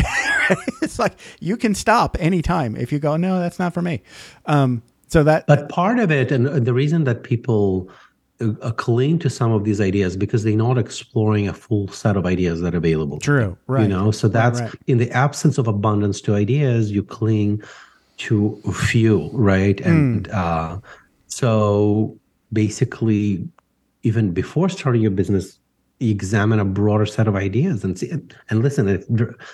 it's 0.82 0.98
like 0.98 1.20
you 1.40 1.58
can 1.58 1.76
stop 1.76 2.18
anytime 2.20 2.76
if 2.76 2.92
you 2.92 3.00
go. 3.00 3.18
No, 3.18 3.40
that's 3.40 3.60
not 3.60 3.74
for 3.74 3.82
me. 3.82 4.02
Um, 4.46 4.82
so 5.08 5.24
that. 5.24 5.46
But 5.46 5.70
part 5.70 6.00
of 6.00 6.12
it, 6.12 6.32
and 6.32 6.66
the 6.66 6.74
reason 6.74 7.04
that 7.04 7.24
people 7.24 7.90
uh, 8.42 8.72
cling 8.72 9.20
to 9.20 9.30
some 9.30 9.52
of 9.52 9.64
these 9.64 9.80
ideas 9.80 10.18
because 10.18 10.44
they're 10.44 10.56
not 10.56 10.78
exploring 10.78 11.48
a 11.48 11.54
full 11.54 11.88
set 11.88 12.18
of 12.18 12.26
ideas 12.26 12.62
that 12.62 12.74
are 12.74 12.78
available. 12.78 13.20
True, 13.20 13.58
right. 13.68 13.84
You 13.84 13.88
know, 13.88 14.12
so 14.12 14.28
that's 14.28 14.60
right, 14.60 14.70
right. 14.70 14.82
in 14.88 14.98
the 14.98 15.12
absence 15.12 15.58
of 15.58 15.68
abundance 15.68 16.22
to 16.22 16.36
ideas, 16.36 16.92
you 16.92 17.04
cling 17.04 17.62
to 18.18 18.60
few, 18.74 19.30
right? 19.34 19.80
Hmm. 19.80 19.90
And 19.90 20.30
mm. 20.30 20.34
uh, 20.34 20.80
so 21.28 22.18
basically, 22.52 23.48
even 24.04 24.32
before 24.32 24.70
starting 24.70 25.02
your 25.02 25.12
business, 25.12 25.60
examine 26.00 26.60
a 26.60 26.66
broader 26.66 27.06
set 27.06 27.28
of 27.28 27.36
ideas 27.36 27.84
and 27.84 27.98
see 27.98 28.10
and 28.10 28.62
listen 28.62 28.88
if 28.90 29.06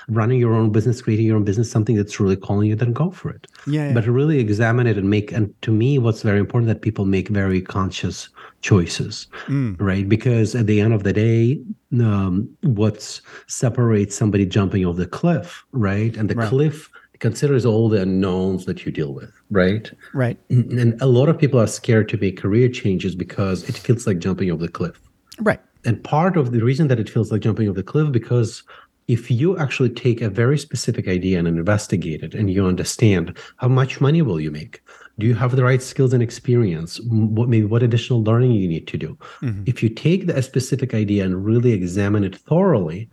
running 0.07 0.39
your 0.39 0.53
own 0.53 0.71
business 0.71 1.01
creating 1.01 1.25
your 1.25 1.35
own 1.35 1.43
business 1.43 1.69
something 1.69 1.95
that's 1.95 2.19
really 2.19 2.35
calling 2.35 2.69
you 2.69 2.75
then 2.75 2.93
go 2.93 3.11
for 3.11 3.29
it. 3.29 3.47
Yeah, 3.67 3.87
yeah, 3.87 3.93
but 3.93 4.05
really 4.05 4.39
examine 4.39 4.87
it 4.87 4.97
and 4.97 5.09
make 5.09 5.31
and 5.31 5.53
to 5.61 5.71
me 5.71 5.99
what's 5.99 6.21
very 6.21 6.39
important 6.39 6.67
that 6.69 6.81
people 6.81 7.05
make 7.05 7.27
very 7.29 7.61
conscious 7.61 8.29
choices 8.61 9.27
mm. 9.47 9.79
right? 9.79 10.07
Because 10.07 10.55
at 10.55 10.65
the 10.65 10.81
end 10.81 10.93
of 10.93 11.03
the 11.03 11.13
day 11.13 11.61
um, 12.01 12.49
what 12.61 13.21
separates 13.47 14.15
somebody 14.15 14.45
jumping 14.45 14.85
off 14.85 14.95
the 14.95 15.07
cliff 15.07 15.63
right? 15.71 16.15
And 16.17 16.29
the 16.29 16.35
right. 16.35 16.49
cliff 16.49 16.89
considers 17.19 17.65
all 17.65 17.89
the 17.89 18.01
unknowns 18.01 18.63
that 18.65 18.85
you 18.85 18.91
deal 18.91 19.13
with 19.13 19.31
right? 19.51 19.91
Right. 20.13 20.37
And 20.49 20.99
a 21.01 21.05
lot 21.05 21.29
of 21.29 21.37
people 21.37 21.59
are 21.59 21.67
scared 21.67 22.09
to 22.09 22.17
make 22.17 22.39
career 22.39 22.69
changes 22.69 23.13
because 23.13 23.67
it 23.67 23.77
feels 23.77 24.07
like 24.07 24.19
jumping 24.19 24.51
off 24.51 24.59
the 24.59 24.69
cliff. 24.69 24.99
Right 25.41 25.61
and 25.85 26.03
part 26.03 26.37
of 26.37 26.51
the 26.51 26.61
reason 26.61 26.87
that 26.87 26.99
it 26.99 27.09
feels 27.09 27.31
like 27.31 27.41
jumping 27.41 27.69
off 27.69 27.75
the 27.75 27.83
cliff 27.83 28.11
because 28.11 28.63
if 29.07 29.31
you 29.31 29.57
actually 29.57 29.89
take 29.89 30.21
a 30.21 30.29
very 30.29 30.57
specific 30.57 31.07
idea 31.07 31.39
and 31.39 31.47
investigate 31.47 32.21
it 32.21 32.35
and 32.35 32.51
you 32.51 32.65
understand 32.65 33.35
how 33.57 33.67
much 33.67 33.99
money 33.99 34.21
will 34.21 34.39
you 34.39 34.51
make 34.51 34.81
do 35.17 35.25
you 35.25 35.35
have 35.35 35.55
the 35.55 35.63
right 35.63 35.81
skills 35.81 36.13
and 36.13 36.21
experience 36.21 36.99
what 37.01 37.49
maybe 37.49 37.65
what 37.65 37.83
additional 37.83 38.23
learning 38.23 38.51
you 38.51 38.67
need 38.67 38.87
to 38.87 38.97
do 38.97 39.17
mm-hmm. 39.41 39.63
if 39.65 39.81
you 39.81 39.89
take 39.89 40.27
the, 40.27 40.37
a 40.37 40.41
specific 40.41 40.93
idea 40.93 41.25
and 41.25 41.45
really 41.45 41.71
examine 41.71 42.23
it 42.23 42.35
thoroughly 42.35 43.09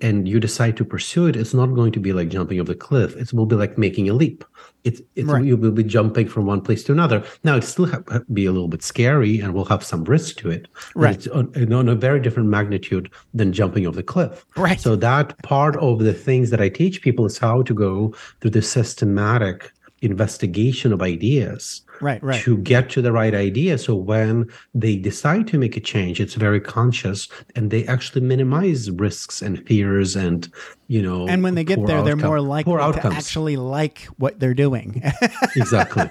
and 0.00 0.28
you 0.28 0.40
decide 0.40 0.76
to 0.76 0.84
pursue 0.84 1.26
it, 1.26 1.36
it's 1.36 1.54
not 1.54 1.74
going 1.74 1.92
to 1.92 2.00
be 2.00 2.12
like 2.12 2.28
jumping 2.28 2.60
off 2.60 2.66
the 2.66 2.74
cliff. 2.74 3.16
It 3.16 3.32
will 3.32 3.46
be 3.46 3.56
like 3.56 3.76
making 3.76 4.08
a 4.08 4.14
leap. 4.14 4.44
It's, 4.84 5.00
it's 5.14 5.26
right. 5.28 5.44
you 5.44 5.56
will 5.56 5.72
be 5.72 5.82
jumping 5.82 6.28
from 6.28 6.44
one 6.44 6.60
place 6.60 6.84
to 6.84 6.92
another. 6.92 7.24
Now 7.42 7.56
it 7.56 7.64
still 7.64 7.90
be 8.32 8.44
a 8.44 8.52
little 8.52 8.68
bit 8.68 8.82
scary 8.82 9.40
and 9.40 9.54
will 9.54 9.64
have 9.64 9.82
some 9.82 10.04
risk 10.04 10.36
to 10.38 10.50
it. 10.50 10.68
Right. 10.94 11.14
It's 11.14 11.26
on, 11.28 11.72
on, 11.72 11.88
a 11.88 11.94
very 11.94 12.20
different 12.20 12.50
magnitude 12.50 13.10
than 13.32 13.52
jumping 13.52 13.86
off 13.86 13.94
the 13.94 14.02
cliff. 14.02 14.44
Right. 14.56 14.78
So 14.78 14.94
that 14.96 15.36
part 15.42 15.76
of 15.76 16.00
the 16.00 16.12
things 16.12 16.50
that 16.50 16.60
I 16.60 16.68
teach 16.68 17.00
people 17.00 17.24
is 17.24 17.38
how 17.38 17.62
to 17.62 17.74
go 17.74 18.14
through 18.40 18.50
the 18.50 18.62
systematic 18.62 19.72
investigation 20.02 20.92
of 20.92 21.00
ideas 21.00 21.82
right, 22.00 22.22
right. 22.22 22.40
to 22.42 22.58
get 22.58 22.90
to 22.90 23.02
the 23.02 23.12
right 23.12 23.34
idea. 23.34 23.78
So 23.78 23.94
when 23.94 24.48
they 24.74 24.96
decide 24.96 25.46
to 25.48 25.58
make 25.58 25.76
a 25.76 25.80
change, 25.80 26.20
it's 26.20 26.34
very 26.34 26.60
conscious 26.60 27.28
and 27.54 27.70
they 27.70 27.86
actually 27.86 28.22
minimize 28.22 28.90
risks 28.90 29.42
and 29.42 29.64
fears 29.66 30.16
and 30.16 30.50
you 30.88 31.02
know. 31.02 31.26
And 31.28 31.42
when 31.42 31.54
they 31.54 31.64
get 31.64 31.76
there, 31.86 31.98
outcome, 31.98 32.04
they're 32.04 32.28
more 32.28 32.40
likely 32.40 32.74
to 32.74 33.06
actually 33.06 33.56
like 33.56 34.02
what 34.18 34.40
they're 34.40 34.54
doing. 34.54 35.02
exactly. 35.56 36.10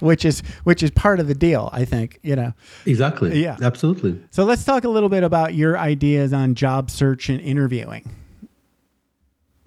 which 0.00 0.24
is 0.24 0.42
which 0.64 0.82
is 0.82 0.90
part 0.90 1.20
of 1.20 1.28
the 1.28 1.34
deal, 1.34 1.70
I 1.72 1.84
think. 1.84 2.18
You 2.22 2.36
know. 2.36 2.54
Exactly. 2.86 3.42
Yeah. 3.42 3.56
Absolutely. 3.60 4.20
So 4.30 4.44
let's 4.44 4.64
talk 4.64 4.84
a 4.84 4.88
little 4.88 5.08
bit 5.08 5.22
about 5.22 5.54
your 5.54 5.78
ideas 5.78 6.32
on 6.32 6.54
job 6.54 6.90
search 6.90 7.28
and 7.28 7.40
interviewing. 7.40 8.10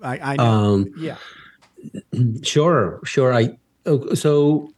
I, 0.02 0.20
I 0.20 0.36
know. 0.36 0.44
Um, 0.44 0.94
yeah. 0.98 1.18
Sure, 2.42 3.00
sure. 3.06 3.32
I 3.32 3.58
oh, 3.86 4.16
so 4.16 4.74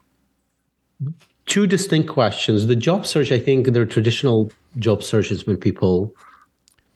two 1.46 1.68
distinct 1.68 2.10
questions. 2.10 2.68
The 2.68 2.76
job 2.76 3.06
search, 3.06 3.32
I 3.32 3.40
think, 3.40 3.72
the 3.72 3.86
traditional 3.86 4.52
job 4.78 5.04
searches 5.04 5.48
when 5.48 5.58
people 5.58 6.14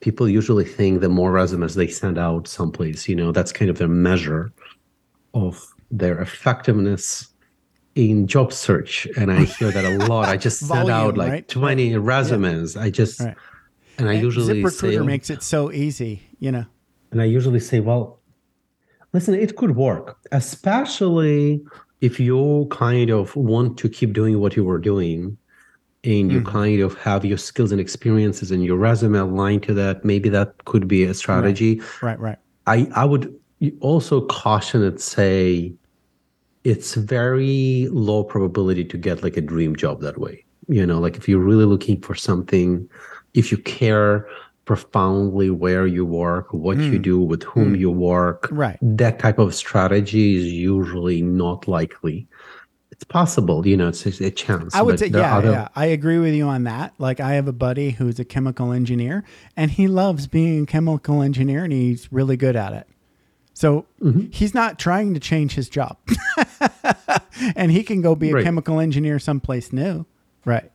people 0.00 0.28
usually 0.28 0.64
think 0.64 1.00
the 1.00 1.08
more 1.08 1.30
resumes 1.30 1.76
they 1.76 1.86
send 1.86 2.18
out 2.18 2.48
someplace, 2.48 3.08
you 3.08 3.14
know, 3.14 3.30
that's 3.30 3.52
kind 3.52 3.70
of 3.70 3.78
their 3.78 3.88
measure 3.88 4.52
of 5.32 5.64
their 5.92 6.20
effectiveness 6.20 7.28
in 7.94 8.26
job 8.26 8.52
search. 8.52 9.06
And 9.16 9.30
I 9.30 9.44
hear 9.44 9.70
that 9.70 9.84
a 9.84 9.98
lot. 10.08 10.28
I 10.28 10.36
just 10.36 10.66
send 10.66 10.90
out 10.90 11.16
like 11.16 11.30
right? 11.30 11.48
20 11.48 11.96
resumes. 11.98 12.74
Yeah. 12.74 12.82
I 12.82 12.90
just 12.90 13.20
right. 13.20 13.36
and 13.98 14.08
I 14.08 14.14
and 14.14 14.22
usually 14.22 14.62
ZipRecruiter 14.62 14.98
say, 14.98 15.06
makes 15.06 15.30
it 15.30 15.42
so 15.42 15.70
easy, 15.70 16.22
you 16.40 16.50
know. 16.50 16.66
And 17.12 17.22
I 17.22 17.26
usually 17.26 17.60
say, 17.60 17.80
well, 17.80 18.18
listen, 19.12 19.34
it 19.34 19.56
could 19.56 19.76
work, 19.76 20.18
especially 20.32 21.62
if 22.02 22.18
you 22.18 22.66
kind 22.70 23.10
of 23.10 23.34
want 23.36 23.78
to 23.78 23.88
keep 23.88 24.12
doing 24.12 24.40
what 24.40 24.56
you 24.56 24.64
were 24.64 24.78
doing 24.78 25.38
and 26.02 26.32
you 26.32 26.40
mm-hmm. 26.40 26.50
kind 26.50 26.80
of 26.80 26.98
have 26.98 27.24
your 27.24 27.38
skills 27.38 27.70
and 27.70 27.80
experiences 27.80 28.50
and 28.50 28.64
your 28.64 28.76
resume 28.76 29.16
aligned 29.16 29.62
to 29.62 29.72
that, 29.72 30.04
maybe 30.04 30.28
that 30.28 30.64
could 30.64 30.88
be 30.88 31.04
a 31.04 31.14
strategy. 31.14 31.80
Right, 32.02 32.18
right. 32.18 32.18
right. 32.18 32.38
I, 32.66 32.88
I 33.00 33.04
would 33.04 33.32
also 33.80 34.26
caution 34.26 34.82
it, 34.82 35.00
say 35.00 35.72
it's 36.64 36.94
very 36.94 37.86
low 37.92 38.24
probability 38.24 38.84
to 38.84 38.98
get 38.98 39.22
like 39.22 39.36
a 39.36 39.40
dream 39.40 39.76
job 39.76 40.00
that 40.00 40.18
way. 40.18 40.44
You 40.66 40.84
know, 40.84 40.98
like 40.98 41.16
if 41.16 41.28
you're 41.28 41.38
really 41.38 41.66
looking 41.66 42.00
for 42.00 42.16
something, 42.16 42.88
if 43.34 43.52
you 43.52 43.58
care 43.58 44.26
profoundly 44.64 45.50
where 45.50 45.86
you 45.86 46.04
work, 46.06 46.52
what 46.52 46.76
you 46.78 46.98
Mm. 46.98 47.02
do, 47.02 47.20
with 47.20 47.42
whom 47.42 47.74
Mm. 47.74 47.78
you 47.80 47.90
work. 47.90 48.48
Right. 48.50 48.78
That 48.80 49.18
type 49.18 49.38
of 49.38 49.54
strategy 49.54 50.36
is 50.36 50.52
usually 50.52 51.20
not 51.22 51.66
likely. 51.66 52.28
It's 52.92 53.04
possible, 53.04 53.66
you 53.66 53.76
know, 53.76 53.88
it's, 53.88 54.06
a 54.06 54.30
chance. 54.30 54.74
I 54.74 54.82
would 54.82 54.98
say, 55.00 55.08
yeah, 55.08 55.36
other- 55.38 55.50
yeah, 55.50 55.68
I 55.74 55.86
agree 55.86 56.18
with 56.18 56.34
you 56.34 56.44
on 56.46 56.62
that. 56.64 56.94
Like, 56.98 57.18
I 57.18 57.32
have 57.32 57.48
a 57.48 57.52
buddy 57.52 57.90
who's 57.90 58.20
a 58.20 58.24
chemical 58.24 58.70
engineer, 58.72 59.24
and 59.56 59.70
he 59.72 59.88
loves 59.88 60.28
being 60.28 60.62
a 60.62 60.66
chemical 60.66 61.22
engineer, 61.22 61.64
and 61.64 61.72
he's 61.72 62.12
really 62.12 62.36
good 62.36 62.54
at 62.54 62.72
it. 62.72 62.86
So 63.54 63.86
Mm-hmm. 64.00 64.26
he's 64.30 64.54
not 64.54 64.78
trying 64.78 65.14
to 65.14 65.20
change 65.20 65.54
his 65.54 65.68
job, 65.68 65.96
and 67.56 67.70
he 67.72 67.82
can 67.82 68.00
go 68.02 68.14
be 68.14 68.30
a 68.30 68.34
Right. 68.34 68.44
chemical 68.44 68.78
engineer 68.80 69.18
someplace 69.18 69.72
new, 69.72 70.06
right? 70.44 70.70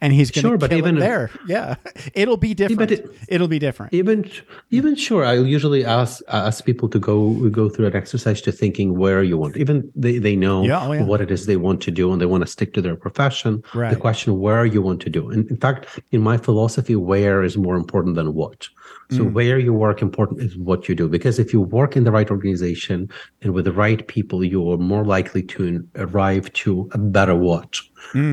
And 0.00 0.12
he's 0.12 0.30
going 0.30 0.42
to 0.44 0.48
Sure, 0.50 0.58
but 0.58 0.72
even- 0.72 0.96
it 0.96 1.00
there. 1.00 1.30
Yeah, 1.46 1.74
it'll 2.14 2.36
be 2.36 2.54
different. 2.54 2.90
it- 2.90 3.06
it'll 3.28 3.48
be 3.48 3.58
different. 3.58 3.92
even 3.94 4.30
even 4.70 4.94
sure 4.96 5.24
i 5.24 5.34
usually 5.34 5.84
ask 5.84 6.20
ask 6.28 6.64
people 6.64 6.88
to 6.88 6.98
go 6.98 7.16
go 7.50 7.68
through 7.68 7.86
an 7.86 7.96
exercise 7.96 8.40
to 8.42 8.50
thinking 8.52 8.88
where 8.98 9.22
you 9.22 9.36
want 9.38 9.56
even 9.56 9.90
they, 9.94 10.18
they 10.18 10.34
know 10.36 10.62
Yeah, 10.64 10.86
oh, 10.86 10.92
yeah. 10.92 11.04
what 11.04 11.20
it 11.20 11.30
is 11.30 11.46
they 11.46 11.56
want 11.56 11.80
to 11.82 11.90
do 11.90 12.12
and 12.12 12.20
they 12.20 12.26
want 12.26 12.42
to 12.46 12.50
stick 12.56 12.72
to 12.74 12.80
their 12.82 12.96
profession 12.96 13.62
Right. 13.74 13.90
the 13.94 14.00
question 14.00 14.40
where 14.40 14.64
you 14.66 14.80
want 14.82 15.00
to 15.02 15.10
do 15.10 15.30
and 15.30 15.48
in 15.50 15.56
fact 15.56 15.86
in 16.10 16.20
my 16.20 16.36
philosophy 16.36 16.96
where 16.96 17.42
is 17.42 17.56
more 17.56 17.76
important 17.76 18.14
than 18.16 18.34
what 18.34 18.68
so 19.16 19.22
Mm. 19.24 19.32
where 19.38 19.58
you 19.66 19.72
work 19.86 19.98
important 20.08 20.40
is 20.46 20.56
what 20.68 20.80
you 20.88 20.94
do 20.94 21.06
because 21.16 21.36
if 21.44 21.48
you 21.54 21.60
work 21.78 21.96
in 21.98 22.04
the 22.04 22.12
right 22.18 22.30
organization 22.36 22.98
and 23.42 23.52
with 23.54 23.64
the 23.66 23.76
right 23.84 24.02
people 24.14 24.38
you 24.52 24.60
are 24.70 24.78
more 24.92 25.04
likely 25.16 25.42
to 25.54 25.62
arrive 26.06 26.44
to 26.62 26.88
a 26.92 26.98
better 27.16 27.36
what 27.48 27.70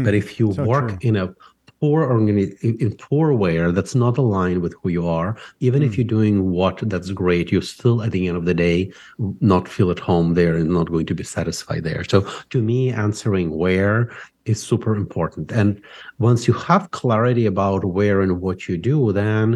but 0.06 0.14
if 0.22 0.28
you 0.40 0.48
Mm. 0.50 0.56
So 0.56 0.64
work 0.74 0.88
true. 0.90 0.98
in 1.10 1.16
a 1.24 1.28
poor 1.82 2.00
organi- 2.16 2.54
in 2.84 2.90
poor 3.08 3.28
where 3.44 3.68
that's 3.76 3.96
not 4.06 4.18
aligned 4.18 4.62
with 4.62 4.74
who 4.80 4.90
you 4.98 5.06
are 5.20 5.30
even 5.68 5.82
Hmm. 5.82 5.88
if 5.88 5.92
you're 5.98 6.14
doing 6.18 6.36
what 6.58 6.76
that's 6.92 7.12
great 7.24 7.46
you're 7.52 7.62
still 7.78 7.98
at 8.06 8.12
the 8.16 8.24
end 8.28 8.36
of 8.38 8.46
the 8.50 8.58
day 8.68 8.78
not 9.54 9.66
feel 9.76 9.90
at 9.96 10.00
home 10.10 10.30
there 10.40 10.56
and 10.60 10.70
not 10.78 10.92
going 10.94 11.06
to 11.12 11.16
be 11.22 11.24
satisfied 11.38 11.84
there 11.90 12.04
so 12.12 12.20
to 12.54 12.60
me 12.70 12.80
answering 13.06 13.48
where 13.64 13.98
is 14.52 14.60
super 14.72 14.94
important 15.04 15.46
and 15.62 15.70
once 16.30 16.42
you 16.50 16.54
have 16.70 16.92
clarity 17.02 17.46
about 17.54 17.82
where 17.98 18.20
and 18.26 18.34
what 18.46 18.60
you 18.68 18.76
do 18.92 18.98
then 19.24 19.48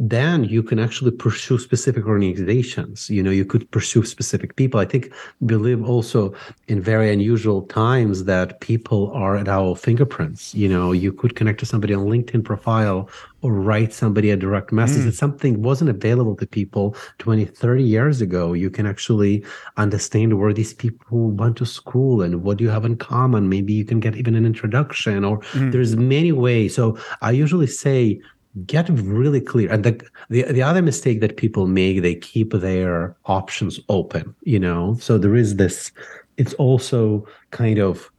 then 0.00 0.44
you 0.44 0.62
can 0.62 0.78
actually 0.78 1.12
pursue 1.12 1.58
specific 1.58 2.06
organizations. 2.06 3.08
You 3.08 3.22
know 3.22 3.30
you 3.30 3.44
could 3.44 3.70
pursue 3.70 4.04
specific 4.04 4.56
people. 4.56 4.80
I 4.80 4.84
think 4.84 5.12
we 5.40 5.54
live 5.54 5.88
also 5.88 6.34
in 6.66 6.80
very 6.80 7.12
unusual 7.12 7.62
times 7.62 8.24
that 8.24 8.60
people 8.60 9.12
are 9.12 9.36
at 9.36 9.48
our 9.48 9.76
fingerprints. 9.76 10.54
You 10.54 10.68
know 10.68 10.92
you 10.92 11.12
could 11.12 11.36
connect 11.36 11.60
to 11.60 11.66
somebody 11.66 11.94
on 11.94 12.06
linkedin 12.06 12.44
profile 12.44 13.08
or 13.42 13.52
write 13.52 13.92
somebody 13.92 14.30
a 14.30 14.36
direct 14.36 14.72
message. 14.72 15.02
Hmm. 15.02 15.08
If 15.08 15.16
something 15.16 15.62
wasn't 15.62 15.90
available 15.90 16.34
to 16.36 16.46
people 16.46 16.96
20 17.18 17.44
30 17.44 17.84
years 17.84 18.20
ago. 18.20 18.52
You 18.52 18.70
can 18.70 18.86
actually 18.86 19.44
understand 19.76 20.38
where 20.40 20.52
these 20.52 20.74
people 20.74 21.30
went 21.30 21.56
to 21.58 21.66
school 21.66 22.22
and 22.22 22.42
what 22.42 22.60
you 22.60 22.68
have 22.68 22.84
in 22.84 22.96
common. 22.96 23.48
Maybe 23.48 23.72
you 23.72 23.84
can 23.84 24.00
get 24.00 24.16
even 24.16 24.34
an 24.34 24.46
introduction 24.46 25.24
or 25.24 25.36
hmm. 25.52 25.70
there's 25.70 25.94
many 25.94 26.32
ways. 26.32 26.74
So 26.74 26.98
i 27.20 27.30
usually 27.30 27.66
say 27.66 28.20
get 28.66 28.88
really 28.88 29.40
clear. 29.40 29.72
And 29.72 29.84
the, 29.84 30.00
the 30.30 30.44
the 30.44 30.62
other 30.62 30.82
mistake 30.82 31.20
that 31.20 31.36
people 31.36 31.66
make 31.66 32.02
they 32.02 32.14
keep 32.14 32.52
their 32.52 33.16
options 33.24 33.80
open 33.88 34.34
you 34.42 34.58
know? 34.58 34.96
So 35.00 35.18
there 35.18 35.34
is 35.34 35.56
this 35.56 35.90
it's 36.36 36.54
also 36.54 37.26
kind 37.50 37.78
of 37.78 38.10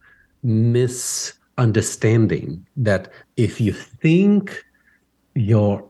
misunderstanding 0.43 2.65
that 2.77 3.11
if 3.37 3.61
you 3.61 3.73
think 3.73 4.63
you're 5.35 5.83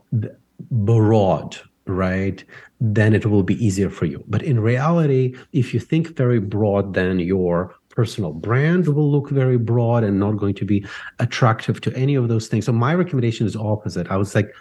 broad 0.70 1.56
right 1.86 2.44
then 2.80 3.14
it 3.14 3.26
will 3.26 3.42
be 3.42 3.64
easier 3.64 3.88
for 3.88 4.04
you. 4.04 4.22
But 4.28 4.42
in 4.42 4.60
reality 4.60 5.34
if 5.52 5.72
you 5.74 5.80
think 5.80 6.16
very 6.16 6.40
broad 6.40 6.94
then 6.94 7.18
your 7.18 7.74
personal 7.96 8.32
brand 8.32 8.86
will 8.86 9.10
look 9.10 9.30
very 9.30 9.56
broad 9.56 10.04
and 10.04 10.20
not 10.20 10.36
going 10.36 10.54
to 10.54 10.64
be 10.64 10.86
attractive 11.18 11.80
to 11.80 11.96
any 11.96 12.14
of 12.14 12.28
those 12.28 12.46
things. 12.46 12.66
So 12.66 12.72
my 12.72 12.94
recommendation 12.94 13.46
is 13.46 13.56
opposite. 13.56 14.08
I 14.10 14.16
was 14.16 14.34
like 14.34 14.54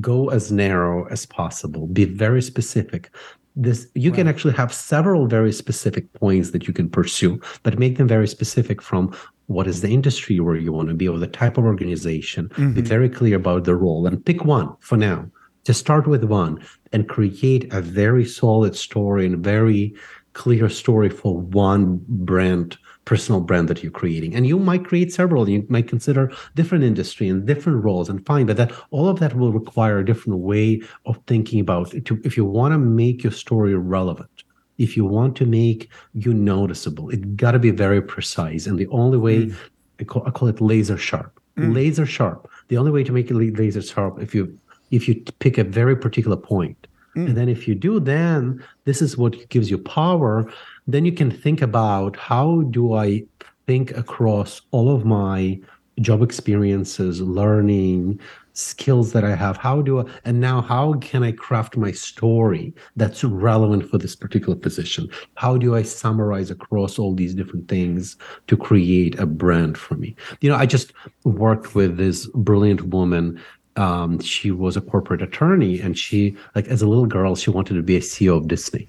go 0.00 0.28
as 0.30 0.50
narrow 0.50 1.06
as 1.08 1.24
possible. 1.24 1.86
Be 1.86 2.04
very 2.04 2.42
specific. 2.42 3.10
This 3.56 3.86
you 3.94 4.12
can 4.12 4.28
actually 4.28 4.54
have 4.54 4.72
several 4.72 5.26
very 5.26 5.52
specific 5.52 6.12
points 6.14 6.50
that 6.52 6.66
you 6.68 6.74
can 6.74 6.88
pursue 6.88 7.40
but 7.62 7.78
make 7.78 7.96
them 7.96 8.08
very 8.08 8.28
specific 8.28 8.80
from 8.80 9.14
what 9.46 9.66
is 9.66 9.80
the 9.80 9.88
industry 9.88 10.38
where 10.40 10.56
you 10.56 10.72
want 10.72 10.88
to 10.88 10.94
be 10.94 11.08
or 11.08 11.18
the 11.18 11.26
type 11.26 11.58
of 11.58 11.64
organization. 11.64 12.48
Be 12.48 12.54
mm-hmm. 12.54 12.80
very 12.82 13.08
clear 13.08 13.36
about 13.36 13.64
the 13.64 13.74
role 13.74 14.06
and 14.06 14.24
pick 14.24 14.44
one 14.44 14.76
for 14.80 14.96
now. 14.96 15.30
Just 15.64 15.80
start 15.80 16.06
with 16.06 16.24
one 16.24 16.64
and 16.92 17.08
create 17.08 17.72
a 17.72 17.80
very 17.80 18.24
solid 18.24 18.76
story 18.76 19.26
and 19.26 19.42
very 19.44 19.94
clear 20.32 20.68
story 20.68 21.10
for 21.10 21.38
one 21.38 22.04
brand 22.08 22.78
personal 23.08 23.40
brand 23.40 23.68
that 23.68 23.82
you're 23.82 23.90
creating. 23.90 24.34
And 24.34 24.46
you 24.46 24.58
might 24.58 24.84
create 24.84 25.10
several. 25.10 25.48
You 25.48 25.64
might 25.70 25.88
consider 25.88 26.30
different 26.54 26.84
industry 26.84 27.26
and 27.26 27.46
different 27.46 27.82
roles 27.82 28.10
and 28.10 28.24
find 28.26 28.46
but 28.46 28.58
that 28.58 28.70
all 28.90 29.08
of 29.08 29.18
that 29.20 29.34
will 29.34 29.50
require 29.50 29.98
a 29.98 30.04
different 30.04 30.40
way 30.40 30.82
of 31.06 31.18
thinking 31.26 31.58
about 31.58 31.94
it. 31.94 32.04
To, 32.04 32.20
if 32.22 32.36
you 32.36 32.44
want 32.44 32.72
to 32.72 32.78
make 32.78 33.22
your 33.22 33.32
story 33.32 33.74
relevant 33.74 34.44
if 34.76 34.96
you 34.96 35.04
want 35.04 35.36
to 35.36 35.46
make 35.46 35.90
you 36.14 36.32
noticeable 36.32 37.08
it 37.10 37.36
got 37.36 37.52
to 37.52 37.58
be 37.58 37.70
very 37.70 38.02
precise. 38.02 38.66
And 38.66 38.78
the 38.78 38.88
only 38.88 39.18
way 39.18 39.46
mm. 39.46 39.56
I, 40.00 40.04
call, 40.04 40.22
I 40.26 40.30
call 40.30 40.48
it 40.48 40.60
laser 40.60 40.98
sharp. 40.98 41.40
Mm. 41.56 41.74
Laser 41.74 42.06
sharp. 42.06 42.48
The 42.68 42.76
only 42.76 42.92
way 42.92 43.04
to 43.04 43.12
make 43.12 43.30
it 43.30 43.34
laser 43.34 43.82
sharp 43.82 44.20
if 44.20 44.34
you 44.34 44.58
if 44.90 45.08
you 45.08 45.14
pick 45.38 45.58
a 45.58 45.64
very 45.64 45.96
particular 45.96 46.36
point 46.36 46.87
and 47.18 47.28
mm. 47.30 47.34
then 47.34 47.48
if 47.48 47.66
you 47.66 47.74
do 47.74 48.00
then 48.00 48.62
this 48.84 49.02
is 49.02 49.16
what 49.16 49.48
gives 49.48 49.70
you 49.70 49.78
power 49.78 50.50
then 50.86 51.04
you 51.04 51.12
can 51.12 51.30
think 51.30 51.60
about 51.62 52.16
how 52.16 52.62
do 52.70 52.94
i 52.94 53.22
think 53.66 53.90
across 53.96 54.62
all 54.70 54.94
of 54.94 55.04
my 55.04 55.58
job 56.00 56.22
experiences 56.22 57.20
learning 57.20 58.18
skills 58.52 59.12
that 59.12 59.24
i 59.24 59.34
have 59.34 59.56
how 59.56 59.80
do 59.80 60.00
i 60.00 60.04
and 60.24 60.40
now 60.40 60.60
how 60.60 60.94
can 60.94 61.22
i 61.22 61.30
craft 61.30 61.76
my 61.76 61.92
story 61.92 62.74
that's 62.96 63.22
relevant 63.22 63.88
for 63.88 63.98
this 63.98 64.16
particular 64.16 64.56
position? 64.56 65.08
How 65.36 65.56
do 65.56 65.76
i 65.76 65.82
summarize 65.82 66.50
across 66.50 66.98
all 66.98 67.14
these 67.14 67.34
different 67.34 67.68
things 67.68 68.16
to 68.48 68.56
create 68.56 69.16
a 69.18 69.26
brand 69.26 69.78
for 69.78 69.94
me? 69.94 70.16
You 70.40 70.50
know 70.50 70.56
i 70.56 70.66
just 70.66 70.92
worked 71.22 71.76
with 71.76 71.98
this 71.98 72.26
brilliant 72.34 72.82
woman 72.82 73.40
um, 73.84 74.10
she 74.20 74.50
was 74.50 74.76
a 74.76 74.80
corporate 74.92 75.22
attorney 75.28 75.74
and 75.84 75.92
she 76.04 76.18
like 76.56 76.66
as 76.74 76.80
a 76.82 76.88
little 76.92 77.06
girl 77.16 77.36
she 77.42 77.50
wanted 77.56 77.74
to 77.74 77.82
be 77.90 77.96
a 77.96 78.00
ceo 78.10 78.36
of 78.38 78.44
disney 78.48 78.84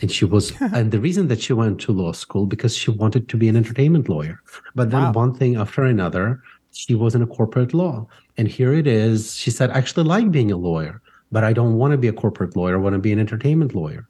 and 0.00 0.10
she 0.16 0.24
was 0.24 0.44
and 0.76 0.86
the 0.94 1.00
reason 1.06 1.28
that 1.28 1.40
she 1.44 1.52
went 1.52 1.76
to 1.84 1.92
law 1.92 2.12
school 2.12 2.46
because 2.54 2.72
she 2.80 2.90
wanted 3.02 3.28
to 3.28 3.36
be 3.42 3.48
an 3.52 3.56
entertainment 3.62 4.08
lawyer 4.08 4.36
but 4.74 4.90
then 4.90 5.02
Wow. 5.02 5.12
one 5.24 5.32
thing 5.34 5.52
after 5.56 5.82
another 5.84 6.26
she 6.72 6.94
was 6.94 7.14
in 7.16 7.22
a 7.22 7.26
corporate 7.38 7.72
law 7.82 8.06
and 8.38 8.46
here 8.56 8.72
it 8.82 8.86
is 8.86 9.34
she 9.42 9.50
said 9.50 9.68
i 9.70 9.74
actually 9.80 10.04
like 10.14 10.28
being 10.38 10.50
a 10.52 10.56
lawyer 10.56 10.94
but 11.32 11.42
i 11.44 11.52
don't 11.52 11.74
want 11.80 11.90
to 11.92 11.98
be 11.98 12.08
a 12.08 12.12
corporate 12.24 12.56
lawyer 12.56 12.76
i 12.76 12.82
want 12.86 12.94
to 12.94 12.98
be 13.08 13.12
an 13.12 13.20
entertainment 13.26 13.74
lawyer 13.74 14.02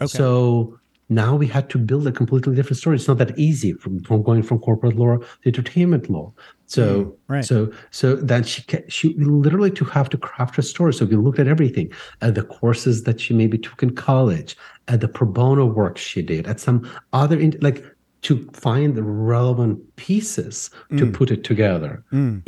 Okay. 0.00 0.18
so 0.18 0.78
now 1.08 1.32
we 1.42 1.46
had 1.46 1.68
to 1.68 1.78
build 1.78 2.06
a 2.06 2.12
completely 2.12 2.54
different 2.54 2.78
story. 2.78 2.96
It's 2.96 3.06
not 3.06 3.18
that 3.18 3.38
easy 3.38 3.74
from, 3.74 4.02
from 4.02 4.22
going 4.22 4.42
from 4.42 4.58
corporate 4.60 4.96
law 4.96 5.18
to 5.18 5.26
entertainment 5.52 6.08
law. 6.08 6.32
So 6.76 6.84
Mm, 6.84 7.12
right. 7.34 7.44
so 7.50 7.56
so 8.00 8.06
then 8.30 8.42
she 8.50 8.60
ca- 8.70 8.86
she 8.96 9.06
literally 9.44 9.72
to 9.80 9.84
have 9.96 10.08
to 10.14 10.18
craft 10.28 10.54
a 10.58 10.62
story. 10.72 10.92
So 10.94 11.04
we 11.10 11.16
looked 11.26 11.40
at 11.44 11.48
everything, 11.56 11.86
at 12.26 12.32
the 12.38 12.44
courses 12.58 12.96
that 13.06 13.16
she 13.22 13.32
maybe 13.42 13.58
took 13.66 13.82
in 13.86 13.90
college, 14.10 14.50
at 14.92 14.98
the 15.02 15.08
pro 15.16 15.26
bono 15.38 15.64
work 15.80 15.96
she 15.98 16.22
did, 16.32 16.42
at 16.52 16.58
some 16.60 16.78
other 17.12 17.36
like 17.68 17.80
to 18.28 18.34
find 18.66 18.88
the 18.98 19.02
relevant 19.34 19.74
pieces 19.96 20.70
to 20.98 21.04
Mm. 21.06 21.12
put 21.18 21.28
it 21.36 21.42
together 21.50 21.92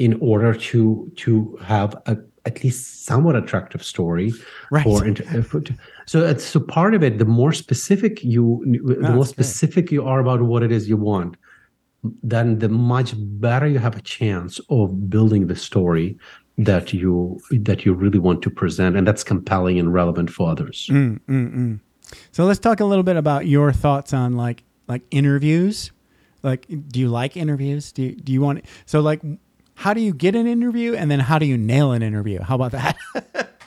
in 0.07 0.13
order 0.33 0.53
to 0.71 0.81
to 1.23 1.33
have 1.73 1.91
a 2.13 2.15
at 2.51 2.57
least 2.65 2.83
somewhat 3.11 3.35
attractive 3.43 3.83
story 3.95 4.29
Right. 4.71 4.85
for, 4.85 4.97
inter- 5.11 5.25
uh, 5.39 5.43
for 5.51 5.59
so 6.13 6.17
it's 6.33 6.45
so 6.55 6.61
part 6.61 6.93
of 6.97 7.03
it 7.09 7.13
the 7.25 7.31
more 7.41 7.53
specific 7.65 8.15
you 8.35 8.45
the 8.67 9.09
more 9.15 9.25
that's 9.25 9.33
great. 9.33 9.47
specific 9.47 9.85
you 9.97 10.03
are 10.11 10.21
about 10.25 10.41
what 10.51 10.63
it 10.67 10.71
is 10.79 10.83
you 10.93 10.99
want 11.13 11.33
then 12.23 12.59
the 12.59 12.69
much 12.69 13.15
better 13.17 13.67
you 13.67 13.79
have 13.79 13.97
a 13.97 14.03
chance 14.03 14.61
of 14.69 15.09
building 15.09 15.47
the 15.47 15.57
story 15.57 16.19
that 16.59 16.93
you 16.93 17.41
that 17.51 17.85
you 17.85 17.93
really 17.95 18.19
want 18.19 18.43
to 18.43 18.51
present 18.51 18.97
and 18.97 19.07
that's 19.07 19.25
compelling 19.25 19.79
and 19.79 19.93
relevant 19.93 20.31
for 20.31 20.51
others 20.51 20.89
Mm, 20.91 21.21
mm, 21.29 21.55
mm. 21.55 21.81
So 22.33 22.45
let's 22.45 22.61
talk 22.61 22.81
a 22.81 22.85
little 22.85 23.03
bit 23.03 23.17
about 23.17 23.47
your 23.47 23.73
thoughts 23.73 24.13
on 24.13 24.37
like 24.37 24.63
like 24.87 25.03
interviews. 25.11 25.91
Like, 26.43 26.67
do 26.89 27.01
you 27.01 27.09
like 27.09 27.37
interviews? 27.37 27.91
Do 27.93 28.03
you, 28.03 28.15
do 28.15 28.33
you 28.33 28.41
want 28.41 28.65
so 28.87 29.01
like 29.01 29.23
how 29.77 29.95
do 29.95 30.01
you 30.01 30.13
get 30.15 30.37
an 30.37 30.47
interview 30.47 30.95
and 30.95 31.11
then 31.11 31.21
how 31.21 31.39
do 31.39 31.47
you 31.47 31.57
nail 31.57 31.93
an 31.93 32.03
interview? 32.03 32.41
How 32.43 32.55
about 32.55 32.73
that? 32.73 32.97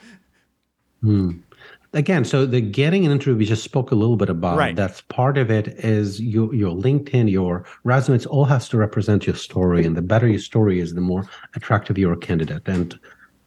again 1.98 2.24
so 2.24 2.46
the 2.46 2.62
getting 2.62 3.06
an 3.06 3.12
interview 3.12 3.36
we 3.36 3.46
just 3.46 3.64
spoke 3.64 3.90
a 3.92 3.96
little 3.96 4.18
bit 4.18 4.30
about 4.30 4.58
Right. 4.58 4.76
that's 4.76 5.02
part 5.02 5.38
of 5.38 5.50
it 5.50 5.68
is 5.84 6.20
you, 6.20 6.54
your 6.54 6.74
linkedin 6.76 7.30
your 7.30 7.66
resume 7.84 8.16
it 8.18 8.26
all 8.28 8.46
has 8.46 8.70
to 8.70 8.78
represent 8.78 9.26
your 9.26 9.36
story 9.36 9.86
and 9.86 9.98
the 9.98 10.02
better 10.02 10.28
your 10.28 10.40
story 10.40 10.80
is 10.80 10.94
the 10.94 11.02
more 11.02 11.24
attractive 11.56 11.98
you're 11.98 12.14
a 12.14 12.18
candidate 12.18 12.62
and 12.68 13.00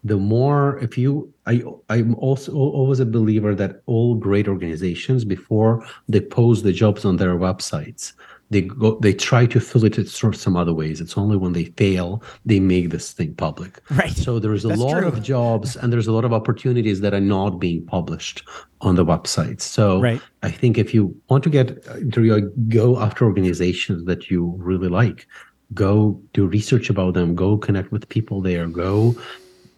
the 0.03 0.17
more 0.17 0.79
if 0.81 0.99
you 0.99 1.33
i 1.47 1.63
i'm 1.91 2.15
also 2.17 2.53
always 2.53 3.01
a 3.01 3.07
believer 3.07 3.55
that 3.55 3.83
all 3.87 4.15
great 4.15 4.49
organizations 4.49 5.25
before 5.25 5.87
they 6.09 6.21
post 6.21 6.65
the 6.65 6.73
jobs 6.73 7.05
on 7.05 7.17
their 7.17 7.35
websites 7.37 8.15
they 8.51 8.63
go 8.63 8.99
they 9.01 9.13
try 9.15 9.47
to 9.47 9.61
fill 9.61 9.85
it 9.85 9.95
through 10.09 10.33
some 10.33 10.57
other 10.57 10.75
ways 10.75 11.01
it's 11.01 11.17
only 11.17 11.37
when 11.37 11.53
they 11.53 11.65
fail 11.77 12.23
they 12.45 12.59
make 12.61 12.91
this 12.91 13.13
thing 13.13 13.35
public 13.35 13.81
Right. 13.91 14.11
so 14.11 14.39
there's 14.39 14.65
a 14.65 14.69
That's 14.69 14.81
lot 14.81 14.99
true. 15.01 15.09
of 15.09 15.23
jobs 15.23 15.77
and 15.77 15.93
there's 15.93 16.07
a 16.09 16.13
lot 16.13 16.25
of 16.25 16.33
opportunities 16.33 17.01
that 17.01 17.15
are 17.15 17.21
not 17.21 17.59
being 17.61 17.87
published 17.87 18.43
on 18.81 18.97
the 18.97 19.05
websites 19.05 19.63
so 19.63 20.01
Right. 20.01 20.21
i 20.43 20.51
think 20.51 20.79
if 20.79 20.93
you 20.95 21.15
want 21.29 21.45
to 21.45 21.51
get 21.51 21.71
into 21.97 22.25
your 22.25 22.41
go 22.69 22.99
after 23.01 23.25
organizations 23.25 24.05
that 24.07 24.31
you 24.31 24.55
really 24.59 24.89
like 24.89 25.27
go 25.75 26.21
do 26.33 26.47
research 26.47 26.91
about 26.91 27.15
them 27.15 27.35
go 27.35 27.57
connect 27.57 27.93
with 27.93 28.09
people 28.09 28.41
there 28.41 28.67
go 28.67 29.15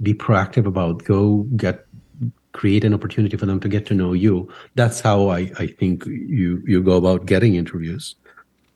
be 0.00 0.14
proactive 0.14 0.66
about 0.66 1.04
go 1.04 1.46
get 1.56 1.86
create 2.52 2.84
an 2.84 2.92
opportunity 2.92 3.36
for 3.36 3.46
them 3.46 3.58
to 3.60 3.68
get 3.68 3.84
to 3.86 3.94
know 3.94 4.12
you 4.12 4.48
that's 4.74 5.00
how 5.00 5.28
i 5.28 5.40
i 5.58 5.66
think 5.66 6.04
you 6.06 6.62
you 6.66 6.82
go 6.82 6.96
about 6.96 7.26
getting 7.26 7.54
interviews 7.54 8.14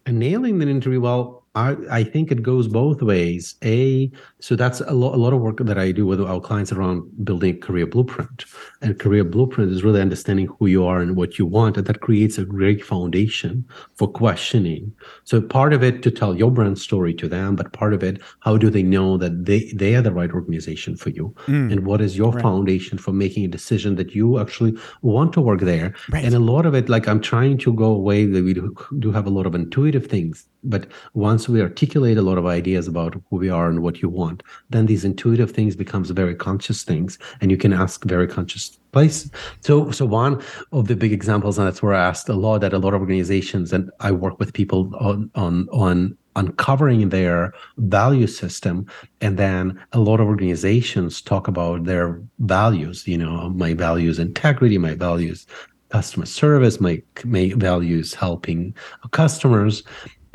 and 0.06 0.18
nailing 0.18 0.62
an 0.62 0.68
interview 0.68 1.00
well 1.00 1.35
I, 1.56 1.74
I 1.90 2.04
think 2.04 2.30
it 2.30 2.42
goes 2.42 2.68
both 2.68 3.00
ways. 3.02 3.56
A, 3.64 4.10
so 4.40 4.54
that's 4.54 4.80
a, 4.82 4.92
lo- 4.92 5.14
a 5.14 5.16
lot 5.16 5.32
of 5.32 5.40
work 5.40 5.58
that 5.58 5.78
I 5.78 5.90
do 5.90 6.06
with 6.06 6.20
our 6.20 6.40
clients 6.40 6.70
around 6.70 7.02
building 7.24 7.54
a 7.54 7.58
career 7.58 7.86
blueprint. 7.86 8.44
And 8.82 8.98
career 8.98 9.24
blueprint 9.24 9.72
is 9.72 9.82
really 9.82 10.02
understanding 10.02 10.48
who 10.58 10.66
you 10.66 10.84
are 10.84 11.00
and 11.00 11.16
what 11.16 11.38
you 11.38 11.46
want. 11.46 11.78
And 11.78 11.86
that 11.86 12.02
creates 12.02 12.36
a 12.36 12.44
great 12.44 12.84
foundation 12.84 13.64
for 13.94 14.06
questioning. 14.06 14.92
So 15.24 15.40
part 15.40 15.72
of 15.72 15.82
it 15.82 16.02
to 16.02 16.10
tell 16.10 16.36
your 16.36 16.50
brand 16.50 16.78
story 16.78 17.14
to 17.14 17.26
them, 17.26 17.56
but 17.56 17.72
part 17.72 17.94
of 17.94 18.02
it, 18.02 18.20
how 18.40 18.58
do 18.58 18.68
they 18.68 18.82
know 18.82 19.16
that 19.16 19.46
they, 19.46 19.72
they 19.74 19.94
are 19.96 20.02
the 20.02 20.12
right 20.12 20.30
organization 20.30 20.94
for 20.94 21.08
you? 21.10 21.34
Mm. 21.46 21.72
And 21.72 21.86
what 21.86 22.00
is 22.00 22.16
your 22.16 22.32
Right. 22.32 22.42
foundation 22.42 22.98
for 22.98 23.12
making 23.12 23.44
a 23.44 23.48
decision 23.48 23.94
that 23.96 24.14
you 24.14 24.38
actually 24.38 24.76
want 25.00 25.32
to 25.32 25.40
work 25.40 25.60
there? 25.60 25.94
Right. 26.10 26.24
And 26.24 26.34
a 26.34 26.38
lot 26.38 26.66
of 26.66 26.74
it, 26.74 26.90
like 26.90 27.08
I'm 27.08 27.20
trying 27.20 27.56
to 27.58 27.72
go 27.72 27.86
away, 27.86 28.26
that 28.26 28.44
we 28.44 28.52
do, 28.52 28.74
do 28.98 29.10
have 29.10 29.26
a 29.26 29.30
lot 29.30 29.46
of 29.46 29.54
intuitive 29.54 30.06
things. 30.06 30.46
But 30.68 30.86
once 31.14 31.48
we 31.48 31.60
articulate 31.62 32.18
a 32.18 32.22
lot 32.22 32.38
of 32.38 32.46
ideas 32.46 32.88
about 32.88 33.14
who 33.30 33.36
we 33.36 33.48
are 33.48 33.68
and 33.68 33.82
what 33.82 34.02
you 34.02 34.08
want, 34.08 34.42
then 34.70 34.86
these 34.86 35.04
intuitive 35.04 35.50
things 35.50 35.76
becomes 35.76 36.10
very 36.10 36.34
conscious 36.34 36.84
things, 36.84 37.18
and 37.40 37.50
you 37.50 37.56
can 37.56 37.72
ask 37.72 38.04
very 38.04 38.26
conscious 38.26 38.78
place. 38.92 39.30
So, 39.60 39.90
so 39.90 40.06
one 40.06 40.42
of 40.72 40.88
the 40.88 40.96
big 40.96 41.12
examples, 41.12 41.58
and 41.58 41.66
that's 41.66 41.82
where 41.82 41.94
I 41.94 42.04
asked 42.04 42.28
a 42.28 42.34
lot 42.34 42.60
that 42.60 42.72
a 42.72 42.78
lot 42.78 42.94
of 42.94 43.00
organizations, 43.00 43.72
and 43.72 43.90
I 44.00 44.12
work 44.12 44.38
with 44.38 44.52
people 44.52 44.92
on 44.98 45.30
on 45.34 45.68
on 45.72 46.16
uncovering 46.36 47.08
their 47.08 47.52
value 47.78 48.26
system 48.26 48.86
and 49.20 49.38
then 49.38 49.82
a 49.92 49.98
lot 49.98 50.20
of 50.20 50.26
organizations 50.26 51.22
talk 51.22 51.48
about 51.48 51.84
their 51.84 52.20
values 52.40 53.08
you 53.08 53.16
know 53.16 53.48
my 53.50 53.72
values 53.72 54.18
integrity 54.18 54.76
my 54.76 54.94
values 54.94 55.46
customer 55.88 56.26
service 56.26 56.78
my, 56.78 57.02
my 57.24 57.52
values 57.56 58.12
helping 58.12 58.74
customers 59.12 59.82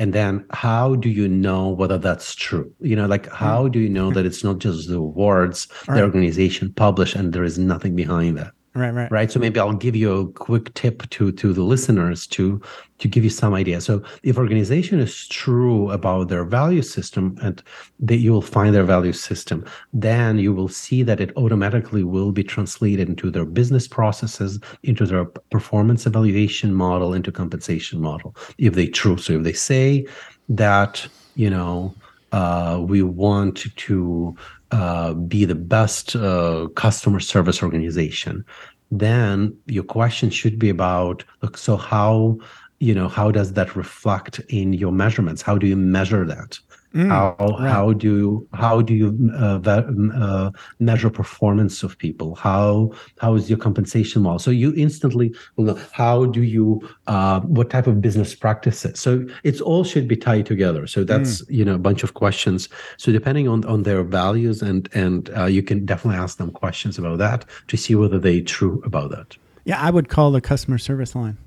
and 0.02 0.14
then 0.14 0.43
how 0.49 0.95
do 0.95 1.10
you 1.10 1.28
know 1.28 1.70
whether 1.70 1.99
that's 1.99 2.34
true? 2.34 2.74
You 2.80 2.95
know 2.95 3.06
like 3.06 3.32
how 3.32 3.68
mm. 3.68 3.72
do 3.72 3.80
you 3.80 3.88
know 3.89 4.10
that 4.12 4.26
it's 4.26 4.43
not 4.43 4.58
just 4.58 4.89
the 4.89 4.99
words 4.99 5.68
Right. 5.88 5.97
the 5.97 6.04
organization 6.04 6.74
published 6.74 7.16
and 7.16 7.34
there 7.34 7.43
is 7.43 7.60
nothing 7.60 7.95
behind 7.95 8.39
that 8.39 8.52
Right. 8.74 8.91
Right. 8.91 9.11
right 9.11 9.30
so 9.30 9.38
maybe 9.38 9.59
i'll 9.59 9.74
give 9.74 9.97
you 9.97 10.13
a 10.13 10.32
quick 10.32 10.74
tip 10.76 11.09
to 11.09 11.34
to 11.34 11.51
the 11.51 11.61
listeners 11.61 12.26
to 12.28 12.61
to 12.99 13.07
give 13.09 13.22
you 13.22 13.30
some 13.30 13.53
idea 13.53 13.82
so 13.82 14.01
if 14.24 14.38
organization 14.38 15.01
is 15.01 15.28
true 15.28 15.91
about 15.91 16.30
their 16.30 16.45
value 16.45 16.82
system 16.82 17.38
and 17.41 17.61
that 17.99 18.17
you 18.17 18.32
will 18.32 18.41
find 18.41 18.74
their 18.74 18.86
value 18.86 19.11
system 19.11 19.65
then 19.91 20.39
you 20.39 20.53
will 20.53 20.69
see 20.69 21.03
that 21.03 21.19
it 21.19 21.36
automatically 21.36 22.05
will 22.05 22.32
be 22.32 22.45
translated 22.45 23.09
into 23.09 23.30
their 23.30 23.43
business 23.43 23.89
processes 23.89 24.57
into 24.84 25.05
their 25.05 25.26
performance 25.26 26.05
evaluation 26.05 26.74
model 26.74 27.13
into 27.13 27.30
compensation 27.30 27.99
model 27.99 28.34
if 28.57 28.74
they 28.76 28.88
true 28.88 29.17
so 29.17 29.34
if 29.34 29.43
they 29.43 29.51
say 29.51 30.05
that 30.47 31.05
you 31.36 31.49
know 31.49 31.93
uh, 32.32 32.80
we 32.82 33.01
want 33.03 33.65
to 33.76 34.34
uh, 34.72 35.13
be 35.13 35.45
the 35.45 35.55
best 35.55 36.15
uh, 36.15 36.67
customer 36.76 37.19
service 37.19 37.61
organization 37.61 38.45
then 38.91 39.57
your 39.67 39.84
question 39.84 40.30
should 40.30 40.59
be 40.59 40.69
about 40.69 41.24
look 41.41 41.57
so 41.57 41.78
how 41.78 42.38
you 42.82 42.95
know 42.95 43.07
how 43.07 43.32
does 43.32 43.53
that 43.53 43.76
reflect 43.76 44.39
in 44.49 44.74
your 44.74 44.91
measurements? 44.91 45.43
How 45.43 45.57
do 45.57 45.67
you 45.67 45.78
measure 45.78 46.26
that 46.26 46.59
Mm, 46.94 47.08
how 47.08 47.36
right. 47.39 47.72
how 47.72 47.94
do 47.94 48.18
you 48.18 48.48
how 48.54 48.82
do 48.82 48.94
you 48.94 49.32
uh, 49.34 49.60
uh, 49.66 50.52
measure 50.80 51.10
performance 51.10 51.84
of 51.84 51.98
people? 51.98 52.36
How 52.36 52.92
how 53.18 53.36
is 53.36 53.50
your 53.50 53.60
compensation 53.60 54.24
model 54.24 54.39
so 54.39 54.52
you 54.52 54.74
instantly 54.76 55.34
will 55.56 55.66
know 55.66 55.80
how 55.94 56.26
do 56.26 56.44
you 56.44 56.82
uh, 57.08 57.39
what 57.42 57.70
type 57.70 57.88
of 57.88 58.02
business 58.02 58.36
practices. 58.36 59.00
So 59.00 59.26
it's 59.44 59.62
all 59.62 59.86
should 59.86 60.06
be 60.06 60.18
tied 60.18 60.46
together. 60.46 60.86
So 60.86 61.06
that's 61.06 61.48
you 61.50 61.64
know 61.64 61.76
a 61.76 61.80
bunch 61.80 62.04
of 62.04 62.14
questions. 62.14 62.68
So 62.98 63.14
depending 63.14 63.48
on 63.48 63.64
on 63.66 63.84
their 63.84 64.04
values 64.04 64.62
and 64.62 64.89
and 64.94 65.30
uh, 65.38 65.46
you 65.46 65.64
can 65.64 65.86
definitely 65.86 66.20
ask 66.20 66.38
them 66.38 66.52
questions 66.52 66.98
about 66.98 67.20
that 67.20 67.46
to 67.70 67.78
see 67.78 67.96
whether 67.96 68.20
they 68.20 68.42
true 68.42 68.82
about 68.86 69.12
that. 69.12 69.38
Yeah, 69.64 69.80
I 69.80 69.92
would 69.92 70.10
call 70.10 70.32
the 70.32 70.42
customer 70.42 70.78
service 70.78 71.16
line. 71.16 71.38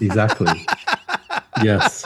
exactly. 0.00 0.66
Yes 1.64 2.04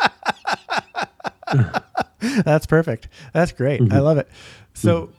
That's 2.44 2.66
perfect. 2.66 3.08
That's 3.32 3.52
great. 3.52 3.80
I 3.80 3.84
mm-hmm. 3.84 3.98
love 3.98 4.18
it. 4.18 4.28
So 4.74 5.06
mm. 5.06 5.12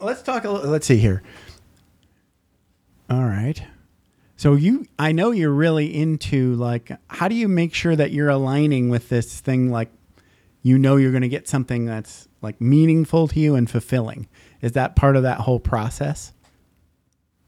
let's 0.00 0.22
talk 0.22 0.44
a 0.44 0.50
little. 0.50 0.70
Let's 0.70 0.86
see 0.86 0.98
here. 0.98 1.22
All 3.08 3.24
right. 3.24 3.62
So 4.36 4.54
you, 4.54 4.86
I 4.98 5.12
know 5.12 5.30
you're 5.30 5.50
really 5.50 5.94
into 5.94 6.54
like, 6.56 6.90
how 7.08 7.28
do 7.28 7.34
you 7.34 7.48
make 7.48 7.72
sure 7.72 7.96
that 7.96 8.10
you're 8.12 8.28
aligning 8.28 8.90
with 8.90 9.08
this 9.08 9.40
thing? 9.40 9.70
Like, 9.70 9.90
you 10.62 10.76
know, 10.76 10.96
you're 10.96 11.12
going 11.12 11.22
to 11.22 11.28
get 11.28 11.48
something 11.48 11.86
that's 11.86 12.28
like 12.42 12.60
meaningful 12.60 13.28
to 13.28 13.40
you 13.40 13.54
and 13.54 13.70
fulfilling. 13.70 14.28
Is 14.60 14.72
that 14.72 14.94
part 14.94 15.16
of 15.16 15.22
that 15.22 15.38
whole 15.38 15.60
process? 15.60 16.32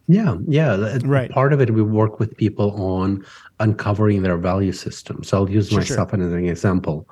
Yeah, 0.07 0.39
yeah. 0.47 0.99
Right. 1.05 1.31
Part 1.31 1.53
of 1.53 1.61
it, 1.61 1.71
we 1.71 1.83
work 1.83 2.19
with 2.19 2.35
people 2.39 2.71
on 2.81 3.27
uncovering 3.61 4.23
their 4.23 4.39
value 4.39 4.73
system. 4.73 5.23
So 5.23 5.39
I'll 5.39 5.51
use 5.51 5.69
Sure, 5.69 5.83
sure. 5.83 5.97
myself 5.97 6.14
as 6.14 6.33
an 6.33 6.47
example. 6.47 7.07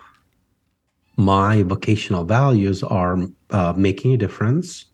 My 1.17 1.63
vocational 1.63 2.25
values 2.25 2.83
are 2.83 3.19
uh, 3.51 3.73
making 3.77 4.13
a 4.13 4.17
difference, 4.17 4.87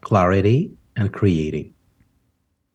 clarity, 0.00 0.72
and 0.96 1.12
creating. 1.12 1.74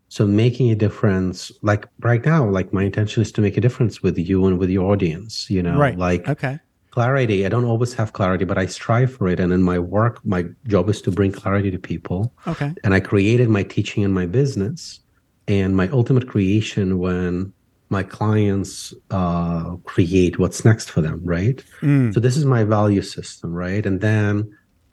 So 0.09 0.25
making 0.25 0.71
a 0.71 0.75
difference, 0.75 1.51
like 1.61 1.88
right 1.99 2.23
now, 2.25 2.47
like 2.47 2.71
my 2.71 2.84
intention 2.84 3.21
is 3.21 3.32
to 3.34 3.41
make 3.41 3.57
a 3.57 3.61
difference 3.61 4.01
with 4.01 4.17
you 4.17 4.45
and 4.45 4.57
with 4.57 4.69
your 4.69 4.91
audience. 4.91 5.49
You 5.49 5.61
know, 5.63 5.78
right. 5.78 5.97
like 5.97 6.28
okay. 6.30 6.59
clarity. 6.91 7.45
I 7.45 7.49
don't 7.49 7.65
always 7.65 7.93
have 7.95 8.13
clarity, 8.13 8.45
but 8.45 8.57
I 8.57 8.67
strive 8.67 9.13
for 9.13 9.28
it. 9.28 9.39
And 9.39 9.51
in 9.51 9.63
my 9.63 9.80
work, 9.80 10.23
my 10.25 10.45
job 10.67 10.89
is 10.89 11.01
to 11.01 11.11
bring 11.11 11.32
clarity 11.32 11.71
to 11.71 11.80
people 11.80 12.34
Okay. 12.45 12.73
and 12.84 12.93
I 12.93 12.99
created 12.99 13.49
my 13.49 13.63
teaching 13.63 14.03
and 14.03 14.13
my 14.13 14.25
business. 14.25 15.01
And 15.49 15.78
my 15.78 15.88
ultimate 15.89 16.28
creation 16.28 16.99
when 16.99 17.53
my 17.89 18.03
clients 18.03 18.93
uh, 19.11 19.75
create 19.85 20.39
what's 20.39 20.65
next 20.65 20.89
for 20.89 21.01
them, 21.01 21.21
right? 21.23 21.63
Mm, 21.81 22.13
So 22.13 22.19
this 22.19 22.35
is 22.38 22.45
my 22.45 22.63
value 22.63 23.01
system, 23.01 23.53
right? 23.53 23.85
And 23.85 24.01
then 24.01 24.51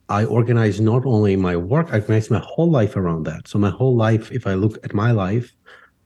I 0.09 0.25
organize 0.25 0.79
not 0.79 1.05
only 1.05 1.35
my 1.35 1.57
work, 1.57 1.87
I 1.91 1.99
organize 1.99 2.29
my 2.29 2.39
whole 2.39 2.69
life 2.69 2.95
around 2.95 3.23
that. 3.25 3.47
So 3.47 3.57
my 3.59 3.69
whole 3.71 3.95
life, 3.95 4.31
if 4.31 4.47
I 4.47 4.53
look 4.53 4.77
at 4.85 4.93
my 4.93 5.11
life, 5.11 5.51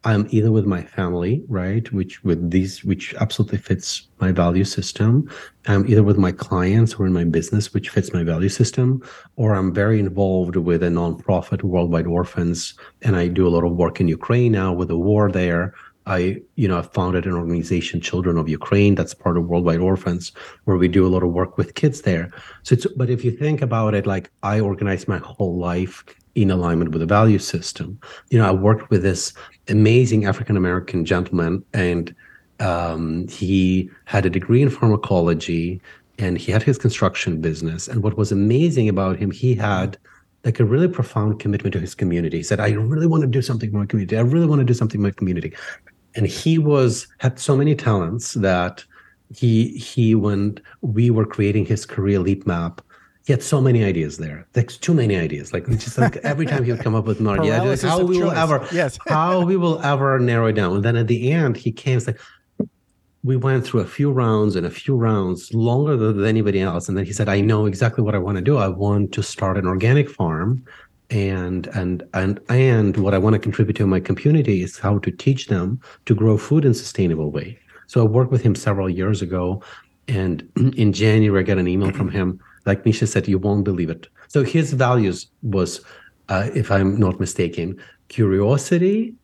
I'm 0.05 0.27
either 0.29 0.49
with 0.49 0.65
my 0.65 0.81
family, 0.83 1.43
right, 1.49 1.91
which 1.91 2.23
with 2.23 2.51
these, 2.51 2.85
which 2.85 3.13
absolutely 3.15 3.57
fits 3.57 4.07
my 4.21 4.31
value 4.31 4.63
system. 4.63 5.29
I'm 5.67 5.85
either 5.89 6.03
with 6.03 6.17
my 6.17 6.31
clients 6.31 6.93
or 6.93 7.05
in 7.05 7.11
my 7.11 7.25
business, 7.25 7.73
which 7.73 7.89
fits 7.89 8.13
my 8.13 8.23
value 8.23 8.47
system, 8.47 9.03
or 9.35 9.53
I'm 9.53 9.73
very 9.73 9.99
involved 9.99 10.55
with 10.55 10.83
a 10.83 10.87
nonprofit, 10.87 11.63
Worldwide 11.63 12.07
Orphans, 12.07 12.75
and 13.01 13.17
I 13.17 13.27
do 13.27 13.45
a 13.45 13.49
lot 13.49 13.65
of 13.65 13.73
work 13.73 13.99
in 13.99 14.07
Ukraine 14.07 14.53
now 14.53 14.71
with 14.71 14.87
the 14.87 14.97
war 14.97 15.29
there. 15.29 15.73
I, 16.09 16.41
you 16.55 16.67
know, 16.67 16.77
I've 16.79 16.91
founded 16.91 17.25
an 17.25 17.33
organization, 17.33 18.01
Children 18.01 18.37
of 18.37 18.49
Ukraine, 18.49 18.95
that's 18.95 19.13
part 19.13 19.37
of 19.37 19.47
Worldwide 19.47 19.79
Orphans, 19.79 20.31
where 20.65 20.77
we 20.77 20.87
do 20.87 21.05
a 21.05 21.13
lot 21.13 21.23
of 21.23 21.29
work 21.29 21.57
with 21.57 21.75
kids 21.75 22.01
there. 22.01 22.31
So 22.63 22.73
it's, 22.73 22.87
but 22.97 23.09
if 23.09 23.23
you 23.23 23.31
think 23.31 23.61
about 23.61 23.93
it, 23.93 24.07
like 24.07 24.31
I 24.43 24.59
organize 24.59 25.07
my 25.07 25.19
whole 25.19 25.57
life 25.57 26.03
in 26.35 26.51
alignment 26.51 26.91
with 26.91 27.01
the 27.01 27.05
value 27.05 27.39
system. 27.39 27.99
You 28.29 28.39
know, 28.39 28.47
I 28.47 28.51
worked 28.51 28.89
with 28.89 29.03
this 29.03 29.33
amazing 29.67 30.25
African 30.25 30.57
American 30.57 31.05
gentleman, 31.05 31.63
and 31.73 32.15
um, 32.59 33.27
he 33.27 33.89
had 34.05 34.25
a 34.25 34.29
degree 34.29 34.61
in 34.61 34.69
pharmacology, 34.69 35.81
and 36.17 36.37
he 36.37 36.51
had 36.51 36.63
his 36.63 36.77
construction 36.77 37.41
business. 37.41 37.87
And 37.87 38.03
what 38.03 38.17
was 38.17 38.31
amazing 38.31 38.89
about 38.89 39.17
him, 39.17 39.31
he 39.31 39.55
had 39.55 39.97
like 40.45 40.59
a 40.59 40.65
really 40.65 40.87
profound 40.87 41.39
commitment 41.39 41.73
to 41.73 41.79
his 41.79 41.95
community. 41.95 42.37
He 42.37 42.43
said, 42.43 42.59
"I 42.59 42.71
really 42.71 43.07
want 43.07 43.21
to 43.21 43.27
do 43.27 43.41
something 43.41 43.71
for 43.71 43.77
my 43.77 43.85
community. 43.85 44.17
I 44.17 44.21
really 44.21 44.47
want 44.47 44.59
to 44.59 44.65
do 44.65 44.73
something 44.73 44.99
for 44.99 45.07
my 45.07 45.11
community." 45.11 45.53
And 46.15 46.25
he 46.25 46.57
was 46.57 47.07
had 47.19 47.39
so 47.39 47.55
many 47.55 47.75
talents 47.75 48.33
that 48.33 48.83
he 49.33 49.77
he 49.77 50.15
when 50.15 50.59
we 50.81 51.09
were 51.09 51.25
creating 51.25 51.65
his 51.65 51.85
career 51.85 52.19
leap 52.19 52.47
map 52.47 52.81
he 53.29 53.33
had 53.33 53.43
so 53.43 53.61
many 53.61 53.83
ideas 53.83 54.17
there. 54.17 54.47
Like 54.55 54.69
too 54.69 54.95
many 54.95 55.15
ideas. 55.15 55.53
Like 55.53 55.67
just 55.69 55.99
like 55.99 56.17
every 56.17 56.47
time 56.47 56.63
he 56.63 56.71
would 56.71 56.81
come 56.81 56.95
up 56.95 57.05
with 57.05 57.19
an 57.19 57.27
idea, 57.27 57.63
like, 57.63 57.79
how 57.79 58.01
we 58.03 58.17
will 58.17 58.31
ever, 58.31 58.67
Yes. 58.71 58.97
how 59.07 59.45
we 59.45 59.55
will 59.55 59.79
ever 59.83 60.17
narrow 60.17 60.47
it 60.47 60.53
down. 60.53 60.77
And 60.77 60.83
then 60.83 60.95
at 60.95 61.07
the 61.07 61.31
end, 61.31 61.55
he 61.55 61.71
came. 61.71 61.97
It's 61.97 62.07
like 62.07 62.19
we 63.23 63.35
went 63.35 63.65
through 63.65 63.81
a 63.81 63.85
few 63.85 64.11
rounds 64.11 64.55
and 64.55 64.65
a 64.65 64.71
few 64.71 64.95
rounds 64.95 65.53
longer 65.53 65.95
than 65.95 66.25
anybody 66.25 66.59
else. 66.59 66.89
And 66.89 66.97
then 66.97 67.05
he 67.05 67.13
said, 67.13 67.29
"I 67.29 67.39
know 67.39 67.67
exactly 67.67 68.03
what 68.03 68.15
I 68.15 68.17
want 68.17 68.37
to 68.37 68.41
do. 68.41 68.57
I 68.57 68.67
want 68.67 69.11
to 69.11 69.21
start 69.21 69.59
an 69.59 69.67
organic 69.67 70.09
farm." 70.09 70.63
And 71.11 71.67
and 71.67 72.03
and 72.13 72.39
and 72.49 72.97
what 72.97 73.15
I 73.15 73.17
want 73.17 73.33
to 73.33 73.39
contribute 73.39 73.75
to 73.77 73.87
my 73.87 73.99
community 73.99 74.61
is 74.61 74.77
how 74.77 74.99
to 74.99 75.11
teach 75.11 75.47
them 75.47 75.79
to 76.05 76.13
grow 76.13 76.37
food 76.37 76.65
in 76.65 76.73
sustainable 76.73 77.31
way. 77.31 77.57
So 77.87 78.01
I 78.01 78.07
worked 78.07 78.31
with 78.31 78.43
him 78.43 78.53
several 78.53 78.89
years 78.89 79.23
ago, 79.23 79.63
and 80.07 80.47
in 80.77 80.93
January 80.93 81.41
I 81.41 81.43
got 81.43 81.57
an 81.57 81.67
email 81.67 81.91
from 81.91 82.09
him. 82.09 82.39
Like 82.65 82.85
Misha 82.85 83.07
said, 83.07 83.27
you 83.27 83.39
won't 83.39 83.63
believe 83.63 83.89
it. 83.89 84.07
So 84.27 84.43
his 84.43 84.73
values 84.73 85.27
was, 85.41 85.81
uh, 86.27 86.49
if 86.53 86.69
I'm 86.69 86.99
not 86.99 87.19
mistaken, 87.19 87.81
curiosity, 88.09 89.15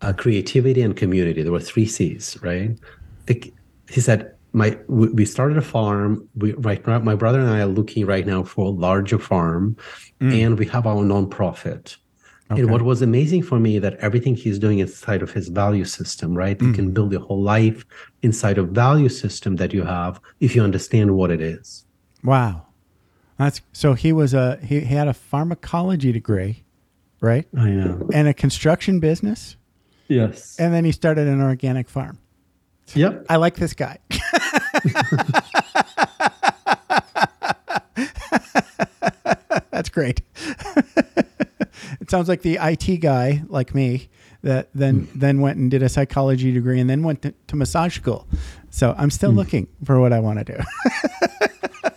uh, 0.00 0.12
creativity, 0.12 0.80
and 0.80 0.96
community. 0.96 1.42
There 1.42 1.52
were 1.52 1.60
three 1.60 1.86
C's, 1.86 2.38
right? 2.42 2.78
He 3.26 4.00
said, 4.00 4.33
"My 4.54 4.78
we 4.88 5.24
started 5.24 5.58
a 5.58 5.62
farm. 5.62 6.26
We 6.34 6.52
right 6.54 6.84
now, 6.86 6.98
my 7.00 7.14
brother 7.14 7.40
and 7.40 7.50
I 7.50 7.60
are 7.60 7.66
looking 7.78 8.06
right 8.06 8.26
now 8.26 8.42
for 8.44 8.66
a 8.66 8.70
larger 8.70 9.18
farm, 9.18 9.76
mm. 10.20 10.32
and 10.42 10.58
we 10.58 10.66
have 10.66 10.86
our 10.86 11.02
nonprofit." 11.02 11.96
And 12.50 12.70
what 12.70 12.82
was 12.82 13.02
amazing 13.02 13.42
for 13.42 13.58
me 13.58 13.78
that 13.78 13.94
everything 13.94 14.36
he's 14.36 14.58
doing 14.58 14.78
inside 14.78 15.22
of 15.22 15.32
his 15.32 15.48
value 15.48 15.84
system, 15.84 16.36
right? 16.36 16.60
You 16.60 16.72
can 16.72 16.90
mm. 16.90 16.94
build 16.94 17.10
your 17.10 17.22
whole 17.22 17.42
life 17.42 17.84
inside 18.22 18.58
of 18.58 18.68
value 18.68 19.08
system 19.08 19.56
that 19.56 19.72
you 19.72 19.82
have 19.82 20.20
if 20.40 20.54
you 20.54 20.62
understand 20.62 21.16
what 21.16 21.30
it 21.30 21.40
is. 21.40 21.84
Wow. 22.22 22.66
That's 23.38 23.60
so 23.72 23.94
he 23.94 24.12
was 24.12 24.34
a 24.34 24.58
he, 24.62 24.80
he 24.80 24.94
had 24.94 25.08
a 25.08 25.14
pharmacology 25.14 26.12
degree, 26.12 26.64
right? 27.20 27.46
I 27.56 27.70
know. 27.70 28.08
And 28.12 28.28
a 28.28 28.34
construction 28.34 29.00
business, 29.00 29.56
Yes. 30.08 30.56
and 30.58 30.72
then 30.72 30.84
he 30.84 30.92
started 30.92 31.26
an 31.26 31.40
organic 31.40 31.88
farm. 31.88 32.18
Yep. 32.94 33.26
I 33.28 33.36
like 33.36 33.56
this 33.56 33.74
guy. 33.74 33.98
That's 39.70 39.88
great. 39.88 40.20
it 42.00 42.10
sounds 42.10 42.28
like 42.28 42.42
the 42.42 42.58
IT 42.60 42.98
guy, 42.98 43.42
like 43.48 43.74
me, 43.74 44.08
that 44.42 44.68
then 44.74 45.08
then 45.14 45.40
went 45.40 45.58
and 45.58 45.70
did 45.70 45.82
a 45.82 45.88
psychology 45.88 46.52
degree 46.52 46.78
and 46.78 46.88
then 46.88 47.02
went 47.02 47.22
to, 47.22 47.34
to 47.48 47.56
massage 47.56 47.96
school. 47.96 48.28
So 48.70 48.94
I'm 48.96 49.10
still 49.10 49.32
looking 49.32 49.68
for 49.84 49.98
what 49.98 50.12
I 50.12 50.20
want 50.20 50.38
to 50.38 50.44
do. 50.44 50.60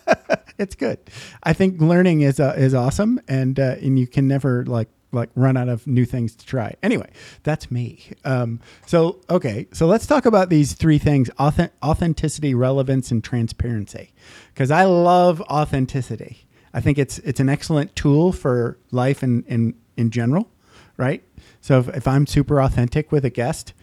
it's 0.57 0.75
good. 0.75 0.99
I 1.43 1.53
think 1.53 1.81
learning 1.81 2.21
is 2.21 2.39
uh, 2.39 2.55
is 2.57 2.73
awesome, 2.73 3.19
and 3.27 3.59
uh, 3.59 3.75
and 3.81 3.99
you 3.99 4.07
can 4.07 4.27
never 4.27 4.65
like 4.65 4.89
like 5.11 5.29
run 5.35 5.57
out 5.57 5.69
of 5.69 5.87
new 5.87 6.05
things 6.05 6.35
to 6.35 6.45
try. 6.45 6.75
Anyway, 6.83 7.09
that's 7.43 7.71
me. 7.71 8.11
Um, 8.25 8.59
so 8.85 9.21
okay, 9.29 9.67
so 9.71 9.85
let's 9.87 10.05
talk 10.05 10.25
about 10.25 10.49
these 10.49 10.73
three 10.73 10.97
things: 10.97 11.29
Auth- 11.39 11.71
authenticity, 11.83 12.53
relevance, 12.53 13.11
and 13.11 13.23
transparency. 13.23 14.13
Because 14.53 14.71
I 14.71 14.83
love 14.83 15.41
authenticity. 15.41 16.45
I 16.73 16.81
think 16.81 16.97
it's 16.97 17.19
it's 17.19 17.39
an 17.39 17.49
excellent 17.49 17.95
tool 17.95 18.31
for 18.31 18.77
life 18.91 19.23
in 19.23 19.43
in 19.43 19.75
in 19.95 20.11
general, 20.11 20.49
right? 20.97 21.23
So 21.61 21.79
if, 21.79 21.89
if 21.89 22.07
I'm 22.07 22.27
super 22.27 22.61
authentic 22.61 23.11
with 23.11 23.25
a 23.25 23.29
guest 23.29 23.73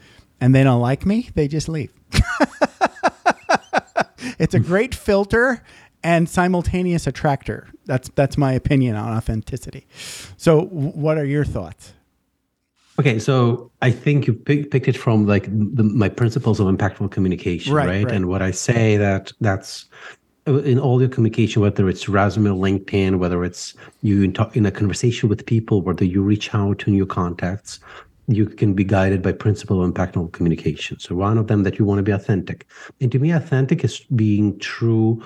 and 0.41 0.55
they 0.55 0.63
don't 0.63 0.81
like 0.81 1.05
me, 1.05 1.31
they 1.35 1.49
just 1.49 1.69
leave. 1.69 1.93
it's 4.39 4.55
a 4.55 4.61
great 4.61 4.95
filter 4.95 5.63
and 6.05 6.29
simultaneous 6.29 7.07
attractor. 7.07 7.67
That's 7.87 8.11
that's 8.15 8.39
my 8.39 8.53
opinion 8.53 8.95
on 8.95 9.17
authenticity. 9.17 9.87
So, 10.37 10.67
w- 10.67 10.91
what 10.91 11.19
are 11.19 11.25
your 11.25 11.45
thoughts? 11.45 11.95
Okay, 13.01 13.19
so 13.19 13.73
I 13.83 13.91
think 13.91 14.29
you 14.29 14.35
pick, 14.35 14.71
picked 14.71 14.87
it 14.87 14.97
from 14.97 15.27
like 15.27 15.47
the, 15.47 15.83
my 15.83 16.09
principles 16.09 16.61
of 16.61 16.69
impactful 16.69 17.11
communication, 17.11 17.75
Right, 17.75 17.89
right, 17.89 18.05
right. 18.05 18.15
And 18.15 18.29
what 18.29 18.41
I 18.41 18.53
say 18.53 18.97
that 18.99 19.33
that's 19.41 19.87
uh, 20.47 20.59
in 20.59 20.79
all 20.79 21.01
your 21.01 21.09
communication, 21.09 21.61
whether 21.61 21.89
it's 21.89 22.09
resume, 22.09 22.51
LinkedIn, 22.51 23.19
whether 23.19 23.43
it's 23.45 23.75
you 24.03 24.23
in, 24.23 24.33
talk, 24.33 24.57
in 24.57 24.65
a 24.65 24.71
conversation 24.71 25.29
with 25.29 25.45
people, 25.45 25.83
whether 25.83 26.05
you 26.05 26.23
reach 26.23 26.55
out 26.55 26.79
to 26.81 26.91
new 26.91 27.05
contacts, 27.05 27.81
you 28.29 28.47
can 28.47 28.75
be 28.75 28.85
guided 28.85 29.23
by 29.23 29.33
principle 29.33 29.83
of 29.83 29.93
impactful 29.93 30.33
communication. 30.33 30.99
So 30.99 31.15
one 31.15 31.37
of 31.37 31.49
them 31.49 31.63
that 31.65 31.79
you 31.79 31.85
want 31.85 31.99
to 31.99 32.03
be 32.03 32.13
authentic, 32.13 32.67
and 33.01 33.11
to 33.11 33.19
me, 33.19 33.33
authentic 33.33 33.85
is 33.85 34.01
being 34.15 34.59
true 34.61 35.23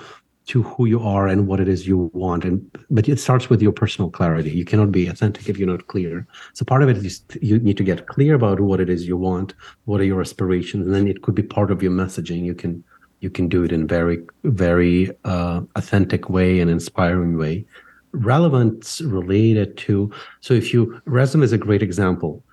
to 0.49 0.63
who 0.63 0.85
you 0.85 0.99
are 0.99 1.27
and 1.27 1.45
what 1.45 1.59
it 1.59 1.67
is 1.67 1.87
you 1.87 2.09
want. 2.13 2.43
And 2.43 2.59
but 2.89 3.07
it 3.07 3.19
starts 3.19 3.49
with 3.51 3.61
your 3.61 3.71
personal 3.71 4.09
clarity. 4.09 4.49
You 4.49 4.65
cannot 4.65 4.91
be 4.91 5.07
authentic 5.07 5.47
if 5.47 5.57
you're 5.57 5.67
not 5.67 5.87
clear. 5.87 6.25
So 6.53 6.65
part 6.65 6.81
of 6.81 6.89
it 6.89 6.97
is 6.97 7.23
you 7.39 7.59
need 7.59 7.77
to 7.77 7.83
get 7.83 8.07
clear 8.07 8.33
about 8.33 8.59
what 8.59 8.79
it 8.79 8.89
is 8.89 9.07
you 9.07 9.15
want 9.15 9.53
what 9.85 10.01
are 10.01 10.09
your 10.11 10.21
aspirations 10.21 10.87
and 10.87 10.95
then 10.95 11.07
it 11.07 11.21
could 11.21 11.35
be 11.35 11.43
part 11.43 11.69
of 11.69 11.83
your 11.83 11.91
messaging. 11.91 12.43
You 12.43 12.55
can 12.55 12.83
you 13.19 13.29
can 13.29 13.47
do 13.47 13.63
it 13.63 13.71
in 13.71 13.85
very 13.87 14.17
very 14.43 15.11
uh, 15.23 15.61
authentic 15.75 16.29
way 16.29 16.59
and 16.59 16.71
inspiring 16.71 17.37
way. 17.37 17.65
Relevance 18.11 19.01
related 19.01 19.77
to 19.85 20.11
so 20.41 20.55
if 20.55 20.73
you 20.73 20.99
resume 21.05 21.43
is 21.43 21.53
a 21.53 21.59
great 21.59 21.83
example 21.83 22.43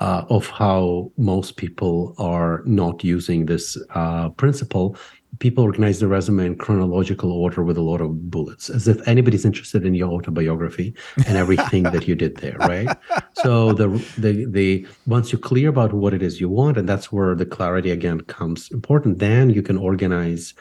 uh, 0.00 0.24
of 0.28 0.48
how 0.48 1.10
most 1.16 1.56
people 1.56 2.14
are 2.18 2.62
not 2.66 3.02
using 3.02 3.46
this 3.46 3.78
uh, 3.94 4.28
principle. 4.30 4.96
People 5.38 5.64
organize 5.64 6.00
the 6.00 6.08
resume 6.08 6.46
in 6.46 6.56
chronological 6.56 7.30
order 7.30 7.62
with 7.62 7.76
a 7.76 7.82
lot 7.82 8.00
of 8.00 8.30
bullets, 8.30 8.70
as 8.70 8.88
if 8.88 9.06
anybody's 9.06 9.44
interested 9.44 9.84
in 9.84 9.94
your 9.94 10.10
autobiography 10.10 10.94
and 11.26 11.36
everything 11.36 11.82
that 11.84 12.08
you 12.08 12.14
did 12.14 12.36
there, 12.38 12.56
right? 12.60 12.88
So 13.34 13.72
the 13.74 13.88
the 14.16 14.46
the 14.46 14.86
once 15.06 15.32
you're 15.32 15.38
clear 15.38 15.68
about 15.68 15.92
what 15.92 16.14
it 16.14 16.22
is 16.22 16.40
you 16.40 16.48
want, 16.48 16.78
and 16.78 16.88
that's 16.88 17.12
where 17.12 17.34
the 17.34 17.46
clarity 17.46 17.90
again 17.90 18.22
comes 18.22 18.70
important. 18.70 19.18
Then 19.18 19.50
you 19.50 19.62
can 19.62 19.76
organize 19.76 20.54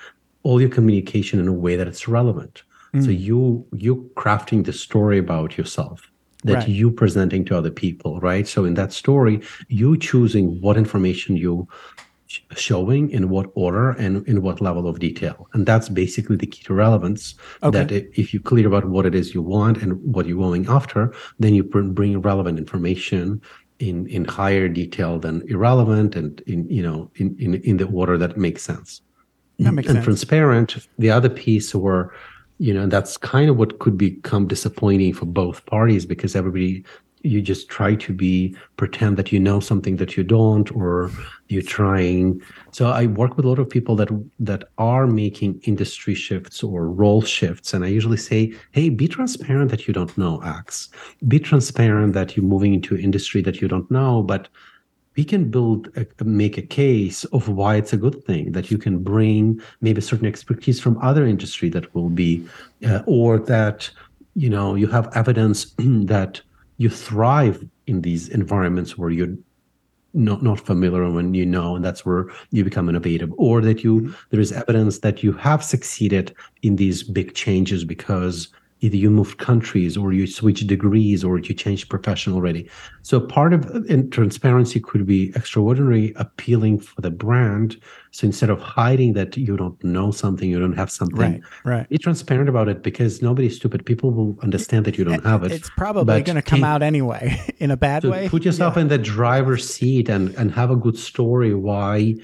all 0.44 0.60
your 0.60 0.70
communication 0.70 1.40
in 1.40 1.48
a 1.48 1.54
way 1.54 1.76
that 1.76 1.88
it's 1.88 2.08
relevant. 2.08 2.64
So 3.00 3.08
hmm. 3.08 3.12
you 3.12 3.66
you 3.74 4.12
crafting 4.16 4.66
the 4.66 4.74
story 4.74 5.18
about 5.18 5.58
yourself 5.58 6.12
that 6.46 6.54
Right. 6.54 6.68
you 6.68 6.92
presenting 6.92 7.44
to 7.46 7.58
other 7.58 7.72
people, 7.72 8.20
right? 8.20 8.48
So 8.48 8.66
in 8.66 8.76
that 8.76 8.94
story, 8.94 9.42
you 9.68 9.98
choosing 9.98 10.62
what 10.62 10.78
information 10.78 11.36
you 11.36 11.68
showing 12.56 13.10
in 13.12 13.30
what 13.30 13.48
order 13.56 13.92
and 13.92 14.28
in 14.28 14.42
what 14.42 14.62
level 14.62 14.88
of 14.88 15.00
detail, 15.00 15.48
and 15.54 15.66
that's 15.66 15.90
basically 15.90 16.38
the 16.38 16.48
key 16.48 16.64
to 16.64 16.74
relevance. 16.74 17.36
Okay. 17.62 17.84
That 17.84 17.92
if 18.20 18.34
you're 18.34 18.44
clear 18.52 18.68
about 18.68 18.86
what 18.86 19.06
it 19.06 19.16
is 19.16 19.34
you 19.34 19.42
want 19.42 19.82
and 19.82 19.92
what 20.16 20.26
you're 20.28 20.38
going 20.48 20.68
after, 20.68 21.14
then 21.40 21.54
you 21.56 21.64
bring 21.64 22.22
relevant 22.22 22.58
information 22.60 23.42
in 23.80 24.08
in 24.08 24.24
higher 24.26 24.68
detail 24.70 25.20
than 25.20 25.44
irrelevant, 25.48 26.16
and 26.16 26.42
in 26.48 26.60
you 26.70 26.84
know 26.84 27.10
in 27.16 27.36
in, 27.40 27.56
in 27.70 27.78
the 27.78 27.88
order 28.00 28.18
that 28.18 28.38
makes 28.38 28.62
sense 28.64 29.02
That 29.60 29.74
makes 29.74 29.88
and 29.90 29.96
sense. 29.98 30.06
transparent. 30.06 30.70
The 31.00 31.12
other 31.12 31.30
piece 31.30 31.74
where, 31.74 32.12
you 32.58 32.74
know, 32.74 32.88
that's 32.88 33.18
kind 33.18 33.50
of 33.50 33.56
what 33.58 33.80
could 33.80 33.98
become 33.98 34.48
disappointing 34.48 35.14
for 35.14 35.26
both 35.26 35.66
parties 35.66 36.06
because 36.06 36.36
everybody, 36.36 36.84
you 37.26 37.42
just 37.42 37.70
try 37.70 37.96
to 37.96 38.14
be 38.14 38.56
pretend 38.78 39.18
that 39.18 39.32
you 39.32 39.40
know 39.40 39.60
something 39.60 39.98
that 39.98 40.16
you 40.16 40.24
don't, 40.24 40.72
or 40.76 41.12
you're 41.48 41.62
trying. 41.62 42.42
So 42.72 42.88
I 42.88 43.08
work 43.08 43.36
with 43.36 43.46
a 43.46 43.50
lot 43.50 43.60
of 43.60 43.70
people 43.70 43.96
that 43.98 44.10
that 44.40 44.66
are 44.78 45.08
making 45.08 45.62
industry 45.64 46.16
shifts 46.16 46.64
or 46.64 46.90
role 46.90 47.22
shifts, 47.22 47.74
and 47.74 47.84
I 47.84 47.88
usually 47.88 48.18
say, 48.18 48.54
hey, 48.72 48.90
be 48.90 49.08
transparent 49.08 49.72
that 49.72 49.88
you 49.88 49.94
don't 49.94 50.16
know 50.18 50.42
X. 50.44 50.90
Be 51.28 51.40
transparent 51.40 52.14
that 52.14 52.36
you're 52.36 52.46
moving 52.46 52.74
into 52.74 52.98
industry 52.98 53.42
that 53.42 53.62
you 53.62 53.68
don't 53.68 53.90
know, 53.90 54.24
but 54.24 54.48
we 55.16 55.24
can 55.24 55.50
build 55.50 55.90
a, 55.96 56.24
make 56.24 56.58
a 56.58 56.62
case 56.62 57.24
of 57.26 57.48
why 57.50 57.76
it's 57.76 57.94
a 57.94 57.98
good 57.98 58.24
thing 58.26 58.52
that 58.52 58.70
you 58.70 58.78
can 58.78 59.00
bring 59.00 59.62
maybe 59.82 60.02
certain 60.02 60.28
expertise 60.28 60.80
from 60.80 60.98
other 61.02 61.26
industry 61.26 61.70
that 61.70 61.94
will 61.96 62.10
be 62.10 62.46
uh, 62.86 63.02
or 63.06 63.40
that 63.40 63.90
you 64.36 64.50
know 64.50 64.76
you 64.76 64.88
have 64.88 65.10
evidence 65.16 65.74
that 65.78 66.42
you 66.78 66.90
thrive 66.90 67.64
in 67.88 68.02
these 68.02 68.30
environments 68.30 68.98
where 68.98 69.10
you're 69.10 69.36
not 70.14 70.42
not 70.42 70.60
familiar 70.60 71.10
when 71.12 71.34
you 71.34 71.46
know 71.46 71.76
and 71.76 71.84
that's 71.84 72.06
where 72.06 72.28
you 72.52 72.64
become 72.64 72.88
innovative 72.88 73.34
or 73.38 73.62
that 73.62 73.84
you 73.84 74.02
mm-hmm. 74.02 74.14
there 74.30 74.40
is 74.40 74.52
evidence 74.54 75.00
that 75.00 75.22
you 75.22 75.34
have 75.34 75.64
succeeded 75.64 76.34
in 76.62 76.78
these 76.78 77.04
big 77.04 77.34
changes 77.36 77.84
because 77.84 78.48
either 78.86 78.98
you 79.04 79.10
moved 79.20 79.38
countries 79.50 79.94
or 80.02 80.08
you 80.20 80.26
switched 80.40 80.66
degrees 80.76 81.20
or 81.28 81.34
you 81.48 81.54
changed 81.64 81.86
profession 81.96 82.30
already 82.38 82.62
so 83.10 83.16
part 83.38 83.52
of 83.58 83.62
transparency 84.18 84.80
could 84.90 85.06
be 85.06 85.22
extraordinary 85.40 86.06
appealing 86.26 86.76
for 86.88 87.00
the 87.06 87.10
brand 87.24 87.70
so 88.12 88.22
instead 88.30 88.50
of 88.56 88.60
hiding 88.78 89.12
that 89.14 89.36
you 89.48 89.56
don't 89.62 89.80
know 89.96 90.10
something 90.12 90.48
you 90.54 90.60
don't 90.66 90.78
have 90.84 90.92
something 91.00 91.18
Right, 91.32 91.42
right. 91.74 91.90
be 91.90 91.98
transparent 92.08 92.48
about 92.54 92.68
it 92.74 92.80
because 92.90 93.22
nobody's 93.30 93.56
stupid 93.56 93.86
people 93.86 94.10
will 94.18 94.38
understand 94.48 94.86
that 94.88 94.96
you 94.98 95.04
don't 95.10 95.26
have 95.34 95.42
it 95.48 95.52
It's 95.52 95.72
probably 95.84 96.22
going 96.22 96.36
to 96.36 96.42
come 96.52 96.60
take- 96.60 96.66
out 96.74 96.82
anyway 96.92 97.24
in 97.60 97.72
a 97.72 97.78
bad 97.78 98.04
so 98.04 98.12
way. 98.12 98.30
put 98.30 98.44
yourself 98.46 98.74
Yeah. 98.76 98.84
in 98.84 98.88
the 98.96 98.98
driver's 99.18 99.66
seat 99.76 100.06
and 100.16 100.26
and 100.40 100.48
have 100.62 100.70
a 100.78 100.80
good 100.86 100.98
story 101.12 101.54
why 101.70 102.16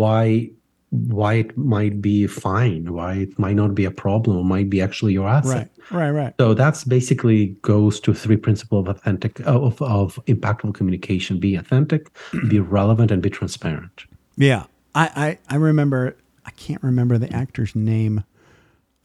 why 0.00 0.50
why 0.94 1.34
it 1.34 1.56
might 1.58 2.00
be 2.00 2.26
fine, 2.26 2.92
why 2.92 3.14
it 3.14 3.38
might 3.38 3.56
not 3.56 3.74
be 3.74 3.84
a 3.84 3.90
problem, 3.90 4.46
might 4.46 4.70
be 4.70 4.80
actually 4.80 5.12
your 5.12 5.28
asset. 5.28 5.70
Right, 5.90 5.98
right, 5.98 6.10
right. 6.10 6.34
So 6.38 6.54
that's 6.54 6.84
basically 6.84 7.48
goes 7.62 7.98
to 8.00 8.14
three 8.14 8.36
principles 8.36 8.86
of 8.88 8.96
authentic 8.96 9.40
of, 9.40 9.82
of 9.82 10.20
impactful 10.26 10.74
communication: 10.74 11.40
be 11.40 11.56
authentic, 11.56 12.10
be 12.48 12.60
relevant, 12.60 13.10
and 13.10 13.20
be 13.20 13.30
transparent. 13.30 14.04
Yeah, 14.36 14.64
I, 14.94 15.38
I 15.48 15.54
I 15.54 15.56
remember. 15.56 16.16
I 16.46 16.50
can't 16.50 16.82
remember 16.82 17.16
the 17.18 17.32
actor's 17.32 17.74
name. 17.74 18.22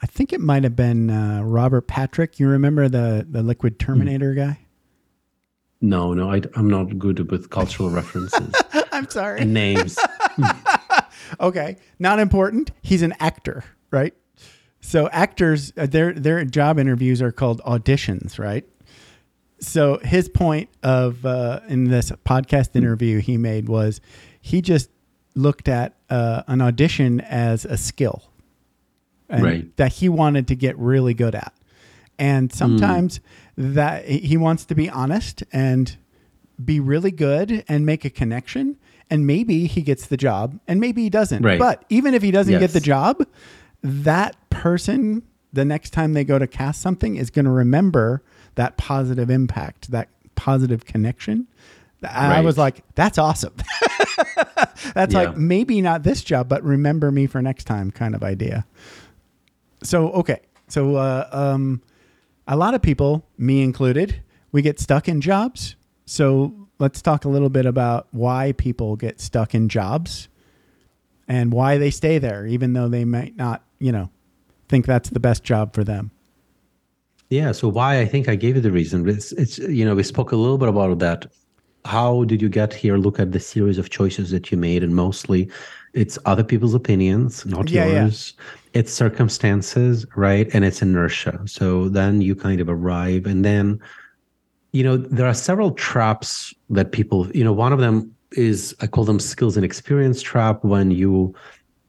I 0.02 0.06
think 0.06 0.34
it 0.34 0.42
might 0.42 0.64
have 0.64 0.76
been 0.76 1.10
uh, 1.10 1.42
Robert 1.44 1.88
Patrick. 1.88 2.40
You 2.40 2.48
remember 2.50 2.88
the 2.88 3.26
the 3.30 3.42
Liquid 3.42 3.80
Terminator 3.80 4.34
guy? 4.34 4.60
No, 5.82 6.14
no, 6.14 6.30
I, 6.30 6.42
I'm 6.56 6.70
not 6.70 7.00
good 7.00 7.32
with 7.32 7.50
cultural 7.52 7.90
references 7.90 8.54
I'm 8.92 9.10
sorry. 9.10 9.40
and 9.40 9.54
names. 9.54 9.98
Okay, 11.40 11.78
not 12.00 12.20
important. 12.20 12.72
He's 12.82 13.02
an 13.02 13.14
actor, 13.20 13.64
right? 13.92 14.14
So 14.82 15.10
actors, 15.10 15.74
uh, 15.78 15.86
their 15.88 16.14
their 16.14 16.46
job 16.46 16.80
interviews 16.80 17.22
are 17.22 17.32
called 17.32 17.62
auditions, 17.66 18.40
right? 18.40 18.66
So 19.60 19.98
his 20.04 20.30
point 20.30 20.70
of 20.84 21.26
uh, 21.26 21.60
in 21.68 21.86
this 21.86 22.12
podcast 22.26 22.76
interview 22.76 23.20
he 23.20 23.36
made 23.38 23.68
was 23.68 24.00
he 24.42 24.62
just 24.62 24.90
looked 25.36 25.68
at 25.68 25.96
uh, 26.10 26.44
an 26.48 26.62
audition 26.62 27.20
as 27.22 27.66
a 27.66 27.76
skill, 27.78 28.24
Right. 29.30 29.76
that 29.78 29.94
he 29.94 30.10
wanted 30.10 30.48
to 30.48 30.56
get 30.56 30.78
really 30.80 31.14
good 31.14 31.36
at, 31.36 31.54
and 32.18 32.52
sometimes 32.52 33.20
that 33.58 34.06
he 34.06 34.38
wants 34.38 34.66
to 34.66 34.76
be 34.76 34.90
honest 34.90 35.44
and 35.52 35.96
be 36.64 36.80
really 36.80 37.12
good 37.12 37.64
and 37.68 37.86
make 37.86 38.06
a 38.06 38.10
connection. 38.10 38.78
And 39.10 39.26
maybe 39.26 39.66
he 39.66 39.82
gets 39.82 40.06
the 40.08 40.18
job 40.18 40.60
and 40.68 40.80
maybe 40.80 41.02
he 41.04 41.10
doesn't. 41.10 41.42
Right. 41.44 41.58
But 41.60 41.84
even 41.90 42.14
if 42.14 42.22
he 42.22 42.32
doesn't 42.32 42.60
get 42.60 42.72
the 42.74 42.80
job, 42.80 43.26
that 43.82 44.36
person, 44.50 45.24
the 45.52 45.66
next 45.66 45.92
time 45.92 46.14
they 46.14 46.24
go 46.24 46.38
to 46.38 46.46
cast 46.48 46.80
something, 46.82 47.16
is 47.16 47.30
going 47.32 47.46
to 47.46 47.52
remember 47.52 48.22
that 48.56 48.78
positive 48.78 49.30
impact, 49.32 49.90
that 49.92 50.10
positive 50.36 50.86
connection. 50.86 51.48
I 52.04 52.30
Right. 52.30 52.42
was 52.42 52.58
like, 52.58 52.84
that's 52.96 53.18
awesome. 53.18 53.54
that's 54.94 55.14
Yeah. 55.14 55.22
like 55.22 55.38
maybe 55.38 55.82
not 55.82 56.04
this 56.04 56.24
job, 56.24 56.48
but 56.48 56.64
remember 56.64 57.12
me 57.12 57.26
for 57.28 57.42
next 57.42 57.64
time 57.66 57.92
kind 57.92 58.16
of 58.16 58.24
idea. 58.24 58.66
So, 59.84 60.12
okay. 60.12 60.42
So, 60.68 60.96
uh, 60.96 61.28
um, 61.32 61.82
a 62.48 62.56
lot 62.56 62.74
of 62.74 62.82
people, 62.82 63.26
me 63.38 63.62
included, 63.64 64.22
we 64.52 64.62
get 64.62 64.80
stuck 64.80 65.08
in 65.08 65.22
jobs. 65.22 65.76
So 66.06 66.68
let's 66.80 67.02
talk 67.02 67.26
a 67.26 67.30
little 67.30 67.50
bit 67.50 67.66
about 67.66 68.08
why 68.12 68.54
people 68.54 68.96
get 68.96 69.20
stuck 69.20 69.54
in 69.54 69.70
jobs 69.70 70.28
and 71.28 71.52
why 71.54 71.78
they 71.78 71.92
stay 71.92 72.18
there, 72.18 72.46
even 72.48 72.74
though 72.74 72.88
they 72.88 73.06
might 73.06 73.36
not, 73.36 73.64
you 73.80 73.92
know, 73.92 74.10
think 74.68 74.86
that's 74.86 75.10
the 75.10 75.20
best 75.20 75.44
job 75.44 75.74
for 75.74 75.84
them. 75.84 76.12
Yeah. 77.30 77.52
So 77.52 77.68
why 77.68 78.00
I 78.00 78.06
think 78.06 78.28
I 78.28 78.36
gave 78.36 78.56
you 78.56 78.62
the 78.62 78.72
reason. 78.72 79.08
It's 79.08 79.32
it's 79.34 79.60
you 79.60 79.86
know 79.86 79.94
we 79.96 80.04
spoke 80.04 80.32
a 80.32 80.36
little 80.36 80.58
bit 80.58 80.70
about 80.70 80.98
that. 81.00 81.28
How 81.86 82.24
did 82.26 82.42
you 82.42 82.50
get 82.50 82.74
here? 82.74 82.98
Look 82.98 83.20
at 83.20 83.32
the 83.32 83.40
series 83.40 83.78
of 83.78 83.90
choices 83.90 84.32
that 84.32 84.52
you 84.52 84.58
made, 84.58 84.84
and 84.84 84.96
mostly 84.96 85.50
it's 85.94 86.18
other 86.26 86.44
people's 86.44 86.74
opinions, 86.74 87.46
not 87.46 87.70
Yeah, 87.70 87.86
yeah. 87.86 88.02
yours. 88.04 88.34
It's 88.74 88.92
circumstances, 88.94 90.06
right? 90.16 90.48
And 90.54 90.64
it's 90.66 90.82
inertia. 90.82 91.40
So 91.46 91.90
then 91.90 92.22
you 92.22 92.36
kind 92.36 92.62
of 92.62 92.70
arrive, 92.70 93.26
and 93.26 93.46
then 93.46 93.80
you 94.72 94.84
know 94.84 94.98
there 94.98 95.28
are 95.28 95.34
several 95.34 95.72
traps 95.72 96.54
that 96.70 96.92
people. 96.92 97.30
You 97.32 97.44
know, 97.44 97.54
one 97.54 97.74
of 97.74 97.80
them 97.80 98.14
is 98.32 98.76
I 98.82 98.88
call 98.88 99.06
them 99.06 99.20
skills 99.20 99.56
and 99.58 99.66
experience 99.66 100.22
trap. 100.22 100.64
When 100.64 100.92
you 100.92 101.34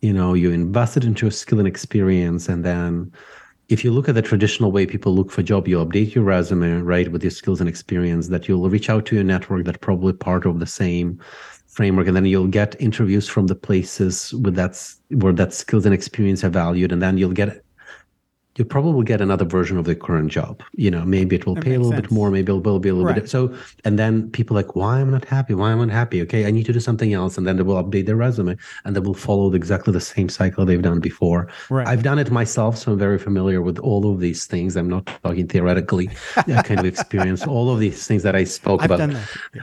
you 0.01 0.13
know 0.13 0.35
you 0.35 0.51
invested 0.51 1.05
into 1.05 1.27
a 1.27 1.31
skill 1.31 1.59
and 1.59 1.69
experience, 1.69 2.49
and 2.49 2.65
then 2.65 3.13
if 3.69 3.85
you 3.85 3.93
look 3.93 4.09
at 4.09 4.15
the 4.15 4.23
traditional 4.23 4.73
way 4.73 4.85
people 4.87 5.15
look 5.15 5.31
for 5.31 5.43
job, 5.43 5.69
you 5.69 5.79
update 5.79 6.15
your 6.15 6.25
resume, 6.25 6.81
right, 6.81 7.13
with 7.13 7.23
your 7.23 7.31
skills 7.31 7.61
and 7.61 7.69
experience, 7.69 8.29
that 8.29 8.49
you'll 8.49 8.69
reach 8.69 8.91
out 8.91 9.07
to 9.07 9.15
your 9.15 9.25
network 9.25 9.65
that 9.65 9.81
probably 9.81 10.13
part 10.13 10.45
of 10.45 10.59
the 10.59 10.67
same 10.67 11.21
framework, 11.69 12.09
and 12.09 12.17
then 12.17 12.27
you'll 12.27 12.49
get 12.49 12.75
interviews 12.81 13.29
from 13.29 13.47
the 13.47 13.55
places 13.55 14.35
with 14.35 14.57
that's 14.57 15.01
where 15.11 15.33
that 15.33 15.53
skills 15.53 15.87
and 15.87 15.95
experience 15.95 16.43
are 16.43 16.51
valued, 16.51 16.91
and 16.91 17.01
then 17.01 17.17
you'll 17.17 17.33
get 17.33 17.63
you'll 18.57 18.67
probably 18.67 19.05
get 19.05 19.21
another 19.21 19.45
version 19.45 19.79
of 19.79 19.85
the 19.85 19.95
current 19.95 20.31
job. 20.31 20.61
You 20.75 20.91
know, 20.91 21.05
maybe 21.05 21.37
it 21.37 21.47
will 21.47 21.55
That 21.55 21.65
pay 21.65 21.75
a 21.75 21.79
little 21.79 21.93
sense. 21.93 22.03
bit 22.03 22.11
more, 22.11 22.31
maybe 22.31 22.53
it 22.53 22.57
will 22.65 22.79
be 22.81 22.89
a 22.89 22.95
little 22.95 23.07
Right. 23.07 23.15
bit. 23.23 23.31
So, 23.31 23.55
and 23.85 23.99
then 23.99 24.29
people 24.31 24.55
like, 24.57 24.75
why 24.75 25.01
am 25.01 25.09
I 25.09 25.13
not 25.13 25.25
happy? 25.25 25.55
Why 25.55 25.71
am 25.73 25.81
I 25.81 25.85
not 25.87 25.95
happy? 25.95 26.21
Okay, 26.23 26.47
I 26.47 26.51
need 26.51 26.67
to 26.67 26.73
do 26.73 26.81
something 26.81 27.13
else, 27.15 27.39
and 27.39 27.47
then 27.47 27.57
they 27.57 27.63
will 27.63 27.83
update 27.83 28.07
their 28.07 28.17
resume, 28.17 28.57
and 28.85 28.97
they 28.97 29.01
will 29.01 29.15
follow 29.15 29.53
exactly 29.55 29.93
the 29.93 30.01
same 30.01 30.29
cycle 30.29 30.65
they've 30.67 30.83
done 30.83 31.01
before. 31.01 31.49
Right. 31.71 31.87
I've 31.87 32.03
done 32.03 32.19
it 32.19 32.31
myself, 32.31 32.77
so 32.77 32.93
I'm 32.93 32.99
very 32.99 33.19
familiar 33.19 33.63
with 33.63 33.79
all 33.79 34.13
of 34.13 34.21
these 34.21 34.47
things. 34.47 34.77
I'm 34.77 34.89
not 34.89 35.07
talking 35.23 35.47
theoretically, 35.47 36.11
I 36.37 36.63
kind 36.63 36.81
of 36.81 36.87
experience. 36.87 37.47
All 37.47 37.73
of 37.73 37.79
these 37.81 38.07
things 38.07 38.23
that 38.25 38.35
I 38.35 38.45
spoke 38.45 38.81
I've 38.83 38.87
about. 38.87 38.99
done 38.99 39.13
that. 39.15 39.29
Yeah. 39.55 39.63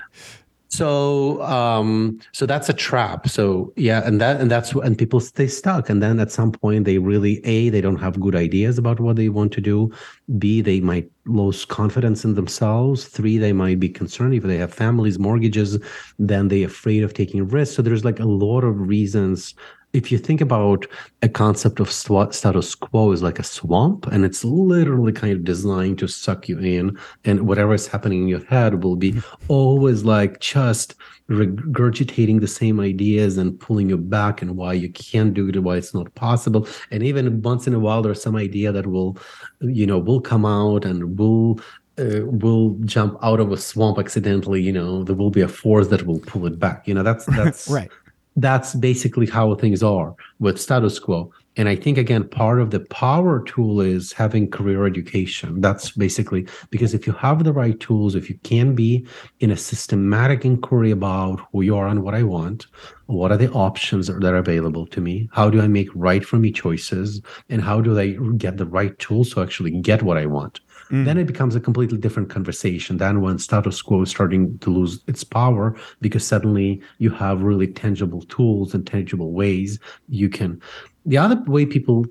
So, 0.70 1.42
um, 1.44 2.20
so 2.34 2.46
that's 2.46 2.68
a 2.68 2.74
trap. 2.74 3.30
So 3.30 3.72
yeah, 3.78 4.06
and 4.06 4.20
that 4.20 4.42
and 4.42 4.52
that's 4.52 4.74
and 4.74 4.98
people 4.98 5.20
stay 5.20 5.48
stuck, 5.48 5.90
and 5.90 6.04
then 6.04 6.20
at 6.20 6.32
some 6.32 6.52
point 6.52 6.84
they 6.84 6.98
really 6.98 7.40
a 7.46 7.70
they 7.70 7.80
don't 7.82 7.98
have 7.98 8.20
good 8.20 8.36
ideas 8.36 8.78
about 8.78 9.00
what 9.00 9.16
they 9.16 9.30
want 9.30 9.54
to 9.54 9.62
do. 9.62 9.92
B 10.38 10.62
they 10.62 10.82
might 10.82 11.10
lose 11.26 11.64
confidence 11.64 12.26
in 12.26 12.34
themselves. 12.34 13.06
Three 13.06 13.38
they 13.38 13.54
might 13.54 13.80
be 13.80 13.90
concerned 13.90 14.34
if 14.34 14.44
they 14.44 14.58
have 14.58 14.74
families, 14.74 15.18
mortgages. 15.18 15.80
Then 16.20 16.50
they 16.50 16.64
afraid 16.64 17.04
of 17.04 17.14
taking 17.14 17.48
risks. 17.48 17.76
So 17.76 17.82
there's 17.82 18.06
like 18.06 18.20
a 18.20 18.26
lot 18.26 18.64
of 18.64 18.88
reasons. 18.88 19.56
If 19.94 20.12
you 20.12 20.18
think 20.18 20.42
about 20.42 20.86
a 21.22 21.30
concept 21.30 21.80
of 21.80 21.92
status 21.92 22.76
quo 22.76 23.12
is 23.12 23.24
like 23.24 23.40
a 23.40 23.44
swamp, 23.44 24.06
and 24.08 24.26
it's 24.26 24.44
literally 24.44 25.14
kind 25.14 25.34
of 25.34 25.44
designed 25.44 25.98
to 26.00 26.08
suck 26.08 26.50
you 26.50 26.60
in, 26.60 26.98
and 27.26 27.48
whatever 27.48 27.74
is 27.74 27.88
happening 27.88 28.24
in 28.24 28.28
your 28.28 28.44
head 28.46 28.84
will 28.84 28.96
be 28.96 29.16
always 29.48 30.04
like 30.04 30.40
just 30.40 30.96
regurgitating 31.30 32.40
the 32.42 32.48
same 32.48 32.80
ideas 32.80 33.38
and 33.38 33.60
pulling 33.60 33.90
you 33.90 33.98
back 33.98 34.42
and 34.42 34.56
why 34.56 34.74
you 34.74 34.90
can't 34.90 35.34
do 35.34 35.50
it, 35.50 35.64
why 35.64 35.78
it's 35.78 35.94
not 35.94 36.14
possible. 36.16 36.68
And 36.92 37.04
even 37.04 37.42
once 37.42 37.68
in 37.68 37.74
a 37.74 37.80
while, 37.80 38.02
there's 38.02 38.22
some 38.22 38.36
idea 38.36 38.72
that 38.72 38.88
will, 38.88 39.18
you 39.62 39.86
know, 39.86 40.00
will 40.00 40.22
come 40.22 40.46
out 40.46 40.86
and 40.86 41.18
will 41.18 41.60
uh, 42.00 42.22
will 42.26 42.78
jump 42.86 43.18
out 43.24 43.40
of 43.40 43.52
a 43.52 43.58
swamp 43.58 43.98
accidentally. 43.98 44.62
You 44.62 44.72
know, 44.72 45.04
there 45.04 45.16
will 45.16 45.32
be 45.32 45.42
a 45.42 45.48
force 45.48 45.88
that 45.88 46.06
will 46.06 46.20
pull 46.20 46.46
it 46.46 46.60
back. 46.60 46.88
You 46.88 46.94
know, 46.94 47.04
that's 47.04 47.26
that's 47.38 47.68
Right. 47.68 47.92
That's 48.38 48.76
basically 48.76 49.26
how 49.26 49.54
things 49.56 49.84
are 49.84 50.16
with 50.40 50.62
status 50.62 51.00
quo. 51.00 51.32
And 51.58 51.68
I 51.68 51.76
think 51.76 51.98
again, 51.98 52.30
part 52.30 52.62
of 52.62 52.70
the 52.70 52.82
power 52.82 53.44
tool 53.44 53.82
is 53.82 54.14
having 54.14 54.52
career 54.52 54.86
education. 54.86 55.60
That's 55.60 55.90
basically 55.90 56.48
because 56.70 56.94
if 56.94 57.08
you 57.08 57.14
have 57.14 57.44
the 57.44 57.52
right 57.52 57.80
tools, 57.80 58.14
if 58.14 58.30
you 58.30 58.38
can 58.44 58.76
be 58.76 59.08
in 59.40 59.50
a 59.50 59.58
systematic 59.58 60.46
inquiry 60.46 60.92
about 60.92 61.42
who 61.52 61.64
you 61.64 61.76
are 61.76 61.88
and 61.88 62.04
what 62.04 62.14
I 62.14 62.22
want, 62.22 62.68
what 63.08 63.32
are 63.32 63.38
the 63.38 63.52
options 63.54 64.06
that 64.06 64.24
are 64.24 64.36
available 64.36 64.86
to 64.86 65.02
me? 65.02 65.28
How 65.34 65.50
do 65.50 65.60
I 65.60 65.68
make 65.68 65.90
right 65.96 66.24
for 66.24 66.38
me 66.38 66.52
choices? 66.52 67.22
And 67.50 67.64
how 67.64 67.82
do 67.82 68.00
I 68.00 68.18
get 68.38 68.58
the 68.58 68.68
right 68.68 68.98
tools 69.00 69.34
to 69.34 69.42
actually 69.42 69.72
get 69.72 70.04
what 70.04 70.18
I 70.18 70.28
want? 70.28 70.60
Mm. 70.90 71.06
Then 71.06 71.18
it 71.18 71.28
becomes 71.28 71.56
a 71.56 71.60
completely 71.60 71.98
different 71.98 72.30
conversation 72.30 72.98
than 72.98 73.22
when 73.22 73.40
status 73.40 73.82
quo 73.82 74.04
is 74.04 74.10
starting 74.10 74.58
to 74.60 74.70
lose 74.70 75.02
its 75.08 75.24
power 75.24 75.76
because 76.02 76.26
suddenly 76.26 76.82
you 76.98 77.10
have 77.10 77.44
really 77.44 77.68
tangible 77.68 78.22
tools 78.24 78.74
and 78.74 78.86
tangible 78.86 79.32
ways 79.32 79.80
you 80.10 80.30
can. 80.30 80.62
The 81.06 81.18
other 81.18 81.42
way 81.46 81.66
people 81.66 82.06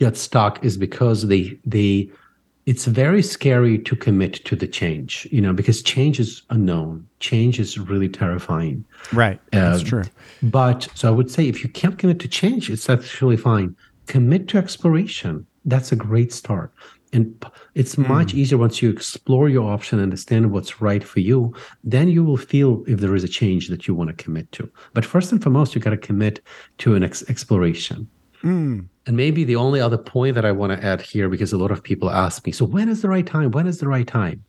get 0.00 0.16
stuck 0.16 0.64
is 0.64 0.76
because 0.76 1.28
they 1.28 1.58
they 1.64 2.10
it's 2.66 2.86
very 2.86 3.22
scary 3.22 3.78
to 3.78 3.94
commit 3.94 4.42
to 4.46 4.56
the 4.56 4.66
change, 4.66 5.28
you 5.30 5.40
know, 5.40 5.52
because 5.52 5.82
change 5.82 6.18
is 6.18 6.42
unknown. 6.48 7.06
Change 7.20 7.60
is 7.60 7.78
really 7.78 8.08
terrifying. 8.08 8.84
Right. 9.12 9.38
That's 9.52 9.82
true. 9.82 10.04
But 10.42 10.88
so 10.94 11.08
I 11.08 11.10
would 11.10 11.30
say 11.30 11.46
if 11.46 11.62
you 11.62 11.68
can't 11.68 11.98
commit 11.98 12.20
to 12.20 12.28
change, 12.28 12.70
it's 12.70 12.88
actually 12.88 13.36
fine. 13.36 13.76
Commit 14.06 14.48
to 14.48 14.58
exploration. 14.58 15.46
That's 15.66 15.92
a 15.92 15.96
great 15.96 16.32
start. 16.32 16.72
And 17.14 17.46
it's 17.74 17.96
much 17.96 18.34
easier 18.34 18.58
once 18.58 18.82
you 18.82 18.90
explore 18.90 19.48
your 19.48 19.70
option, 19.70 20.00
understand 20.00 20.50
what's 20.50 20.80
right 20.80 21.04
for 21.04 21.20
you, 21.20 21.54
then 21.84 22.08
you 22.08 22.24
will 22.24 22.36
feel 22.36 22.82
if 22.88 22.98
there 22.98 23.14
is 23.14 23.22
a 23.22 23.28
change 23.28 23.68
that 23.68 23.86
you 23.86 23.94
want 23.94 24.08
to 24.08 24.24
commit 24.24 24.50
to. 24.52 24.68
But 24.94 25.04
first 25.04 25.30
and 25.30 25.40
foremost, 25.40 25.74
you 25.74 25.80
got 25.80 25.90
to 25.90 25.96
commit 25.96 26.40
to 26.78 26.96
an 26.96 27.04
ex- 27.04 27.22
exploration. 27.30 28.08
Mm. 28.42 28.88
And 29.06 29.16
maybe 29.16 29.44
the 29.44 29.54
only 29.54 29.80
other 29.80 29.96
point 29.96 30.34
that 30.34 30.44
I 30.44 30.50
want 30.50 30.72
to 30.72 30.84
add 30.84 31.00
here, 31.00 31.28
because 31.28 31.52
a 31.52 31.56
lot 31.56 31.70
of 31.70 31.84
people 31.84 32.10
ask 32.10 32.44
me, 32.44 32.50
so 32.50 32.64
when 32.64 32.88
is 32.88 33.00
the 33.00 33.08
right 33.08 33.26
time? 33.26 33.52
When 33.52 33.68
is 33.68 33.78
the 33.78 33.88
right 33.88 34.06
time? 34.06 34.44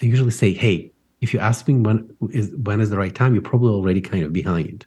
I 0.00 0.06
usually 0.06 0.30
say, 0.30 0.52
hey, 0.52 0.92
if 1.20 1.34
you 1.34 1.40
ask 1.40 1.66
me 1.66 1.74
when 1.74 2.08
is 2.30 2.52
when 2.62 2.80
is 2.80 2.90
the 2.90 2.98
right 2.98 3.14
time, 3.14 3.34
you're 3.34 3.42
probably 3.42 3.72
already 3.72 4.00
kind 4.00 4.22
of 4.22 4.32
behind. 4.32 4.86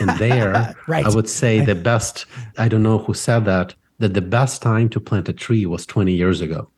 And 0.00 0.10
there, 0.18 0.74
Right. 0.86 1.06
I 1.06 1.08
would 1.08 1.28
say 1.28 1.64
the 1.64 1.74
best, 1.74 2.26
I 2.58 2.68
don't 2.68 2.82
know 2.82 2.98
who 2.98 3.14
said 3.14 3.44
that, 3.44 3.74
that 3.98 4.14
the 4.14 4.20
best 4.22 4.62
time 4.62 4.88
to 4.90 5.00
plant 5.00 5.28
a 5.28 5.32
tree 5.32 5.66
was 5.66 5.84
20 5.86 6.12
years 6.12 6.40
ago. 6.40 6.68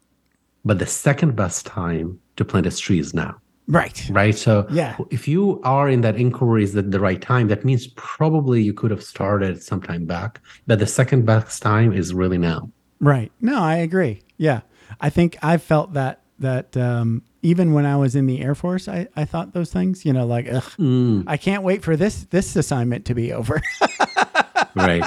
But 0.64 0.79
the 0.79 0.87
second 0.87 1.37
best 1.37 1.66
time 1.66 2.18
to 2.37 2.45
plant 2.45 2.66
a 2.66 2.77
tree 2.77 2.99
is 2.99 3.14
now. 3.14 3.37
Right. 3.68 4.09
right? 4.11 4.35
So 4.35 4.66
Yeah. 4.71 4.97
if 5.11 5.29
you 5.29 5.61
are 5.62 5.89
in 5.89 6.01
that 6.01 6.16
inquiry 6.16 6.64
is 6.64 6.75
at 6.77 6.91
the 6.91 6.99
right 7.01 7.21
time, 7.21 7.49
that 7.49 7.64
means 7.64 7.87
probably 7.97 8.62
you 8.62 8.73
could 8.73 8.91
have 8.91 9.03
started 9.03 9.62
sometime 9.62 10.07
back. 10.07 10.41
But 10.66 10.81
the 10.81 10.87
second 10.87 11.25
best 11.25 11.62
time 11.62 11.93
is 11.93 12.12
really 12.12 12.39
now. 12.39 12.71
Right. 13.01 13.31
No, 13.41 13.61
I 13.62 13.77
agree. 13.77 14.23
Yeah. 14.39 14.62
I 15.01 15.09
think 15.11 15.39
I 15.43 15.57
felt 15.59 15.93
that 15.95 16.21
that 16.41 16.75
um, 16.77 17.23
even 17.43 17.75
when 17.75 17.85
I 17.85 17.97
was 17.97 18.16
in 18.16 18.25
the 18.27 18.41
Air 18.41 18.55
Force, 18.55 18.89
I, 18.89 19.07
I 19.14 19.27
thought 19.27 19.53
those 19.53 19.71
things, 19.71 20.07
you 20.07 20.12
know, 20.14 20.27
like, 20.27 20.47
ugh, 20.51 20.64
Mm, 20.79 21.25
I 21.27 21.37
can't 21.37 21.62
wait 21.62 21.83
for 21.85 21.97
this 21.97 22.25
this 22.31 22.57
assignment 22.57 23.05
to 23.05 23.14
be 23.14 23.33
over. 23.33 23.61
right. 24.75 25.05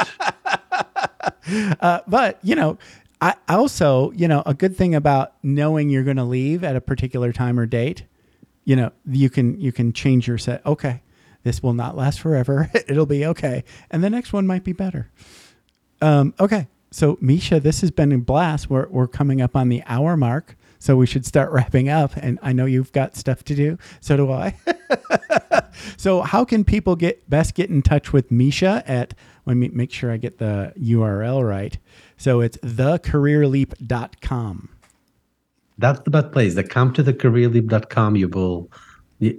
uh, 1.80 2.00
but 2.08 2.40
you 2.44 2.56
know, 2.56 2.78
I 3.22 3.36
also, 3.48 4.12
you 4.12 4.28
know, 4.28 4.44
a 4.46 4.54
good 4.54 4.76
thing 4.76 4.96
about 4.96 5.34
knowing 5.44 5.90
you're 5.90 6.04
going 6.04 6.18
to 6.18 6.26
leave 6.26 6.64
at 6.64 6.76
a 6.76 6.82
particular 6.82 7.32
time 7.32 7.58
or 7.58 7.66
date, 7.66 8.04
you 8.66 8.76
know, 8.76 8.92
you 9.06 9.30
can 9.30 9.60
you 9.60 9.72
can 9.72 9.94
change 9.94 10.28
your 10.28 10.38
set. 10.38 10.66
Okay, 10.66 11.02
this 11.44 11.64
will 11.64 11.74
not 11.74 11.96
last 11.96 12.20
forever. 12.20 12.70
It'll 12.88 13.06
be 13.06 13.26
okay, 13.28 13.64
and 13.90 14.04
the 14.04 14.10
next 14.10 14.34
one 14.34 14.46
might 14.46 14.64
be 14.64 14.74
better. 14.74 15.10
Um, 16.02 16.34
okay, 16.40 16.68
so 16.92 17.18
Misha, 17.22 17.60
this 17.60 17.82
has 17.82 17.92
been 17.92 18.12
a 18.12 18.18
blast. 18.18 18.70
We're 18.70 18.88
we're 18.90 19.08
coming 19.08 19.42
up 19.42 19.56
on 19.56 19.70
the 19.70 19.84
hour 19.86 20.18
mark. 20.18 20.58
So 20.80 20.98
we 20.98 21.06
should 21.06 21.26
start 21.26 21.50
wrapping 21.54 21.88
up. 21.88 22.12
And 22.18 22.40
I 22.42 22.52
know 22.52 22.66
you've 22.66 22.92
got 22.92 23.16
stuff 23.16 23.44
to 23.46 23.56
do. 23.56 23.78
So 24.02 24.18
do 24.18 24.32
I. 24.34 24.54
so 25.98 26.22
how 26.22 26.44
can 26.44 26.66
people 26.66 26.98
get 26.98 27.30
best 27.30 27.56
get 27.56 27.70
in 27.70 27.82
touch 27.82 28.12
with 28.12 28.30
Misha 28.32 28.84
at 28.86 29.14
let 29.46 29.58
me 29.58 29.70
make 29.70 29.92
sure 29.92 30.12
I 30.12 30.18
get 30.18 30.38
the 30.38 30.72
URL 30.80 31.44
right. 31.48 31.78
So 32.18 32.42
it's 32.42 32.58
thecareerleap.com. 32.58 34.70
That's 35.78 36.00
the 36.02 36.12
best 36.12 36.32
place. 36.32 36.56
The 36.56 36.64
come 36.64 36.94
to 36.94 37.04
thecareerleap.com. 37.04 38.16
You 38.16 38.30
will, 38.30 38.72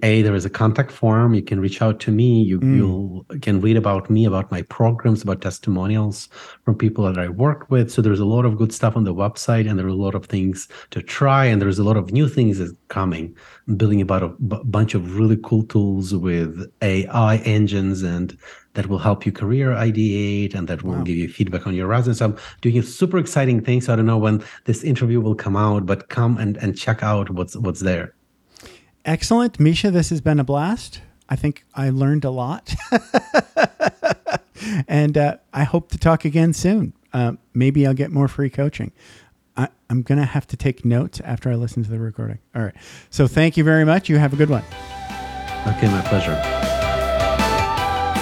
a 0.03 0.22
there 0.22 0.35
is 0.35 0.45
a 0.45 0.51
contact 0.51 0.91
form. 0.91 1.35
You 1.35 1.43
can 1.43 1.61
reach 1.61 1.82
out 1.82 2.01
to 2.01 2.11
me. 2.11 2.43
You 2.43 2.59
hmm. 2.59 2.76
you'll 2.76 3.26
can 3.41 3.61
read 3.61 3.76
about 3.76 4.11
me, 4.11 4.24
about 4.24 4.51
my 4.51 4.62
programs, 4.62 5.22
about 5.22 5.41
testimonials 5.41 6.28
from 6.64 6.76
people 6.76 7.05
that 7.05 7.18
I 7.18 7.28
work 7.28 7.70
with. 7.70 7.91
So 7.91 8.03
there's 8.03 8.20
a 8.20 8.24
lot 8.24 8.45
of 8.45 8.57
good 8.57 8.72
stuff 8.72 8.97
on 8.97 9.05
the 9.05 9.14
website, 9.14 9.68
and 9.68 9.78
there 9.78 9.87
are 9.87 9.91
a 10.01 10.05
lot 10.07 10.14
of 10.14 10.26
things 10.26 10.68
to 10.91 11.03
try, 11.03 11.45
and 11.45 11.61
there's 11.61 11.78
a 11.78 11.85
lot 11.85 11.97
of 11.97 12.12
new 12.12 12.28
things 12.28 12.59
that's 12.59 12.72
coming. 12.89 13.37
I'm 13.68 13.76
building 13.76 14.01
about 14.01 14.22
a 14.22 14.28
b- 14.28 14.61
bunch 14.64 14.95
of 14.95 15.18
really 15.18 15.39
cool 15.43 15.64
tools 15.64 16.14
with 16.14 16.70
AI 16.82 17.37
engines 17.39 18.03
and 18.03 18.37
that 18.74 18.89
will 18.89 18.99
help 18.99 19.24
you 19.24 19.32
career 19.32 19.70
ideate 19.70 20.55
and 20.55 20.68
that 20.68 20.82
will 20.82 21.03
give 21.03 21.16
you 21.16 21.28
feedback 21.28 21.66
on 21.66 21.74
your 21.74 21.87
resume. 21.87 22.14
So 22.14 22.24
I'm 22.26 22.37
doing 22.61 22.78
a 22.78 22.82
super 22.82 23.18
exciting 23.18 23.62
things. 23.62 23.89
I 23.89 23.97
don't 23.97 24.07
know 24.07 24.18
when 24.18 24.45
this 24.64 24.82
interview 24.82 25.20
will 25.20 25.35
come 25.35 25.57
out, 25.57 25.87
but 25.87 26.09
come 26.09 26.39
and, 26.39 26.57
and 26.59 26.76
check 26.76 27.03
out 27.03 27.30
what's 27.30 27.57
what's 27.57 27.80
there. 27.80 28.14
Excellent. 29.05 29.61
Misha, 29.61 29.90
this 29.90 30.11
has 30.11 30.20
been 30.20 30.40
a 30.40 30.44
blast. 30.44 31.00
I 31.28 31.36
think 31.36 31.64
I 31.74 31.90
learned 31.90 32.24
a 32.24 32.30
lot. 32.30 32.74
and 34.88 35.16
uh, 35.16 35.36
I 35.52 35.64
hope 35.64 35.90
to 35.90 35.98
talk 35.98 36.24
again 36.24 36.52
soon. 36.52 36.94
Uh, 37.12 37.32
maybe 37.52 37.86
I'll 37.86 37.94
get 37.94 38.11
more 38.11 38.28
free 38.28 38.50
coaching. 38.50 38.92
I, 39.57 39.68
I'm 39.88 40.02
going 40.02 40.18
to 40.18 40.26
have 40.26 40.46
to 40.48 40.57
take 40.57 40.84
notes 40.84 41.20
after 41.20 41.50
I 41.50 41.55
listen 41.55 41.84
to 41.84 41.90
the 41.90 41.98
recording. 41.98 42.38
All 42.55 42.62
right. 42.62 42.74
So 43.11 43.26
thank 43.26 43.57
you 43.57 43.64
very 43.64 43.84
much. 43.84 44.09
You 44.09 44.18
have 44.18 44.32
a 44.32 44.36
good 44.36 44.50
one. 44.50 44.64
Okay, 45.66 45.88
my 45.88 46.02
pleasure. 46.07 46.63